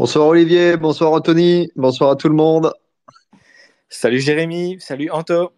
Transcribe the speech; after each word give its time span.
Bonsoir 0.00 0.28
Olivier, 0.28 0.78
bonsoir 0.78 1.12
Anthony, 1.12 1.70
bonsoir 1.76 2.12
à 2.12 2.16
tout 2.16 2.30
le 2.30 2.34
monde. 2.34 2.72
Salut 3.90 4.18
Jérémy, 4.18 4.80
salut 4.80 5.10
Anto. 5.10 5.50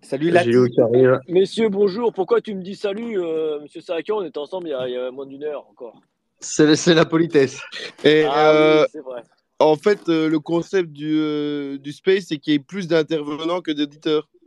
Salut 0.00 0.30
Lati. 0.30 0.52
Gilou 0.52 0.68
qui 0.68 0.80
arrive. 0.80 1.18
Messieurs, 1.26 1.70
bonjour. 1.70 2.12
Pourquoi 2.12 2.40
tu 2.40 2.54
me 2.54 2.62
dis 2.62 2.76
salut, 2.76 3.20
euh, 3.20 3.58
monsieur 3.62 3.80
Sarakian? 3.80 4.18
On 4.18 4.22
était 4.24 4.38
ensemble 4.38 4.68
il 4.68 4.70
y, 4.70 4.74
a, 4.74 4.86
il 4.86 4.94
y 4.94 4.96
a 4.96 5.10
moins 5.10 5.26
d'une 5.26 5.42
heure 5.42 5.66
encore. 5.68 6.00
C'est 6.38 6.94
la 6.94 7.04
politesse. 7.04 7.60
Et 8.04 8.22
Ah 8.30 8.52
euh, 8.52 8.82
oui, 8.82 8.88
c'est 8.92 9.00
vrai. 9.00 9.22
en 9.58 9.74
fait, 9.74 10.08
euh, 10.08 10.28
le 10.28 10.38
concept 10.38 10.90
du, 10.92 11.18
euh, 11.18 11.78
du 11.78 11.90
space, 11.90 12.26
c'est 12.28 12.38
qu'il 12.38 12.52
y 12.52 12.56
ait 12.56 12.60
plus 12.60 12.86
d'intervenants 12.86 13.60
que 13.60 13.72
d'auditeurs. 13.72 14.28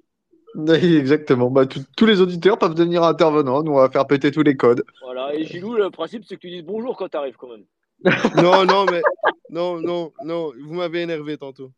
Oui, 0.55 0.95
exactement. 0.95 1.49
Bah, 1.49 1.65
tout- 1.65 1.83
tous 1.97 2.05
les 2.05 2.21
auditeurs 2.21 2.57
peuvent 2.59 2.75
devenir 2.75 3.03
intervenants. 3.03 3.61
Nous, 3.61 3.73
on 3.73 3.79
va 3.79 3.89
faire 3.89 4.07
péter 4.07 4.31
tous 4.31 4.43
les 4.43 4.55
codes. 4.55 4.85
Voilà. 5.03 5.33
Et 5.33 5.43
Gilou, 5.45 5.73
le 5.73 5.89
principe, 5.89 6.23
c'est 6.25 6.35
que 6.35 6.41
tu 6.41 6.49
dises 6.51 6.63
bonjour 6.63 6.95
quand 6.95 7.09
tu 7.09 7.17
arrives 7.17 7.35
quand 7.35 7.49
même. 7.49 7.65
Non, 8.35 8.65
non, 8.65 8.85
mais 8.85 9.01
non, 9.49 9.79
non, 9.81 10.11
non, 10.23 10.51
vous 10.65 10.73
m'avez 10.75 11.01
énervé 11.01 11.37
tantôt. 11.37 11.71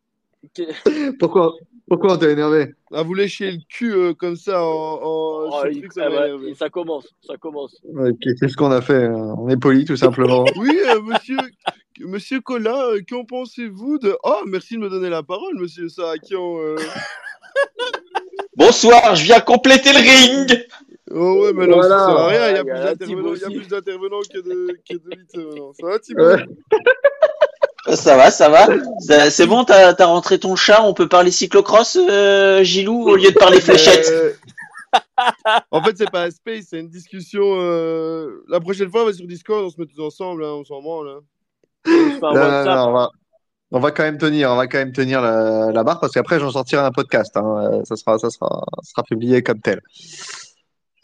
Pourquoi, 1.19 1.53
pourquoi 1.87 2.13
on 2.13 2.17
t'a 2.17 2.29
énervé? 2.29 2.73
À 2.93 3.01
vous 3.01 3.15
lécher 3.15 3.51
le 3.51 3.57
cul 3.67 3.91
euh, 3.93 4.13
comme 4.13 4.35
ça 4.35 4.63
en, 4.63 4.67
en 4.69 5.49
Oh, 5.51 5.61
il- 5.71 5.79
truc, 5.79 5.93
ça 5.93 6.03
ah 6.05 6.09
bah, 6.09 6.27
ça 6.57 6.69
commence, 6.69 7.07
ça 7.25 7.35
commence. 7.37 7.79
Ouais, 7.83 8.11
Qu'est-ce 8.21 8.55
qu'on 8.55 8.69
a 8.71 8.81
fait 8.81 9.05
hein? 9.05 9.35
On 9.39 9.49
est 9.49 9.57
poli, 9.57 9.85
tout 9.85 9.95
simplement. 9.97 10.45
Oui, 10.57 10.77
euh, 10.87 11.01
monsieur, 11.01 11.37
monsieur 11.99 12.41
Colin, 12.41 12.77
euh, 12.77 13.01
qu'en 13.09 13.25
pensez-vous 13.25 13.97
de. 13.97 14.15
Oh, 14.23 14.41
merci 14.47 14.75
de 14.75 14.79
me 14.81 14.89
donner 14.89 15.09
la 15.09 15.23
parole, 15.23 15.55
monsieur 15.59 15.89
Sarakian. 15.89 16.59
euh. 16.59 16.75
Bonsoir, 18.57 19.15
je 19.15 19.23
viens 19.25 19.39
compléter 19.41 19.89
le 19.91 19.99
ring. 19.99 20.65
Oh, 21.17 21.43
ouais, 21.45 21.53
mais 21.53 21.65
non, 21.65 21.77
Voilà. 21.77 21.97
ça 21.99 22.05
sert 22.07 22.17
à 22.17 22.27
rien. 22.27 22.49
Il 22.49 22.55
y 22.55 22.59
a 22.59 22.61
Il 22.61 22.67
y 22.67 22.69
a 22.69 22.95
plus 22.95 22.97
d'intervenants 22.97 23.33
il 23.33 23.39
y 23.39 23.43
a 23.43 23.47
Thibaut 23.47 23.59
plus 23.59 23.67
d'intervenants 23.69 24.19
que 24.31 24.37
de- 24.39 24.77
que 24.89 24.97
d'auditeurs. 24.97 25.71
Ça 25.79 25.85
va, 25.87 25.99
Thibaut 25.99 26.23
Ouais. 26.25 27.95
Ça 27.95 28.17
va, 28.17 28.31
ça 28.31 28.49
va. 28.49 28.67
Ça- 28.99 29.29
C'est 29.29 29.45
bon, 29.45 29.63
t'as 29.63 29.93
as 29.97 30.05
rentré 30.05 30.39
ton 30.39 30.55
chat, 30.55 30.81
on 30.83 30.93
peut 30.93 31.07
parler 31.07 31.31
cyclocross, 31.31 31.95
euh, 31.97 32.63
Gilou, 32.63 33.07
au 33.07 33.15
lieu 33.15 33.31
de 33.31 33.37
parler 33.37 33.61
fléchette. 33.61 34.07
Euh, 34.11 34.31
en 35.71 35.83
fait, 35.83 35.95
c'est 35.97 36.09
pas 36.09 36.23
un 36.23 36.31
space, 36.31 36.65
c'est 36.69 36.79
une 36.79 36.89
discussion. 36.89 37.43
euh, 37.43 38.43
La 38.49 38.59
prochaine 38.59 38.89
fois, 38.89 39.03
on 39.03 39.05
va 39.05 39.13
sur 39.13 39.27
Discord, 39.27 39.63
on 39.63 39.69
se 39.69 39.79
met 39.79 39.85
tous 39.85 40.01
ensemble, 40.01 40.43
hein, 40.43 40.49
on 40.53 40.65
s'en 40.65 40.81
branle. 40.81 41.09
hein. 41.09 41.19
On 42.23 42.27
on, 42.29 42.33
va, 42.33 43.09
on 43.71 43.79
va 43.79 43.91
quand 43.91 44.01
même 44.03 44.17
tenir, 44.17 44.49
on 44.51 44.55
va 44.55 44.65
quand 44.67 44.79
même 44.79 44.91
tenir 44.91 45.21
la, 45.21 45.71
la 45.71 45.83
barre 45.83 45.99
parce 45.99 46.11
qu'après 46.13 46.39
j'en 46.39 46.49
sortirai 46.49 46.81
un 46.81 46.91
podcast. 46.91 47.37
hein. 47.37 47.69
Euh, 47.71 47.81
Ça 47.85 47.95
sera, 47.95 48.17
ça 48.17 48.31
sera, 48.31 48.63
ça 48.81 48.89
sera 48.91 49.03
publié 49.03 49.43
comme 49.43 49.61
tel. 49.61 49.79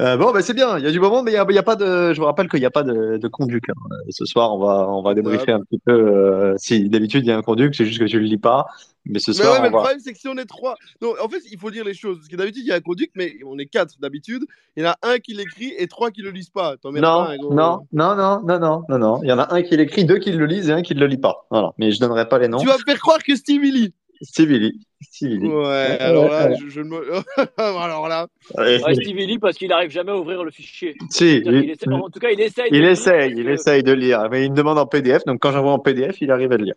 Euh, 0.02 0.18
bon, 0.18 0.32
bah, 0.32 0.42
c'est 0.42 0.56
bien. 0.56 0.80
Il 0.80 0.84
y 0.84 0.88
a 0.88 0.92
du 0.92 1.00
moment, 1.00 1.22
mais 1.22 1.32
il 1.32 1.36
y 1.36 1.38
a, 1.38 1.46
il 1.48 1.54
y 1.56 1.60
a 1.60 1.64
pas 1.64 1.76
de. 1.76 2.12
Je 2.14 2.20
vous 2.20 2.26
rappelle 2.26 2.50
qu'il 2.50 2.60
n'y 2.60 2.66
a 2.66 2.72
pas 2.72 2.82
de, 2.84 3.18
de 3.18 3.28
conduc. 3.28 3.70
hein. 3.70 3.74
Euh, 3.92 3.96
Ce 4.10 4.26
soir, 4.26 4.54
on 4.56 4.58
va, 4.60 4.88
on 4.90 5.04
va 5.04 5.14
débriefer 5.14 5.52
un 5.52 5.60
petit 5.62 5.80
peu. 5.86 5.92
euh, 5.94 6.56
si 6.58 6.90
d'habitude 6.90 7.24
il 7.26 7.30
y 7.30 7.32
a 7.32 7.38
un 7.38 7.42
conduc, 7.44 7.76
c'est 7.76 7.86
juste 7.86 8.00
que 8.00 8.06
tu 8.06 8.20
le 8.20 8.26
lis 8.26 8.38
pas. 8.40 8.66
Mais 9.06 9.20
ce 9.20 9.32
Mais 9.32 9.38
soir, 9.38 9.54
ouais, 9.54 9.60
mais 9.62 9.68
on 9.68 9.70
le 9.70 9.72
va. 9.74 9.78
problème, 9.80 10.00
c'est 10.00 10.14
que 10.14 10.20
si 10.20 10.28
on 10.28 10.38
est 10.38 10.46
trois. 10.46 10.76
Non, 11.02 11.14
en 11.24 11.28
fait, 11.30 11.42
il 11.52 11.58
faut 11.60 11.72
dire 11.72 11.84
les 11.84 11.94
choses. 11.94 12.18
Parce 12.18 12.28
que 12.30 12.36
d'habitude, 12.36 12.64
il 12.66 12.70
y 12.70 12.72
a 12.72 12.76
un 12.76 12.82
conduct, 12.82 13.12
mais 13.16 13.34
on 13.46 13.58
est 13.60 13.66
quatre 13.68 13.96
d'habitude. 14.00 14.44
Il 14.76 14.84
y 14.84 14.88
en 14.88 14.90
a 14.92 14.96
un 15.04 15.18
qui 15.20 15.34
l'écrit 15.34 15.74
et 15.78 15.88
trois 15.88 16.10
qui 16.12 16.22
le 16.22 16.32
lisent 16.32 16.50
pas. 16.50 16.76
Non, 16.84 17.02
pas 17.02 17.30
un, 17.32 17.38
gros. 17.38 17.54
non, 17.54 17.80
non, 17.94 18.16
non, 18.16 18.42
non, 18.44 18.60
non, 18.60 18.84
non, 18.90 18.98
non. 19.00 19.20
Il 19.24 19.30
y 19.30 19.32
en 19.32 19.40
a 19.40 19.54
un 19.54 19.62
qui 19.62 19.78
l'écrit, 19.78 20.06
deux 20.06 20.18
qui 20.18 20.32
le 20.32 20.46
lisent 20.46 20.70
et 20.70 20.74
un 20.74 20.82
qui 20.82 20.96
ne 20.96 21.00
le 21.00 21.08
lit 21.08 21.18
pas. 21.18 21.46
Voilà. 21.52 21.72
Mais 21.78 21.92
je 21.92 22.00
donnerai 22.00 22.28
pas 22.30 22.40
les 22.40 22.48
noms. 22.48 22.58
Tu 22.60 22.68
vas 22.68 22.78
me 22.78 22.84
faire 22.84 23.00
croire 23.00 23.22
que 23.24 23.36
Steve 23.36 23.64
il 23.66 23.74
lit. 23.74 23.94
Stevie 24.22 24.60
lit. 24.60 24.80
Stevie 25.02 25.38
lit. 25.40 25.48
Ouais, 25.48 25.98
alors 26.00 26.30
là, 26.30 26.50
ouais. 26.50 26.56
je, 26.62 26.68
je 26.70 26.82
ne 26.82 26.90
me. 26.90 27.02
alors 27.58 28.08
là. 28.08 28.28
Ouais. 28.58 28.82
Ouais, 28.84 28.94
Stevie 28.96 29.26
Lee, 29.26 29.40
parce 29.40 29.58
qu'il 29.58 29.70
n'arrive 29.70 29.90
jamais 29.92 30.12
à 30.12 30.18
ouvrir 30.18 30.44
le 30.44 30.52
fichier. 30.52 30.96
Si, 31.10 31.38
il, 31.44 31.70
essaie- 31.72 31.90
En 31.92 32.10
tout 32.10 32.20
cas, 32.20 32.30
il 32.30 32.40
essaye. 32.40 32.70
de 32.70 32.76
il 32.76 32.86
essaye, 32.86 33.32
il 33.36 33.44
que- 33.46 33.50
essaye 33.50 33.84
de 33.84 33.92
lire. 33.94 34.28
Mais 34.30 34.46
il 34.46 34.52
me 34.52 34.56
demande 34.56 34.78
en 34.78 34.86
PDF. 34.86 35.24
Donc 35.26 35.40
quand 35.42 35.52
j'envoie 35.52 35.72
en 35.74 35.80
PDF, 35.80 36.22
il 36.22 36.32
arrive 36.32 36.52
à 36.52 36.58
le 36.58 36.66
lire. 36.66 36.76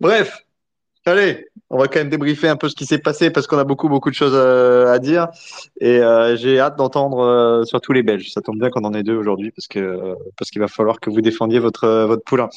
Bref. 0.00 0.44
Allez, 1.06 1.46
on 1.70 1.78
va 1.78 1.88
quand 1.88 2.00
même 2.00 2.10
débriefer 2.10 2.48
un 2.48 2.56
peu 2.56 2.68
ce 2.68 2.74
qui 2.74 2.84
s'est 2.84 2.98
passé 2.98 3.30
parce 3.30 3.46
qu'on 3.46 3.56
a 3.56 3.64
beaucoup, 3.64 3.88
beaucoup 3.88 4.10
de 4.10 4.14
choses 4.14 4.34
euh, 4.34 4.92
à 4.92 4.98
dire. 4.98 5.28
Et 5.80 6.00
euh, 6.00 6.36
j'ai 6.36 6.60
hâte 6.60 6.76
d'entendre 6.76 7.20
euh, 7.20 7.64
surtout 7.64 7.94
les 7.94 8.02
Belges. 8.02 8.30
Ça 8.30 8.42
tombe 8.42 8.58
bien 8.58 8.68
qu'on 8.68 8.84
en 8.84 8.92
ait 8.92 9.02
deux 9.02 9.16
aujourd'hui 9.16 9.50
parce 9.52 9.68
que 9.68 9.78
euh, 9.78 10.14
parce 10.36 10.50
qu'il 10.50 10.60
va 10.60 10.68
falloir 10.68 11.00
que 11.00 11.08
vous 11.08 11.22
défendiez 11.22 11.60
votre 11.60 11.84
euh, 11.84 12.04
votre 12.06 12.24
poulain. 12.24 12.50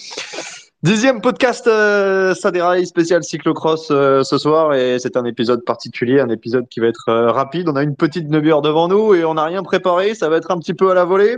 Dixième 0.84 1.22
podcast 1.22 1.68
euh, 1.68 2.34
spécial 2.34 3.24
cyclocross 3.24 3.90
euh, 3.92 4.24
ce 4.24 4.40
soir 4.40 4.74
et 4.74 4.98
c'est 4.98 5.16
un 5.16 5.26
épisode 5.26 5.64
particulier, 5.64 6.20
un 6.20 6.30
épisode 6.30 6.68
qui 6.70 6.80
va 6.80 6.88
être 6.88 7.08
euh, 7.08 7.32
rapide. 7.32 7.70
On 7.70 7.76
a 7.76 7.84
une 7.84 7.96
petite 7.96 8.28
demi-heure 8.28 8.64
devant 8.64 8.88
nous 8.88 9.14
et 9.14 9.24
on 9.24 9.36
n'a 9.36 9.44
rien 9.44 9.62
préparé, 9.62 10.16
ça 10.16 10.28
va 10.28 10.38
être 10.38 10.50
un 10.50 10.58
petit 10.58 10.74
peu 10.74 10.90
à 10.90 10.96
la 10.96 11.06
volée. 11.06 11.38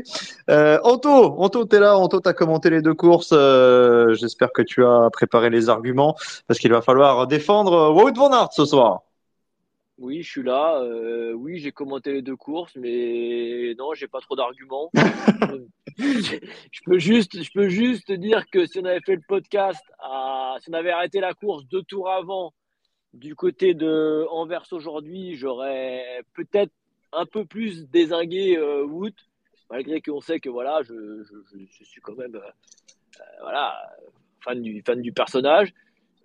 Euh, 0.49 0.79
Anto, 0.83 1.35
Anto, 1.37 1.65
t'es 1.65 1.81
là, 1.81 1.97
Anto, 1.97 2.21
t'as 2.21 2.31
commenté 2.31 2.69
les 2.69 2.81
deux 2.81 2.93
courses. 2.93 3.31
Euh, 3.33 4.13
J'espère 4.13 4.53
que 4.53 4.61
tu 4.61 4.85
as 4.85 5.09
préparé 5.11 5.49
les 5.49 5.67
arguments 5.67 6.15
parce 6.47 6.57
qu'il 6.57 6.71
va 6.71 6.81
falloir 6.81 7.27
défendre 7.27 7.91
Wout 7.91 8.15
van 8.15 8.31
Aert 8.31 8.53
ce 8.53 8.63
soir. 8.63 9.01
Oui, 9.97 10.23
je 10.23 10.29
suis 10.29 10.43
là. 10.43 10.81
Euh, 10.81 11.33
oui, 11.33 11.59
j'ai 11.59 11.71
commenté 11.71 12.13
les 12.13 12.21
deux 12.21 12.35
courses, 12.35 12.75
mais 12.75 13.75
non, 13.77 13.93
j'ai 13.93 14.07
pas 14.07 14.19
trop 14.19 14.35
d'arguments. 14.35 14.89
je 15.97 16.79
peux 16.85 16.97
juste, 16.97 17.43
je 17.43 17.51
peux 17.53 17.69
juste 17.69 18.11
dire 18.11 18.49
que 18.49 18.65
si 18.65 18.79
on 18.79 18.85
avait 18.85 19.01
fait 19.05 19.15
le 19.15 19.21
podcast, 19.27 19.83
à, 19.99 20.55
si 20.59 20.69
on 20.71 20.73
avait 20.73 20.91
arrêté 20.91 21.19
la 21.19 21.33
course 21.33 21.65
deux 21.67 21.83
tours 21.83 22.09
avant 22.09 22.53
du 23.13 23.35
côté 23.35 23.75
de 23.75 24.25
Anvers 24.31 24.65
aujourd'hui, 24.71 25.35
j'aurais 25.35 26.23
peut-être 26.33 26.73
un 27.11 27.27
peu 27.27 27.45
plus 27.45 27.87
désingué 27.89 28.57
euh, 28.57 28.83
Wood, 28.85 29.13
malgré 29.69 30.01
qu'on 30.01 30.21
sait 30.21 30.39
que 30.39 30.49
voilà, 30.49 30.81
je, 30.81 31.23
je, 31.23 31.57
je 31.69 31.83
suis 31.83 32.01
quand 32.01 32.15
même 32.15 32.35
euh, 32.35 33.23
voilà 33.41 33.75
fan 34.43 34.61
du 34.61 34.81
fan 34.81 35.01
du 35.01 35.13
personnage. 35.13 35.73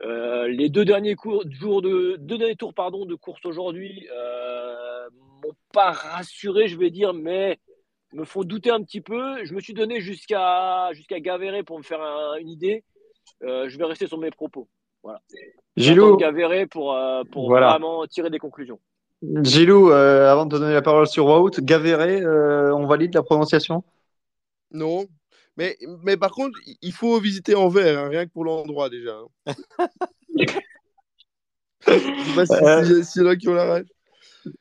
Euh, 0.03 0.47
les 0.49 0.69
deux 0.69 0.85
derniers 0.85 1.17
cours, 1.17 1.43
jours 1.51 1.83
de, 1.83 2.17
deux 2.21 2.39
derniers 2.39 2.57
tours 2.57 2.73
pardon, 2.73 3.05
de 3.05 3.17
course 3.17 3.45
aujourd'hui 3.45 4.09
euh, 4.13 5.09
m'ont 5.43 5.55
pas 5.73 5.91
rassuré, 5.91 6.69
je 6.69 6.79
vais 6.79 6.91
dire, 6.91 7.13
mais 7.13 7.59
me 8.13 8.25
font 8.25 8.45
douter 8.45 8.71
un 8.71 8.83
petit 8.83 9.01
peu. 9.01 9.45
Je 9.45 9.55
me 9.55 9.61
suis 9.61 9.75
donné 9.75 10.01
jusqu'à 10.01 10.93
jusqu'à 10.93 11.21
Gavéré 11.21 11.63
pour 11.63 11.79
me 11.79 11.83
faire 11.83 12.01
une 12.41 12.49
idée. 12.49 12.85
Euh, 13.43 13.69
je 13.69 13.79
vais 13.79 13.85
rester 13.85 14.07
sur 14.07 14.19
mes 14.19 14.31
propos. 14.31 14.69
Voilà. 15.03 15.21
Gilou. 15.77 16.17
Gavéré 16.17 16.67
pour, 16.67 16.95
euh, 16.95 17.23
pour 17.31 17.51
vraiment 17.51 18.07
tirer 18.07 18.31
des 18.31 18.39
conclusions. 18.39 18.81
Gilou, 19.43 19.91
euh, 19.91 20.31
avant 20.31 20.47
de 20.47 20.57
te 20.57 20.61
donner 20.61 20.75
la 20.75 20.83
parole 20.83 21.07
sur 21.07 21.27
Wout, 21.27 21.61
Gavéré, 21.61 22.25
on 22.25 22.87
valide 22.87 23.15
la 23.15 23.23
prononciation? 23.23 23.85
Non, 24.71 25.07
mais, 25.59 25.77
mais 26.05 26.17
par 26.17 26.31
contre, 26.31 26.59
il 26.81 26.93
faut 26.93 27.21
visiter 27.21 27.55
Anvers, 27.55 27.99
hein, 27.99 28.09
rien 28.09 28.25
que 28.25 28.33
pour 28.33 28.45
l'endroit 28.45 28.89
déjà. 28.89 29.19
Hein. 29.47 29.55
Je 31.87 31.93
sais 31.93 32.35
pas 32.35 32.47
si, 32.47 32.55
euh... 32.65 33.03
si, 33.03 33.21
là 33.21 33.37
qui 33.37 33.49
ont 33.49 33.55
la 33.55 33.75
rêve. 33.75 33.87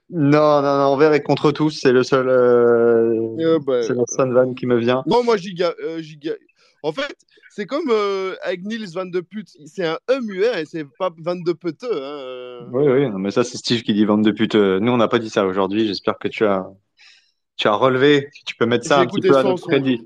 Non, 0.10 0.62
non, 0.62 0.78
non, 0.78 0.84
Anvers 0.86 1.14
est 1.14 1.22
contre 1.22 1.52
tous, 1.52 1.70
c'est 1.70 1.92
le 1.94 2.04
seul. 2.04 2.28
Euh... 2.28 3.60
bah, 3.60 3.84
c'est 3.84 3.94
la 3.94 4.04
seule 4.08 4.34
vanne 4.34 4.56
qui 4.56 4.66
me 4.66 4.78
vient. 4.78 5.04
Non, 5.06 5.24
moi, 5.24 5.38
giga, 5.38 5.74
euh, 5.84 6.02
giga... 6.02 6.34
En 6.84 6.92
fait, 6.92 7.16
c'est 7.50 7.66
comme 7.66 7.90
euh, 7.90 8.36
avec 8.44 8.64
Nils 8.64 8.92
Van 8.94 9.06
de 9.06 9.20
Put, 9.20 9.46
c'est 9.66 9.86
un 9.86 10.00
E 10.10 10.20
muet 10.22 10.62
et 10.62 10.66
c'est 10.66 10.86
pas 10.98 11.12
Van 11.18 11.36
de 11.36 11.54
Pute. 11.54 11.84
Hein. 11.84 12.68
Oui, 12.72 12.88
oui, 12.88 13.10
non, 13.10 13.20
mais 13.20 13.32
ça, 13.32 13.44
c'est 13.44 13.58
Steve 13.58 13.82
qui 13.82 13.94
dit 13.94 14.06
Van 14.06 14.18
de 14.18 14.32
Pute. 14.32 14.56
Nous, 14.56 14.92
on 14.92 14.98
n'a 14.98 15.08
pas 15.08 15.20
dit 15.20 15.30
ça 15.30 15.46
aujourd'hui. 15.46 15.88
J'espère 15.88 16.18
que 16.18 16.28
tu 16.28 16.46
as, 16.46 16.68
tu 17.56 17.68
as 17.68 17.74
relevé. 17.74 18.30
Tu 18.46 18.56
peux 18.56 18.66
mettre 18.66 18.86
ça 18.86 19.00
un 19.00 19.06
petit 19.06 19.22
peu 19.22 19.36
à 19.36 19.44
notre 19.44 19.68
crédit. 19.68 20.02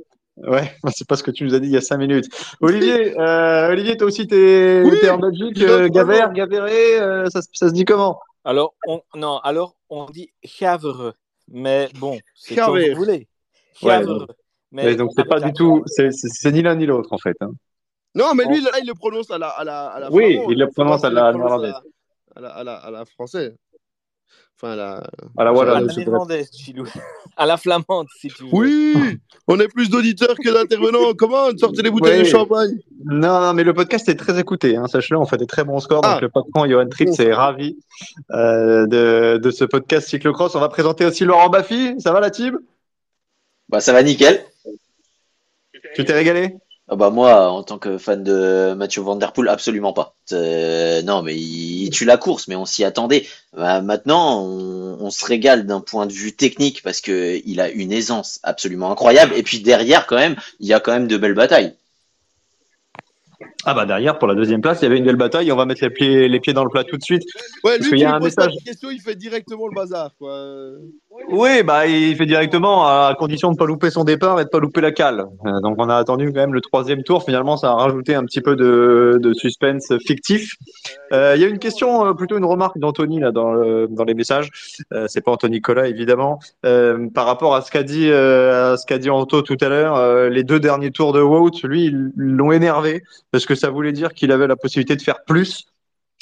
Ouais, 0.47 0.71
c'est 0.95 1.07
pas 1.07 1.15
ce 1.15 1.23
que 1.23 1.31
tu 1.31 1.43
nous 1.43 1.53
as 1.53 1.59
dit 1.59 1.67
il 1.67 1.73
y 1.73 1.77
a 1.77 1.81
cinq 1.81 1.97
minutes. 1.97 2.27
Olivier, 2.61 3.19
euh, 3.19 3.69
Olivier, 3.71 3.97
toi 3.97 4.07
aussi, 4.07 4.27
t'es 4.27 4.81
oui, 4.83 4.97
es 5.03 5.09
en 5.09 5.17
Belgique. 5.17 5.61
Euh, 5.61 5.87
Gavert, 5.89 6.33
Gavéré, 6.33 6.99
euh, 6.99 7.25
ça, 7.29 7.41
ça, 7.53 7.69
se 7.69 7.73
dit 7.73 7.85
comment? 7.85 8.19
Alors, 8.43 8.73
on, 8.87 9.01
non, 9.15 9.37
alors 9.39 9.75
on 9.89 10.05
dit 10.05 10.29
Chavre, 10.43 11.13
mais 11.47 11.89
bon, 11.99 12.17
c'est 12.33 12.55
comme 12.55 12.79
vous 12.79 12.95
voulez. 12.95 13.27
Chavre. 13.79 14.21
Ouais, 14.21 14.25
mais 14.71 14.95
donc 14.95 15.11
c'est 15.15 15.27
pas 15.27 15.39
du 15.39 15.53
tout, 15.53 15.83
c'est 15.85 16.51
ni 16.51 16.61
l'un 16.61 16.75
ni 16.75 16.85
l'autre 16.85 17.11
en 17.13 17.17
fait. 17.17 17.35
Hein. 17.41 17.51
Non, 18.15 18.33
mais 18.33 18.45
lui, 18.45 18.61
là, 18.61 18.71
il 18.81 18.87
le 18.87 18.93
prononce 18.93 19.31
à 19.31 19.37
la, 19.37 19.49
à 19.49 19.63
la, 19.63 19.87
à 19.87 19.99
la 19.99 20.11
Oui, 20.11 20.39
il 20.49 20.57
le 20.57 20.67
prononce 20.67 21.03
à 21.03 21.09
la 21.09 21.31
néerlandaise. 21.33 21.75
À 22.35 22.41
la, 22.41 22.49
à 22.49 22.63
la, 22.63 22.75
à 22.75 22.91
la 22.91 23.05
française. 23.05 23.55
Enfin, 24.61 24.73
à 24.73 24.75
la, 24.75 25.03
à 25.37 25.43
la, 25.43 25.51
voilà, 25.51 25.77
à 25.77 25.81
la 25.81 25.91
néerlandaise, 25.91 26.51
Chilou. 26.53 26.85
À 27.35 27.47
la 27.47 27.57
flamande, 27.57 28.05
si 28.19 28.27
tu 28.27 28.43
veux. 28.43 28.49
Oui, 28.51 29.17
on 29.47 29.59
est 29.59 29.67
plus 29.67 29.89
d'auditeurs 29.89 30.35
que 30.35 30.53
d'intervenants. 30.53 31.13
Comment 31.17 31.49
Sortez 31.57 31.81
les 31.81 31.89
bouteilles 31.89 32.19
oui. 32.19 32.25
de 32.25 32.29
champagne? 32.29 32.77
Non, 33.05 33.41
non, 33.41 33.53
mais 33.55 33.63
le 33.63 33.73
podcast 33.73 34.07
est 34.09 34.15
très 34.15 34.39
écouté. 34.39 34.75
Hein, 34.75 34.87
Sache-le, 34.87 35.17
on 35.17 35.25
fait 35.25 35.37
des 35.37 35.47
très 35.47 35.63
bons 35.63 35.79
scores. 35.79 36.01
Ah. 36.03 36.13
Donc, 36.13 36.21
le 36.21 36.29
patron 36.29 36.67
Johan 36.67 36.87
Tritz 36.87 37.19
est 37.19 37.33
ravi 37.33 37.75
euh, 38.29 38.85
de, 38.85 39.39
de, 39.41 39.49
ce 39.51 39.65
podcast 39.65 40.09
cyclocross. 40.09 40.53
On 40.53 40.59
va 40.59 40.69
présenter 40.69 41.05
aussi 41.05 41.25
Laurent 41.25 41.49
Baffy. 41.49 41.99
Ça 41.99 42.11
va, 42.11 42.19
la 42.19 42.29
team? 42.29 42.59
Bah, 43.67 43.79
ça 43.79 43.93
va 43.93 44.03
nickel. 44.03 44.45
Tu 45.95 46.05
t'es 46.05 46.13
régalé? 46.13 46.55
Ah 46.93 46.97
bah 46.97 47.09
moi, 47.09 47.49
en 47.49 47.63
tant 47.63 47.77
que 47.77 47.97
fan 47.97 48.21
de 48.21 48.73
Mathieu 48.73 49.01
Van 49.01 49.15
Der 49.15 49.31
Poel, 49.31 49.47
absolument 49.47 49.93
pas. 49.93 50.13
Euh, 50.33 51.01
non, 51.03 51.21
mais 51.21 51.37
il, 51.37 51.85
il, 51.85 51.89
tue 51.89 52.03
la 52.03 52.17
course, 52.17 52.49
mais 52.49 52.57
on 52.57 52.65
s'y 52.65 52.83
attendait. 52.83 53.25
Bah, 53.55 53.81
maintenant, 53.81 54.43
on, 54.43 54.97
on, 54.99 55.09
se 55.09 55.25
régale 55.25 55.65
d'un 55.65 55.79
point 55.79 56.05
de 56.05 56.11
vue 56.11 56.33
technique 56.33 56.83
parce 56.83 56.99
que 56.99 57.39
il 57.45 57.61
a 57.61 57.69
une 57.69 57.93
aisance 57.93 58.41
absolument 58.43 58.91
incroyable. 58.91 59.31
Et 59.37 59.43
puis 59.43 59.61
derrière, 59.61 60.05
quand 60.05 60.17
même, 60.17 60.35
il 60.59 60.67
y 60.67 60.73
a 60.73 60.81
quand 60.81 60.91
même 60.91 61.07
de 61.07 61.15
belles 61.15 61.33
batailles. 61.33 61.73
Ah 63.63 63.73
bah 63.73 63.85
derrière 63.85 64.19
pour 64.19 64.27
la 64.27 64.35
deuxième 64.35 64.61
place 64.61 64.79
il 64.81 64.83
y 64.83 64.85
avait 64.87 64.97
une 64.97 65.05
belle 65.05 65.15
bataille 65.17 65.51
on 65.51 65.55
va 65.55 65.65
mettre 65.65 65.83
les 65.83 65.91
pieds, 65.91 66.27
les 66.27 66.39
pieds 66.39 66.53
dans 66.53 66.63
le 66.63 66.69
plat 66.69 66.83
tout 66.83 66.97
de 66.97 67.03
suite 67.03 67.23
ouais, 67.63 67.77
lui, 67.77 67.89
parce 67.89 68.01
y 68.01 68.05
a 68.05 68.15
un 68.15 68.19
message 68.19 68.53
question 68.65 68.89
il 68.89 68.99
fait 68.99 69.15
directement 69.15 69.67
le 69.67 69.75
bazar 69.75 70.15
quoi. 70.17 70.47
Oui 71.29 71.63
bah 71.63 71.87
il 71.87 72.15
fait 72.15 72.25
directement 72.25 72.85
à 72.85 73.15
condition 73.17 73.51
de 73.51 73.57
pas 73.57 73.65
louper 73.65 73.89
son 73.89 74.03
départ 74.03 74.39
et 74.39 74.45
de 74.45 74.49
pas 74.49 74.59
louper 74.59 74.81
la 74.81 74.91
cale. 74.91 75.25
Euh, 75.45 75.59
donc 75.59 75.75
on 75.77 75.89
a 75.89 75.95
attendu 75.95 76.27
quand 76.27 76.39
même 76.39 76.53
le 76.53 76.61
troisième 76.61 77.03
tour. 77.03 77.23
Finalement 77.23 77.57
ça 77.57 77.71
a 77.71 77.73
rajouté 77.73 78.15
un 78.15 78.23
petit 78.23 78.41
peu 78.41 78.55
de, 78.55 79.19
de 79.21 79.33
suspense 79.33 79.91
fictif. 80.05 80.55
Euh, 81.11 81.33
il 81.35 81.41
y 81.41 81.45
a 81.45 81.47
une 81.47 81.59
question 81.59 82.05
euh, 82.05 82.13
plutôt 82.13 82.37
une 82.37 82.45
remarque 82.45 82.77
d'Anthony 82.77 83.19
là 83.19 83.31
dans, 83.31 83.53
dans 83.87 84.03
les 84.03 84.13
messages. 84.13 84.49
C'est 85.07 85.21
pas 85.21 85.31
Anthony 85.31 85.57
Nicolas 85.57 85.87
évidemment. 85.87 86.39
Par 86.61 87.25
rapport 87.25 87.55
à 87.55 87.61
ce 87.61 87.71
qu'a 87.71 87.83
dit 87.83 88.11
à 88.11 88.77
ce 88.77 88.85
qu'a 88.85 88.97
dit 88.97 89.09
Anto 89.09 89.41
tout 89.41 89.57
à 89.59 89.67
l'heure 89.67 90.29
les 90.29 90.43
deux 90.43 90.59
derniers 90.59 90.91
tours 90.91 91.13
de 91.13 91.21
Wout 91.21 91.51
lui 91.63 91.93
l'ont 92.15 92.51
énervé 92.51 93.03
parce 93.31 93.45
que 93.45 93.55
ça 93.55 93.69
voulait 93.69 93.91
dire 93.91 94.13
qu'il 94.13 94.31
avait 94.31 94.47
la 94.47 94.55
possibilité 94.55 94.95
de 94.95 95.01
faire 95.01 95.23
plus. 95.25 95.65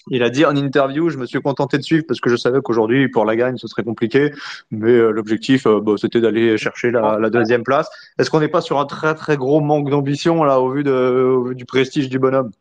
Il 0.09 0.23
a 0.23 0.29
dit 0.29 0.45
en 0.45 0.55
interview, 0.55 1.09
je 1.09 1.17
me 1.17 1.25
suis 1.25 1.41
contenté 1.41 1.77
de 1.77 1.83
suivre 1.83 2.03
parce 2.07 2.19
que 2.19 2.29
je 2.29 2.35
savais 2.35 2.59
qu'aujourd'hui, 2.61 3.09
pour 3.09 3.25
la 3.25 3.35
gagne, 3.35 3.57
ce 3.57 3.67
serait 3.67 3.83
compliqué. 3.83 4.31
Mais 4.71 4.91
euh, 4.91 5.11
l'objectif, 5.11 5.67
euh, 5.67 5.79
bah, 5.79 5.93
c'était 5.97 6.21
d'aller 6.21 6.57
chercher 6.57 6.91
la, 6.91 7.19
la, 7.19 7.29
deuxième 7.29 7.63
place. 7.63 7.89
Est-ce 8.17 8.29
qu'on 8.29 8.39
n'est 8.39 8.47
pas 8.47 8.61
sur 8.61 8.79
un 8.79 8.85
très 8.85 9.13
très 9.15 9.37
gros 9.37 9.61
manque 9.61 9.89
d'ambition 9.89 10.43
là 10.43 10.59
au 10.59 10.71
vu, 10.71 10.83
de, 10.83 10.91
au 10.91 11.43
vu 11.45 11.55
du 11.55 11.65
prestige 11.65 12.09
du 12.09 12.19
bonhomme? 12.19 12.51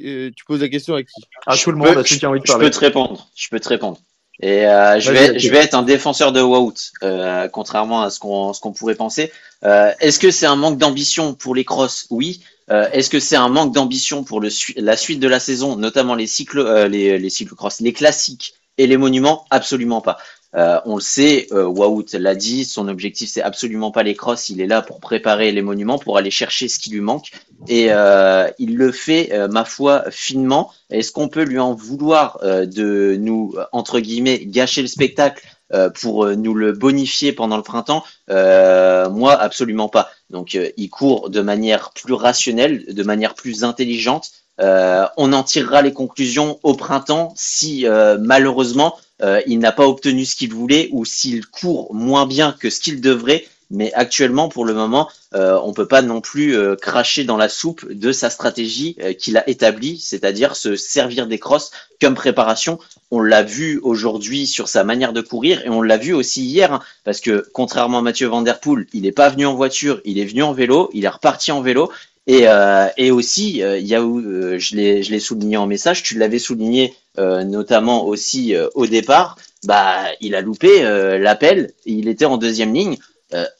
Euh, 0.00 0.30
Tu 0.34 0.44
poses 0.44 0.60
la 0.60 0.68
question 0.68 0.94
à 0.94 1.02
qui? 1.02 1.22
À 1.46 1.56
tout 1.56 1.70
le 1.70 1.76
monde, 1.76 1.98
à 1.98 2.04
ceux 2.04 2.16
qui 2.16 2.26
ont 2.26 2.30
envie 2.30 2.40
de 2.40 2.46
parler. 2.46 2.66
Je 2.66 2.70
peux 2.70 2.74
te 2.74 2.84
répondre. 2.84 3.28
Je 3.34 3.48
peux 3.48 3.60
te 3.60 3.68
répondre. 3.68 3.98
Et 4.40 4.66
euh, 4.66 4.98
je, 4.98 5.12
vais, 5.12 5.38
je 5.38 5.48
vais 5.48 5.58
être 5.58 5.74
un 5.74 5.82
défenseur 5.82 6.32
de 6.32 6.40
Wout, 6.40 6.74
euh, 7.02 7.48
contrairement 7.48 8.02
à 8.02 8.10
ce 8.10 8.18
qu'on 8.18 8.52
ce 8.52 8.60
qu'on 8.60 8.72
pourrait 8.72 8.96
penser. 8.96 9.32
Euh, 9.64 9.92
Est-ce 10.00 10.18
que 10.18 10.30
c'est 10.30 10.46
un 10.46 10.56
manque 10.56 10.78
d'ambition 10.78 11.34
pour 11.34 11.54
les 11.54 11.64
crosses? 11.64 12.06
Oui. 12.10 12.42
Euh, 12.70 12.88
Est-ce 12.92 13.10
que 13.10 13.20
c'est 13.20 13.36
un 13.36 13.48
manque 13.48 13.72
d'ambition 13.72 14.24
pour 14.24 14.40
le 14.40 14.48
la 14.76 14.96
suite 14.96 15.20
de 15.20 15.28
la 15.28 15.38
saison, 15.38 15.76
notamment 15.76 16.14
les 16.14 16.26
cycles, 16.26 16.58
euh, 16.58 16.88
les, 16.88 17.18
les 17.18 17.30
cyclocross, 17.30 17.80
les 17.80 17.92
classiques 17.92 18.54
et 18.76 18.86
les 18.86 18.96
monuments? 18.96 19.44
Absolument 19.50 20.00
pas. 20.00 20.18
Euh, 20.56 20.80
on 20.84 20.96
le 20.96 21.00
sait, 21.00 21.48
euh, 21.52 21.66
Wout 21.66 22.06
l'a 22.12 22.34
dit, 22.34 22.64
son 22.64 22.86
objectif 22.88 23.28
c'est 23.28 23.42
absolument 23.42 23.90
pas 23.90 24.04
les 24.04 24.14
crosses, 24.14 24.48
il 24.50 24.60
est 24.60 24.66
là 24.66 24.82
pour 24.82 25.00
préparer 25.00 25.50
les 25.50 25.62
monuments, 25.62 25.98
pour 25.98 26.16
aller 26.16 26.30
chercher 26.30 26.68
ce 26.68 26.78
qui 26.78 26.90
lui 26.90 27.00
manque, 27.00 27.32
et 27.68 27.86
euh, 27.90 28.48
il 28.58 28.76
le 28.76 28.92
fait, 28.92 29.32
euh, 29.32 29.48
ma 29.48 29.64
foi, 29.64 30.04
finement. 30.10 30.70
Est-ce 30.90 31.12
qu'on 31.12 31.28
peut 31.28 31.44
lui 31.44 31.58
en 31.58 31.74
vouloir 31.74 32.38
euh, 32.42 32.66
de 32.66 33.16
nous 33.18 33.54
entre 33.72 34.00
guillemets 34.00 34.44
gâcher 34.44 34.82
le 34.82 34.88
spectacle 34.88 35.46
pour 35.94 36.28
nous 36.28 36.54
le 36.54 36.70
bonifier 36.70 37.32
pendant 37.32 37.56
le 37.56 37.64
printemps? 37.64 38.04
Moi, 38.28 39.32
absolument 39.32 39.88
pas. 39.88 40.08
Donc, 40.30 40.56
il 40.76 40.88
court 40.88 41.30
de 41.30 41.40
manière 41.40 41.90
plus 41.94 42.12
rationnelle, 42.12 42.84
de 42.94 43.02
manière 43.02 43.34
plus 43.34 43.64
intelligente. 43.64 44.30
on 44.58 45.32
en 45.32 45.42
tirera 45.42 45.82
les 45.82 45.92
conclusions 45.92 46.60
au 46.62 46.74
printemps 46.74 47.32
si 47.34 47.86
malheureusement 48.20 48.94
euh, 49.24 49.40
il 49.46 49.58
n'a 49.58 49.72
pas 49.72 49.86
obtenu 49.86 50.24
ce 50.24 50.36
qu'il 50.36 50.52
voulait 50.52 50.88
ou 50.92 51.04
s'il 51.04 51.46
court 51.46 51.92
moins 51.94 52.26
bien 52.26 52.54
que 52.58 52.70
ce 52.70 52.80
qu'il 52.80 53.00
devrait. 53.00 53.46
Mais 53.70 53.92
actuellement, 53.94 54.50
pour 54.50 54.66
le 54.66 54.74
moment, 54.74 55.08
euh, 55.34 55.58
on 55.64 55.72
peut 55.72 55.88
pas 55.88 56.02
non 56.02 56.20
plus 56.20 56.54
euh, 56.54 56.76
cracher 56.76 57.24
dans 57.24 57.38
la 57.38 57.48
soupe 57.48 57.90
de 57.90 58.12
sa 58.12 58.28
stratégie 58.28 58.96
qu'il 59.18 59.38
a 59.38 59.48
établie, 59.48 59.98
c'est-à-dire 59.98 60.54
se 60.54 60.76
servir 60.76 61.26
des 61.26 61.38
crosses 61.38 61.70
comme 62.00 62.14
préparation. 62.14 62.78
On 63.10 63.20
l'a 63.20 63.42
vu 63.42 63.80
aujourd'hui 63.82 64.46
sur 64.46 64.68
sa 64.68 64.84
manière 64.84 65.14
de 65.14 65.22
courir 65.22 65.64
et 65.64 65.70
on 65.70 65.80
l'a 65.80 65.96
vu 65.96 66.12
aussi 66.12 66.42
hier, 66.42 66.74
hein, 66.74 66.80
parce 67.04 67.20
que 67.20 67.48
contrairement 67.54 67.98
à 67.98 68.02
Mathieu 68.02 68.28
Van 68.28 68.44
il 68.92 69.02
n'est 69.02 69.12
pas 69.12 69.30
venu 69.30 69.46
en 69.46 69.54
voiture, 69.54 70.00
il 70.04 70.18
est 70.18 70.26
venu 70.26 70.42
en 70.42 70.52
vélo, 70.52 70.90
il 70.92 71.06
est 71.06 71.08
reparti 71.08 71.50
en 71.50 71.62
vélo. 71.62 71.90
Et, 72.26 72.48
euh, 72.48 72.88
et 72.96 73.10
aussi, 73.10 73.62
euh, 73.62 73.78
il 73.78 73.86
y 73.86 73.94
a, 73.94 74.00
euh, 74.00 74.58
je 74.58 74.76
l'ai 74.76 75.20
souligné 75.20 75.58
en 75.58 75.66
message, 75.66 76.02
tu 76.02 76.18
l'avais 76.18 76.38
souligné 76.38 76.94
euh, 77.18 77.44
notamment 77.44 78.06
aussi 78.06 78.54
euh, 78.54 78.68
au 78.74 78.86
départ, 78.86 79.36
bah, 79.64 80.04
il 80.20 80.34
a 80.34 80.40
loupé 80.40 80.82
l'appel, 81.18 81.72
il 81.84 82.08
était 82.08 82.24
en 82.24 82.36
deuxième 82.36 82.72
ligne. 82.74 82.96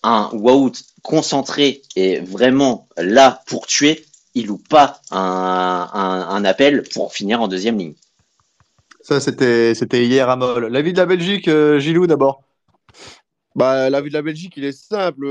un 0.03 0.31
Wout 0.33 0.73
concentré 1.03 1.83
et 1.97 2.21
vraiment 2.21 2.89
là 2.97 3.43
pour 3.47 3.67
tuer, 3.67 4.05
il 4.35 4.47
loupe 4.47 4.69
pas 4.69 5.01
un, 5.11 5.89
un, 5.93 6.29
un 6.29 6.45
appel 6.45 6.83
pour 6.95 7.13
finir 7.13 7.41
en 7.41 7.49
deuxième 7.49 7.79
ligne. 7.79 7.95
Ça, 9.01 9.21
c'était 9.21 9.75
hier 10.07 10.29
à 10.29 10.37
Moll. 10.37 10.67
L'avis 10.67 10.93
de 10.93 10.99
la 10.99 11.07
Belgique, 11.07 11.51
Gilou, 11.79 12.07
d'abord 12.07 12.43
bah, 13.55 13.91
L'avis 13.91 14.09
de 14.09 14.15
la 14.15 14.23
Belgique, 14.23 14.55
il 14.57 14.65
est 14.65 14.73
simple. 14.73 15.27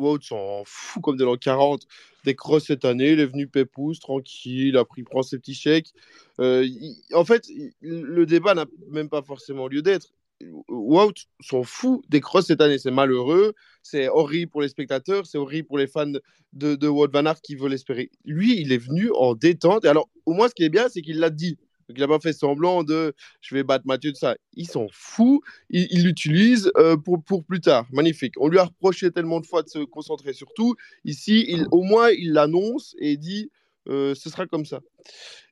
Wout 0.00 0.22
s'en 0.22 0.62
fout 0.64 1.02
comme 1.02 1.16
de 1.16 1.24
l'an 1.24 1.36
40 1.36 1.86
des 2.24 2.34
crosses 2.34 2.66
cette 2.66 2.84
année. 2.84 3.12
Il 3.12 3.20
est 3.20 3.26
venu 3.26 3.46
pépouze, 3.46 4.00
tranquille, 4.00 4.76
après 4.76 5.02
il 5.02 5.04
prend 5.04 5.22
ses 5.22 5.38
petits 5.38 5.54
chèques. 5.54 5.92
Euh, 6.40 6.66
en 7.12 7.24
fait, 7.24 7.46
le 7.80 8.24
débat 8.24 8.54
n'a 8.54 8.66
même 8.90 9.08
pas 9.08 9.22
forcément 9.22 9.68
lieu 9.68 9.82
d'être. 9.82 10.12
Wout 10.68 11.12
s'en 11.40 11.62
fout 11.62 12.02
des 12.08 12.20
crosses 12.20 12.46
cette 12.46 12.60
année. 12.60 12.78
C'est 12.78 12.90
malheureux, 12.90 13.54
c'est 13.82 14.08
horrible 14.08 14.50
pour 14.50 14.62
les 14.62 14.68
spectateurs, 14.68 15.26
c'est 15.26 15.38
horrible 15.38 15.68
pour 15.68 15.78
les 15.78 15.86
fans 15.86 16.12
de, 16.52 16.74
de 16.74 16.88
Wout 16.88 17.10
Van 17.12 17.26
Aert 17.26 17.42
qui 17.42 17.54
veulent 17.54 17.74
espérer. 17.74 18.10
Lui, 18.24 18.60
il 18.60 18.72
est 18.72 18.78
venu 18.78 19.10
en 19.14 19.34
détente. 19.34 19.84
Et 19.84 19.88
alors, 19.88 20.08
au 20.26 20.32
moins, 20.32 20.48
ce 20.48 20.54
qui 20.54 20.64
est 20.64 20.70
bien, 20.70 20.88
c'est 20.88 21.02
qu'il 21.02 21.18
l'a 21.18 21.30
dit. 21.30 21.58
Donc, 21.90 21.98
il 21.98 22.00
n'a 22.02 22.08
pas 22.08 22.20
fait 22.20 22.32
semblant 22.32 22.84
de 22.84 23.14
je 23.40 23.52
vais 23.52 23.64
battre 23.64 23.84
Mathieu 23.84 24.12
de 24.12 24.16
ça. 24.16 24.36
Il 24.54 24.68
s'en 24.68 24.86
fout. 24.92 25.40
Il 25.70 26.04
l'utilise 26.04 26.70
euh, 26.76 26.96
pour, 26.96 27.20
pour 27.24 27.44
plus 27.44 27.60
tard. 27.60 27.84
Magnifique. 27.90 28.34
On 28.38 28.46
lui 28.46 28.58
a 28.58 28.64
reproché 28.64 29.10
tellement 29.10 29.40
de 29.40 29.46
fois 29.46 29.64
de 29.64 29.68
se 29.68 29.80
concentrer 29.80 30.32
sur 30.32 30.52
tout. 30.54 30.76
Ici, 31.04 31.46
il, 31.48 31.66
au 31.72 31.82
moins, 31.82 32.10
il 32.10 32.32
l'annonce 32.32 32.94
et 33.00 33.16
dit 33.16 33.50
euh, 33.88 34.14
ce 34.14 34.30
sera 34.30 34.46
comme 34.46 34.64
ça. 34.64 34.80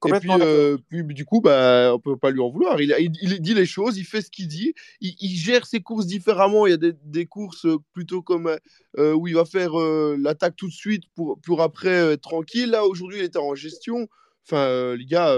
Et 0.06 0.12
puis, 0.20 0.30
euh, 0.30 0.76
puis, 0.88 1.02
du 1.02 1.24
coup, 1.24 1.40
bah, 1.40 1.90
on 1.92 1.98
peut 1.98 2.16
pas 2.16 2.30
lui 2.30 2.40
en 2.40 2.50
vouloir. 2.50 2.80
Il, 2.80 2.94
il, 3.20 3.40
dit 3.40 3.54
les 3.54 3.66
choses, 3.66 3.98
il 3.98 4.04
fait 4.04 4.20
ce 4.20 4.30
qu'il 4.30 4.46
dit, 4.46 4.74
il, 5.00 5.36
gère 5.36 5.66
ses 5.66 5.80
courses 5.80 6.06
différemment. 6.06 6.66
Il 6.66 6.70
y 6.70 6.74
a 6.74 6.76
des, 6.76 6.92
des 7.04 7.26
courses 7.26 7.66
plutôt 7.92 8.22
comme 8.22 8.54
euh, 8.96 9.12
où 9.12 9.26
il 9.26 9.34
va 9.34 9.44
faire 9.44 9.72
l'attaque 10.18 10.54
tout 10.54 10.68
de 10.68 10.72
suite 10.72 11.02
pour, 11.16 11.40
pour 11.40 11.62
après 11.62 12.12
être 12.12 12.20
tranquille. 12.20 12.70
Là, 12.70 12.84
aujourd'hui, 12.84 13.18
il 13.18 13.24
était 13.24 13.38
en 13.38 13.56
gestion. 13.56 14.06
Enfin, 14.50 14.94
les 14.94 15.04
gars, 15.04 15.36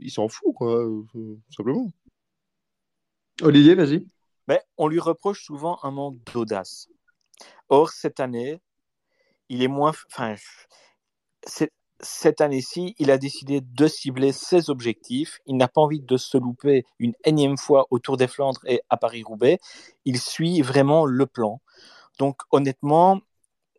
il 0.00 0.10
s'en 0.10 0.26
fout, 0.26 0.52
quoi, 0.54 0.84
simplement. 1.54 1.92
Olivier, 3.40 3.76
vas-y. 3.76 4.04
Mais 4.48 4.60
on 4.76 4.88
lui 4.88 4.98
reproche 4.98 5.44
souvent 5.44 5.78
un 5.84 5.92
manque 5.92 6.18
d'audace. 6.32 6.88
Or, 7.68 7.90
cette 7.90 8.18
année, 8.18 8.60
il 9.48 9.62
est 9.62 9.68
moins. 9.68 9.92
Enfin, 10.10 10.34
cette 12.00 12.40
année-ci, 12.40 12.96
il 12.98 13.12
a 13.12 13.18
décidé 13.18 13.60
de 13.60 13.86
cibler 13.86 14.32
ses 14.32 14.70
objectifs. 14.70 15.38
Il 15.46 15.56
n'a 15.56 15.68
pas 15.68 15.80
envie 15.80 16.00
de 16.00 16.16
se 16.16 16.36
louper 16.36 16.84
une 16.98 17.14
énième 17.24 17.56
fois 17.56 17.86
au 17.90 18.00
Tour 18.00 18.16
des 18.16 18.26
Flandres 18.26 18.60
et 18.66 18.82
à 18.90 18.96
Paris-Roubaix. 18.96 19.60
Il 20.04 20.18
suit 20.18 20.62
vraiment 20.62 21.06
le 21.06 21.26
plan. 21.26 21.60
Donc 22.18 22.42
honnêtement, 22.50 23.20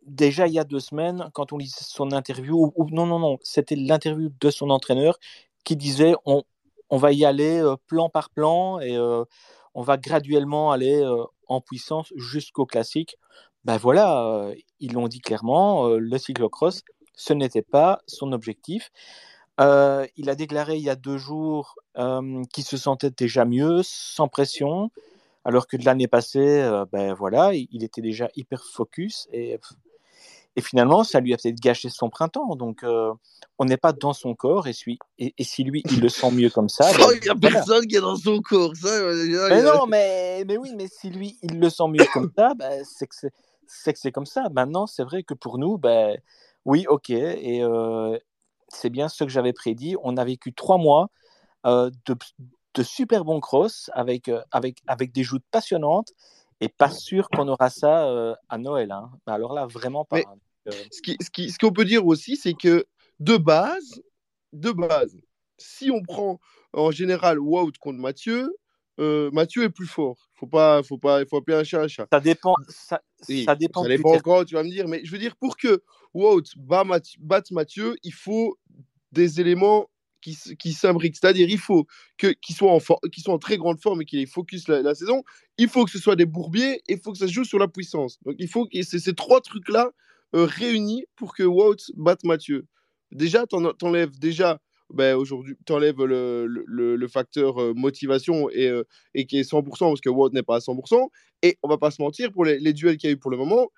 déjà 0.05 0.47
il 0.47 0.53
y 0.53 0.59
a 0.59 0.63
deux 0.63 0.79
semaines, 0.79 1.29
quand 1.33 1.53
on 1.53 1.57
lisait 1.57 1.81
son 1.81 2.11
interview, 2.11 2.71
ou, 2.75 2.89
non, 2.91 3.05
non, 3.05 3.19
non, 3.19 3.37
c'était 3.41 3.75
l'interview 3.75 4.29
de 4.39 4.49
son 4.49 4.69
entraîneur 4.69 5.17
qui 5.63 5.75
disait 5.75 6.13
on, 6.25 6.43
on 6.89 6.97
va 6.97 7.11
y 7.11 7.25
aller 7.25 7.59
euh, 7.59 7.75
plan 7.87 8.07
par 8.07 8.29
plan 8.29 8.79
et 8.79 8.95
euh, 8.95 9.25
on 9.73 9.81
va 9.81 9.97
graduellement 9.97 10.71
aller 10.71 11.01
euh, 11.01 11.23
en 11.47 11.59
puissance 11.59 12.13
jusqu'au 12.15 12.67
classique. 12.67 13.17
Ben 13.65 13.77
voilà, 13.77 14.51
ils 14.79 14.93
l'ont 14.93 15.07
dit 15.07 15.21
clairement, 15.21 15.87
le 15.87 16.17
cyclocross, 16.17 16.81
ce 17.15 17.33
n'était 17.33 17.61
pas 17.61 18.01
son 18.07 18.33
objectif. 18.33 18.91
Il 19.57 20.29
a 20.29 20.35
déclaré 20.35 20.75
il 20.75 20.83
y 20.83 20.89
a 20.89 20.97
deux 20.97 21.17
jours 21.17 21.75
qu'il 22.51 22.63
se 22.65 22.75
sentait 22.75 23.11
déjà 23.11 23.45
mieux, 23.45 23.79
sans 23.83 24.27
pression, 24.27 24.91
alors 25.45 25.65
que 25.65 25.77
de 25.77 25.85
l'année 25.85 26.09
passée, 26.09 26.69
ben 26.91 27.13
voilà, 27.13 27.53
il, 27.53 27.85
était 27.85 28.01
déjà 28.01 28.29
hyper 28.35 28.65
focus 28.65 29.29
et, 29.31 29.57
et, 30.55 30.61
finalement, 30.61 31.03
ça 31.03 31.19
lui 31.19 31.33
a 31.33 31.37
peut-être 31.37 31.59
gâché 31.59 31.89
son 31.89 32.09
printemps. 32.09 32.55
Donc, 32.55 32.83
on 33.59 33.65
n'est 33.65 33.77
pas 33.77 33.93
dans 33.93 34.13
son 34.13 34.35
corps 34.35 34.67
et, 34.67 34.73
et, 35.19 35.33
et, 35.37 35.43
si 35.43 35.63
lui, 35.63 35.83
il 35.91 35.99
le 35.99 36.09
sent 36.09 36.31
mieux 36.31 36.49
comme 36.49 36.69
ça. 36.69 36.91
Ben, 36.97 37.07
il 37.15 37.21
n'y 37.21 37.29
a 37.29 37.35
personne 37.35 37.85
qui 37.87 37.95
est 37.95 38.01
dans 38.01 38.15
son 38.15 38.41
corps. 38.41 38.75
Ça, 38.75 38.89
mais 39.49 39.61
non, 39.61 39.85
mais, 39.87 40.43
mais 40.45 40.57
oui, 40.57 40.73
mais 40.75 40.87
si 40.87 41.09
lui, 41.09 41.37
il 41.41 41.59
le 41.59 41.69
sent 41.69 41.87
mieux 41.87 42.05
comme 42.13 42.31
ça, 42.37 42.53
ben, 42.55 42.83
c'est 42.85 43.07
que 43.07 43.15
c'est 43.67 44.11
comme 44.11 44.25
ça. 44.25 44.49
Maintenant, 44.51 44.87
c'est 44.87 45.03
vrai 45.03 45.23
que 45.23 45.33
pour 45.33 45.57
nous, 45.57 45.77
ben, 45.77 46.17
oui, 46.65 46.85
ok. 46.87 47.09
Et 47.09 47.63
c'est 48.69 48.89
bien 48.89 49.09
ce 49.09 49.23
que 49.23 49.29
j'avais 49.29 49.53
prédit. 49.53 49.95
On 50.03 50.17
a 50.17 50.25
vécu 50.25 50.53
trois 50.53 50.77
mois 50.77 51.09
de, 51.65 52.83
super 52.83 53.23
bons 53.23 53.39
cross 53.39 53.89
avec, 53.93 54.29
avec, 54.51 54.77
avec 54.87 55.11
des 55.11 55.23
joutes 55.23 55.45
passionnantes 55.51 56.13
et 56.63 56.69
pas 56.69 56.89
sûr 56.89 57.29
qu'on 57.29 57.47
aura 57.47 57.69
ça 57.69 58.35
à 58.49 58.57
Noël. 58.57 58.91
Hein. 58.91 59.11
Alors 59.25 59.53
là, 59.53 59.65
vraiment 59.65 60.05
pas. 60.05 60.19
Hein, 60.19 60.71
ce 60.91 61.01
qu'on 61.01 61.23
ce 61.23 61.29
qui, 61.29 61.51
ce 61.51 61.65
peut 61.67 61.85
dire 61.85 62.05
aussi, 62.05 62.37
c'est 62.37 62.53
que 62.53 62.85
de 63.19 63.37
base, 63.37 64.01
de 64.53 64.71
base, 64.71 65.17
si 65.57 65.91
on 65.91 66.01
prend 66.01 66.39
en 66.73 66.91
général 66.91 67.39
Wout 67.39 67.71
contre 67.79 67.99
Mathieu, 67.99 68.55
Mathieu 68.97 69.63
est 69.63 69.69
plus 69.69 69.87
fort. 69.87 70.29
Faut 70.35 70.47
pas, 70.47 70.83
faut 70.83 70.97
pas, 70.97 71.21
il 71.21 71.27
faut 71.27 71.37
appeler 71.37 71.57
un 71.57 71.63
chat 71.63 71.81
un 71.81 71.87
chat. 71.87 72.07
Ça 72.11 72.19
dépend. 72.19 72.55
Ça, 72.69 73.01
ça 73.21 73.55
dépend. 73.55 73.83
Ça 73.83 73.89
dépend 73.89 74.15
encore, 74.15 74.45
tu 74.45 74.55
vas 74.55 74.63
me 74.63 74.69
dire. 74.69 74.87
Mais 74.87 75.01
je 75.03 75.11
veux 75.11 75.19
dire, 75.19 75.35
pour 75.35 75.57
que 75.57 75.83
Wout 76.13 76.43
batte 76.57 77.51
Mathieu, 77.51 77.95
il 78.03 78.13
faut 78.13 78.57
des 79.11 79.41
éléments 79.41 79.89
qui, 80.23 80.37
qui 80.57 80.73
s'imbriquent. 80.73 81.17
C'est-à-dire, 81.17 81.49
il 81.49 81.59
faut 81.59 81.85
qu'il 82.17 82.55
soit, 82.55 82.71
en 82.71 82.79
soit 82.79 82.99
en 83.27 83.39
très 83.39 83.57
grande 83.57 83.79
forme 83.79 84.01
et 84.01 84.05
qu'il 84.05 84.19
ait 84.19 84.25
focus 84.25 84.67
la, 84.67 84.95
saison. 84.95 85.23
Il 85.57 85.69
faut 85.69 85.85
que 85.85 85.91
ce 85.91 85.99
soit 85.99 86.15
des 86.15 86.25
bourbiers 86.25 86.81
et 86.87 86.93
il 86.93 86.99
faut 86.99 87.11
que 87.11 87.17
ça 87.17 87.27
se 87.27 87.33
joue 87.33 87.43
sur 87.43 87.59
la 87.59 87.67
puissance. 87.67 88.19
Donc, 88.23 88.35
il 88.39 88.47
faut 88.47 88.65
que 88.65 88.81
ces 88.81 89.13
trois 89.13 89.41
trucs-là 89.41 89.91
euh, 90.35 90.45
réunis 90.45 91.05
pour 91.15 91.35
que 91.35 91.43
Wout 91.43 91.77
batte 91.95 92.23
Mathieu. 92.23 92.65
Déjà, 93.11 93.45
t'enlèves 93.45 94.17
déjà 94.17 94.59
ben, 94.93 95.15
aujourd'hui, 95.15 95.55
tu 95.65 95.73
enlèves 95.73 96.03
le, 96.03 97.07
facteur 97.07 97.61
euh, 97.61 97.73
motivation 97.75 98.49
et, 98.51 98.67
euh, 98.67 98.83
et 99.15 99.25
qui 99.25 99.39
est 99.39 99.49
100% 99.49 99.63
parce 99.79 100.01
que 100.01 100.09
Wout 100.09 100.29
n'est 100.29 100.43
pas 100.43 100.57
à 100.57 100.59
100%. 100.59 101.07
Et 101.41 101.57
on 101.63 101.67
va 101.67 101.77
pas 101.77 101.91
se 101.91 102.01
mentir, 102.01 102.31
pour 102.31 102.45
les, 102.45 102.73
duels 102.73 102.97
qu'il 102.97 103.09
y 103.09 103.13
a 103.13 103.15
eu 103.15 103.17
pour 103.17 103.31
le 103.31 103.37
moment, 103.37 103.69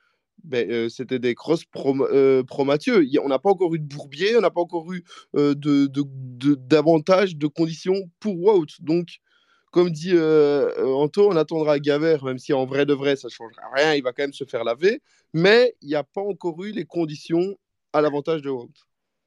ben, 0.44 0.70
euh, 0.70 0.90
c'était 0.90 1.20
des 1.20 1.34
crosses 1.34 1.64
pro, 1.64 1.96
euh, 2.12 2.44
pro 2.44 2.66
Mathieu. 2.66 3.08
On 3.24 3.30
n'a 3.30 3.40
pas 3.40 3.50
encore 3.50 3.74
eu 3.74 3.80
de 3.80 3.86
Bourbier, 3.86 4.36
on 4.36 4.42
n'a 4.42 4.52
pas 4.52 4.62
encore 4.62 4.92
eu 4.92 5.04
de, 5.34 5.88
davantage 6.56 7.38
de 7.38 7.48
conditions 7.48 8.12
pour 8.20 8.38
Wout. 8.38 8.68
Donc, 8.82 9.20
comme 9.76 9.90
dit 9.90 10.14
Anto, 10.18 11.30
on 11.30 11.36
attendra 11.36 11.80
Gaver, 11.80 12.20
même 12.24 12.38
si 12.38 12.54
en 12.54 12.66
vrai 12.66 12.86
de 12.86 12.94
vrai, 12.94 13.18
ça 13.18 13.28
ne 13.28 13.32
changera 13.32 13.64
rien, 13.76 13.94
il 13.94 14.04
va 14.04 14.14
quand 14.14 14.24
même 14.24 14.32
se 14.32 14.46
faire 14.46 14.64
laver. 14.64 15.02
Mais 15.34 15.76
il 15.82 15.90
n'y 15.90 15.96
a 15.96 16.04
pas 16.04 16.22
encore 16.22 16.64
eu 16.64 16.72
les 16.72 16.86
conditions 16.86 17.58
à 17.92 18.00
l'avantage 18.00 18.42
de 18.42 18.50
Wout. 18.50 18.72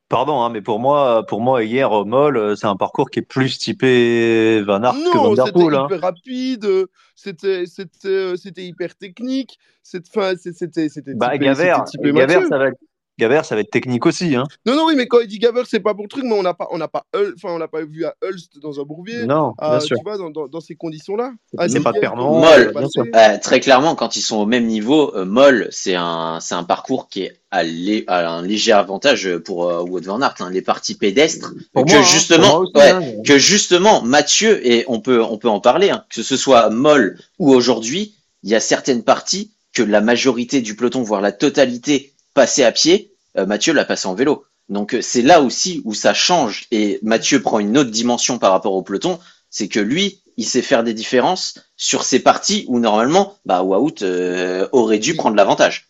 Pardon, 0.09 0.41
hein, 0.41 0.49
mais 0.49 0.63
pour 0.63 0.81
moi, 0.81 1.27
pour 1.27 1.43
moi 1.43 1.65
hier, 1.65 1.91
Moll, 2.07 2.57
c'est 2.57 2.67
un 2.67 2.77
parcours 2.77 3.11
qui 3.11 3.19
est 3.19 3.29
plus 3.29 3.59
typé 3.59 4.63
Van 4.63 4.83
Aert 4.83 4.95
que 4.95 5.19
Van 5.19 5.35
Der 5.35 5.53
Poel. 5.53 5.67
C'était 5.67 5.77
hein. 5.77 5.85
hyper 5.85 6.01
rapide, 6.01 6.67
c'était, 7.15 7.67
c'était, 7.67 8.37
c'était 8.39 8.65
hyper 8.65 8.97
technique. 8.97 9.59
C'était, 9.83 10.37
c'était, 10.37 10.89
c'était. 10.89 11.13
Bah, 11.15 11.37
Gaver, 11.37 11.77
Gaver, 12.03 12.47
ça 12.49 12.57
va 12.57 12.69
être 12.69 12.81
Gaver, 13.19 13.43
ça 13.45 13.55
va 13.55 13.61
être 13.61 13.71
technique 13.71 14.07
aussi. 14.07 14.37
Hein. 14.37 14.45
Non, 14.65 14.77
non, 14.77 14.87
oui, 14.87 14.95
mais 14.97 15.07
quand 15.07 15.21
il 15.21 15.27
dit 15.27 15.39
Gaver, 15.39 15.63
c'est 15.67 15.81
pas 15.81 15.95
pour 15.95 16.05
le 16.05 16.09
truc, 16.09 16.25
mais 16.25 16.35
on 16.35 16.43
n'a 16.43 16.55
pas, 16.55 16.69
on 16.71 16.79
n'a 16.79 16.89
pas, 16.89 17.05
enfin, 17.15 17.51
on 17.51 17.59
n'a 17.59 17.69
pas 17.69 17.85
vu 17.85 18.05
à 18.05 18.15
Hulst 18.23 18.59
dans 18.61 18.81
un 18.81 18.85
bourbier. 18.85 19.27
Non, 19.27 19.55
bien 19.61 19.73
euh, 19.73 19.81
sûr. 19.81 19.97
Tu 19.97 20.03
vois, 20.05 20.17
dans, 20.17 20.31
dans, 20.31 20.47
dans 20.47 20.61
ces 20.61 20.77
conditions-là. 20.77 21.33
Ah, 21.57 21.69
c'est 21.69 21.81
pas 21.81 21.93
Pernon. 21.93 22.41
Moll, 22.41 22.73
euh, 23.15 23.39
très 23.43 23.61
clairement, 23.61 23.95
quand 23.95 24.17
ils 24.17 24.23
sont 24.23 24.39
au 24.39 24.47
même 24.47 24.67
niveau, 24.67 25.15
euh, 25.15 25.25
Moll, 25.25 25.69
c'est 25.71 25.95
un, 25.95 26.39
c'est 26.41 26.55
un 26.55 26.65
parcours 26.65 27.09
qui 27.09 27.23
est 27.23 27.41
à, 27.51 27.63
à, 28.07 28.29
un 28.29 28.43
léger 28.43 28.73
avantage 28.73 29.39
pour 29.39 29.69
euh, 29.69 29.83
Wout 29.83 30.05
van 30.05 30.21
Aert. 30.21 30.37
Hein, 30.41 30.51
les 30.51 30.63
parties 30.63 30.95
pédestres, 30.95 31.53
que 31.75 31.81
hein, 31.81 32.03
justement, 32.03 32.61
ouais, 32.75 32.91
hein. 32.91 33.03
que 33.25 33.39
justement, 33.39 34.03
Mathieu 34.03 34.65
et 34.67 34.85
on 34.89 35.01
peut, 35.01 35.23
on 35.23 35.39
peut 35.39 35.49
en 35.49 35.61
parler, 35.61 35.91
hein, 35.91 36.05
que 36.15 36.23
ce 36.23 36.37
soit 36.37 36.71
Moll 36.71 37.19
ou 37.39 37.53
aujourd'hui, 37.53 38.15
il 38.43 38.51
y 38.51 38.55
a 38.55 38.61
certaines 38.61 39.03
parties 39.03 39.51
que 39.73 39.83
la 39.83 40.01
majorité 40.01 40.61
du 40.61 40.77
peloton, 40.77 41.03
voire 41.03 41.21
la 41.21 41.33
totalité 41.33 42.13
passer 42.35 42.65
à 42.65 42.73
pied, 42.73 43.13
euh, 43.37 43.47
Mathieu 43.47 43.73
l'a 43.73 43.85
passé 43.85 44.07
en 44.07 44.15
vélo. 44.15 44.45
Donc 44.69 44.95
euh, 44.95 45.03
c'est 45.03 45.23
là 45.23 45.41
aussi 45.41 45.83
où 45.85 45.95
ça 45.95 46.15
change 46.15 46.67
et 46.71 46.99
Mathieu 47.03 47.41
prend 47.41 47.59
une 47.59 47.79
autre 47.79 47.91
dimension 47.91 48.39
par 48.39 48.53
rapport 48.53 48.75
au 48.75 48.83
peloton, 48.83 49.19
c'est 49.51 49.69
que 49.69 49.81
lui, 49.81 50.23
il 50.37 50.45
sait 50.45 50.63
faire 50.63 50.85
des 50.85 50.95
différences 50.95 51.59
sur 51.77 52.05
ces 52.05 52.21
parties 52.21 52.65
où 52.69 52.79
normalement, 52.79 53.39
bah, 53.45 53.63
Wout 53.63 54.03
euh, 54.03 54.69
aurait 54.73 54.99
dû 54.99 55.15
prendre 55.15 55.37
l'avantage. 55.37 55.89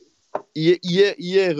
Hier, 0.55 1.15
hier, 1.19 1.57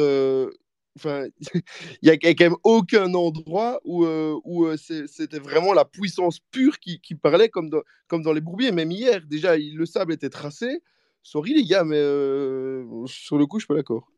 enfin, 0.97 1.27
il 2.03 2.09
y 2.09 2.11
a 2.11 2.17
quand 2.17 2.41
même 2.41 2.57
aucun 2.65 3.13
endroit 3.15 3.81
où, 3.85 4.07
où 4.07 4.77
c'était 4.77 5.39
vraiment 5.39 5.73
la 5.73 5.85
puissance 5.85 6.39
pure 6.51 6.79
qui, 6.79 7.01
qui 7.01 7.15
parlait 7.15 7.49
comme 7.49 7.69
dans, 7.69 7.83
comme 8.07 8.23
dans 8.23 8.33
les 8.33 8.41
bourbiers. 8.41 8.73
Même 8.73 8.91
hier, 8.91 9.21
déjà, 9.29 9.57
le 9.57 9.87
sable 9.87 10.13
était 10.13 10.31
tracé. 10.31 10.83
Sorry 11.23 11.55
les 11.55 11.65
gars, 11.65 11.85
mais 11.85 12.01
sur 13.07 13.37
le 13.37 13.47
coup, 13.47 13.59
je 13.59 13.65
suis 13.65 13.69
pas 13.69 13.75
d'accord. 13.75 14.09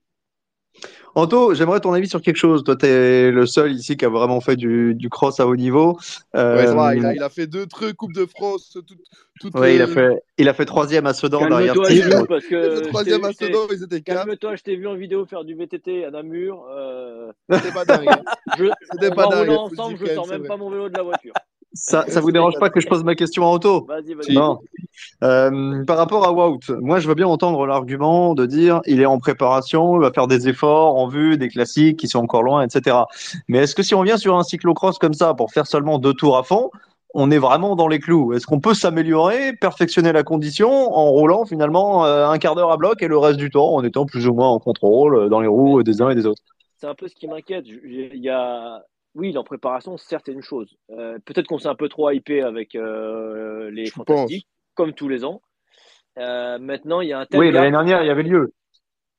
Anto, 1.14 1.54
j'aimerais 1.54 1.80
ton 1.80 1.92
avis 1.92 2.08
sur 2.08 2.22
quelque 2.22 2.37
chose. 2.37 2.62
Toi, 2.62 2.76
tu 2.76 2.87
es 2.87 3.30
le 3.30 3.46
seul 3.46 3.72
ici 3.72 3.96
qui 3.96 4.04
a 4.04 4.08
vraiment 4.08 4.40
fait 4.40 4.56
du, 4.56 4.94
du 4.94 5.08
cross 5.08 5.40
à 5.40 5.46
haut 5.46 5.56
niveau. 5.56 5.99
Euh... 6.37 6.56
Ouais, 6.75 6.96
il, 6.96 7.04
a, 7.04 7.14
il, 7.14 7.22
a, 7.22 7.28
fait 7.28 7.46
deux 7.46 7.66
trucs 7.66 7.96
Coupe 7.96 8.12
de 8.12 8.26
France. 8.26 8.70
Tout, 8.72 8.82
tout, 9.40 9.58
ouais, 9.58 9.75
il, 9.75 9.82
a 9.82 9.87
fait, 9.87 10.22
il 10.38 10.49
a 10.49 10.54
fait 10.54 10.66
troisième 10.66 11.06
à 11.06 11.14
Sedan 11.14 11.49
derrière 11.49 11.75
Tim. 11.75 12.25
Parce 12.26 12.44
que 12.44 12.80
troisième 12.88 13.25
à 13.25 13.32
Sedan, 13.32 13.66
ils 13.72 13.82
étaient. 13.82 14.02
Calme-toi, 14.02 14.56
je 14.56 14.62
t'ai 14.62 14.76
vu 14.76 14.87
en 14.87 14.94
vidéo 14.94 15.26
faire 15.26 15.44
du 15.44 15.54
VTT 15.54 16.04
à 16.04 16.10
Namur. 16.10 16.64
Euh... 16.70 17.32
C'était 17.50 17.72
pas 17.72 17.84
dingue. 17.84 18.08
Hein. 18.08 18.22
je, 18.58 18.64
C'était 18.92 19.14
pas 19.14 19.26
dingue. 19.26 19.50
ensemble, 19.50 19.99
je 19.99 20.06
sors 20.14 20.28
même 20.28 20.46
pas 20.46 20.56
mon 20.56 20.70
vélo 20.70 20.88
de 20.88 20.96
la 20.96 21.02
voiture. 21.02 21.32
Ça, 21.73 22.05
ça 22.09 22.21
vous 22.21 22.33
dérange 22.33 22.59
pas 22.59 22.69
que 22.69 22.81
je 22.81 22.89
pose 22.89 23.05
ma 23.05 23.15
question 23.15 23.45
à 23.45 23.47
Anto 23.47 23.87
Vas-y, 23.87 24.15
vas-y. 24.15 24.35
Non. 24.35 24.59
Euh, 25.23 25.85
par 25.85 25.97
rapport 25.97 26.27
à 26.27 26.33
Wout, 26.33 26.61
moi 26.81 26.99
je 26.99 27.07
veux 27.07 27.15
bien 27.15 27.29
entendre 27.29 27.65
l'argument 27.65 28.35
de 28.35 28.45
dire 28.45 28.81
il 28.87 29.00
est 29.00 29.07
en 29.07 29.19
préparation, 29.19 29.97
il 29.97 30.00
va 30.00 30.12
faire 30.12 30.27
des 30.27 30.49
efforts 30.49 30.97
en 30.97 31.07
vue 31.07 31.39
des 31.39 31.49
classiques 31.49 31.99
qui 31.99 32.09
sont 32.09 32.19
encore 32.19 32.43
loin, 32.43 32.62
etc. 32.62 32.97
Mais 33.49 33.59
est-ce 33.59 33.75
que 33.75 33.83
si 33.83 33.95
on 33.95 34.03
vient 34.03 34.17
sur 34.17 34.37
un 34.37 34.43
cyclocross 34.43 34.99
comme 34.99 35.15
ça 35.15 35.35
pour 35.35 35.53
faire 35.53 35.67
seulement 35.67 35.99
deux 35.99 36.15
tours 36.15 36.37
à 36.37 36.43
fond, 36.43 36.71
on 37.15 37.31
est 37.31 37.39
vraiment 37.39 37.77
dans 37.77 37.87
les 37.87 38.00
clous? 38.00 38.33
Est-ce 38.33 38.47
qu'on 38.47 38.61
peut 38.61 38.75
s'améliorer, 38.75 39.53
perfectionner 39.55 40.12
la 40.12 40.25
condition 40.25 40.71
en 40.71 41.11
roulant 41.11 41.45
finalement 41.45 42.05
euh, 42.05 42.29
un 42.29 42.39
quart 42.39 42.57
d'heure 42.57 42.73
à 42.73 42.77
bloc 42.77 43.00
et 43.03 43.09
le 43.09 43.19
reste 43.19 43.39
du 43.39 43.50
temps 43.50 43.75
en 43.75 43.85
étant 43.85 44.07
plus 44.07 44.27
ou 44.27 44.35
moins 44.35 44.49
en 44.49 44.59
contrôle 44.59 45.15
euh, 45.15 45.29
dans 45.29 45.41
les 45.41 45.49
roues 45.49 45.85
des 45.85 46.03
uns 46.03 46.11
et 46.11 46.17
des 46.17 46.27
autres? 46.27 46.43
C'est 46.79 46.89
un 46.89 46.95
peu 46.95 47.07
ce 47.07 47.15
qui 47.15 47.29
m'inquiète. 47.29 47.67
Il 47.67 48.17
y 48.17 48.29
a 48.29 48.83
oui, 49.14 49.37
en 49.37 49.45
préparation, 49.45 49.97
certes, 49.97 50.25
c'est 50.26 50.33
une 50.33 50.43
chose. 50.43 50.76
Euh, 50.90 51.19
peut-être 51.25 51.47
qu'on 51.47 51.59
s'est 51.59 51.69
un 51.69 51.75
peu 51.75 51.88
trop 51.88 52.11
hypé 52.11 52.43
avec 52.43 52.75
euh, 52.75 53.71
les 53.71 53.87
Je 53.87 53.93
fantastiques, 53.93 54.47
comme 54.75 54.93
tous 54.93 55.09
les 55.09 55.25
ans. 55.25 55.43
Euh, 56.19 56.59
maintenant, 56.59 57.00
il 57.00 57.09
y 57.09 57.12
a 57.12 57.19
un 57.19 57.26
tel 57.26 57.40
Oui, 57.40 57.50
l'année 57.50 57.71
dernière, 57.71 58.02
il 58.02 58.07
y 58.07 58.11
avait 58.11 58.23
lieu. 58.23 58.52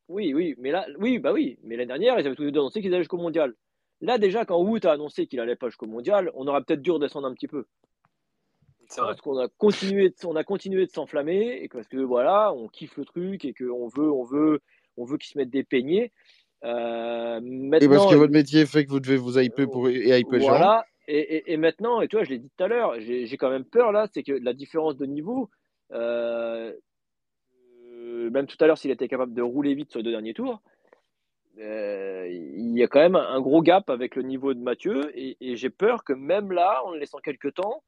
Oui, 0.07 0.33
oui, 0.33 0.55
mais 0.57 0.71
là, 0.71 0.85
oui, 0.99 1.19
bah 1.19 1.33
oui, 1.33 1.57
mais 1.63 1.75
l'année 1.75 1.87
dernière, 1.87 2.19
ils 2.19 2.25
avaient 2.25 2.35
tous 2.35 2.43
les 2.43 2.51
deux 2.51 2.59
annoncé 2.59 2.81
qu'ils 2.81 2.93
allaient 2.93 3.03
jusqu'au 3.03 3.17
mondial. 3.17 3.53
Là, 4.01 4.17
déjà, 4.17 4.45
quand 4.45 4.61
Wout 4.61 4.83
a 4.85 4.91
annoncé 4.91 5.27
qu'il 5.27 5.39
allait 5.39 5.55
pas 5.55 5.67
jusqu'au 5.67 5.85
mondial, 5.85 6.31
on 6.33 6.47
aurait 6.47 6.63
peut-être 6.63 6.81
dû 6.81 6.91
redescendre 6.91 7.27
un 7.27 7.33
petit 7.33 7.47
peu. 7.47 7.65
C'est 8.89 8.99
vrai. 8.99 9.11
Parce 9.11 9.21
qu'on 9.21 9.37
a 9.37 9.47
continué, 9.47 10.09
de, 10.09 10.15
on 10.25 10.35
a 10.35 10.43
continué 10.43 10.85
de 10.85 10.91
s'enflammer 10.91 11.59
et 11.61 11.69
parce 11.69 11.87
que 11.87 11.97
voilà, 11.97 12.53
on 12.53 12.67
kiffe 12.67 12.97
le 12.97 13.05
truc 13.05 13.45
et 13.45 13.53
qu'on 13.53 13.87
veut, 13.87 14.11
on 14.11 14.23
veut, 14.23 14.59
on 14.97 15.05
veut 15.05 15.17
qu'ils 15.17 15.31
se 15.31 15.37
mettent 15.37 15.49
des 15.49 15.63
peignets. 15.63 16.11
Euh, 16.63 17.37
Et 17.37 17.41
maintenant, 17.41 17.89
parce 17.97 18.11
que 18.11 18.17
votre 18.17 18.31
métier 18.33 18.65
fait 18.65 18.85
que 18.85 18.91
vous 18.91 18.99
devez 18.99 19.17
vous 19.17 19.39
hyper 19.39 19.69
pour 19.69 19.89
et 19.89 20.19
hyper 20.19 20.39
voilà. 20.39 20.85
Et, 21.07 21.17
et- 21.37 21.53
et 21.53 21.57
maintenant, 21.57 22.01
et 22.01 22.07
tu 22.07 22.15
vois, 22.15 22.23
je 22.23 22.29
l'ai 22.29 22.37
dit 22.37 22.49
tout 22.55 22.63
à 22.63 22.67
l'heure, 22.67 22.93
j'ai 22.99 23.35
quand 23.37 23.49
même 23.49 23.65
peur 23.65 23.91
là, 23.91 24.07
c'est 24.13 24.21
que 24.23 24.31
la 24.33 24.53
différence 24.53 24.95
de 24.97 25.05
niveau, 25.05 25.49
euh, 25.91 26.71
euh, 27.93 28.29
même 28.29 28.45
tout 28.47 28.57
à 28.59 28.67
l'heure, 28.67 28.77
s'il 28.77 28.91
était 28.91 29.07
capable 29.07 29.33
de 29.33 29.41
rouler 29.41 29.73
vite 29.73 29.89
sur 29.89 29.99
les 29.99 30.03
deux 30.03 30.11
derniers 30.11 30.35
tours, 30.35 30.61
euh, 31.59 32.27
il 32.29 32.77
y 32.77 32.83
a 32.83 32.87
quand 32.87 32.99
même 33.01 33.15
un 33.15 33.41
gros 33.41 33.61
gap 33.61 33.89
avec 33.89 34.15
le 34.15 34.21
niveau 34.21 34.53
de 34.53 34.59
Mathieu. 34.61 35.11
Et, 35.15 35.35
et 35.41 35.55
j'ai 35.55 35.69
peur 35.69 36.03
que 36.03 36.13
même 36.13 36.51
là, 36.51 36.81
en 36.85 36.91
le 36.91 36.99
laissant 36.99 37.17
quelques 37.17 37.55
temps, 37.55 37.83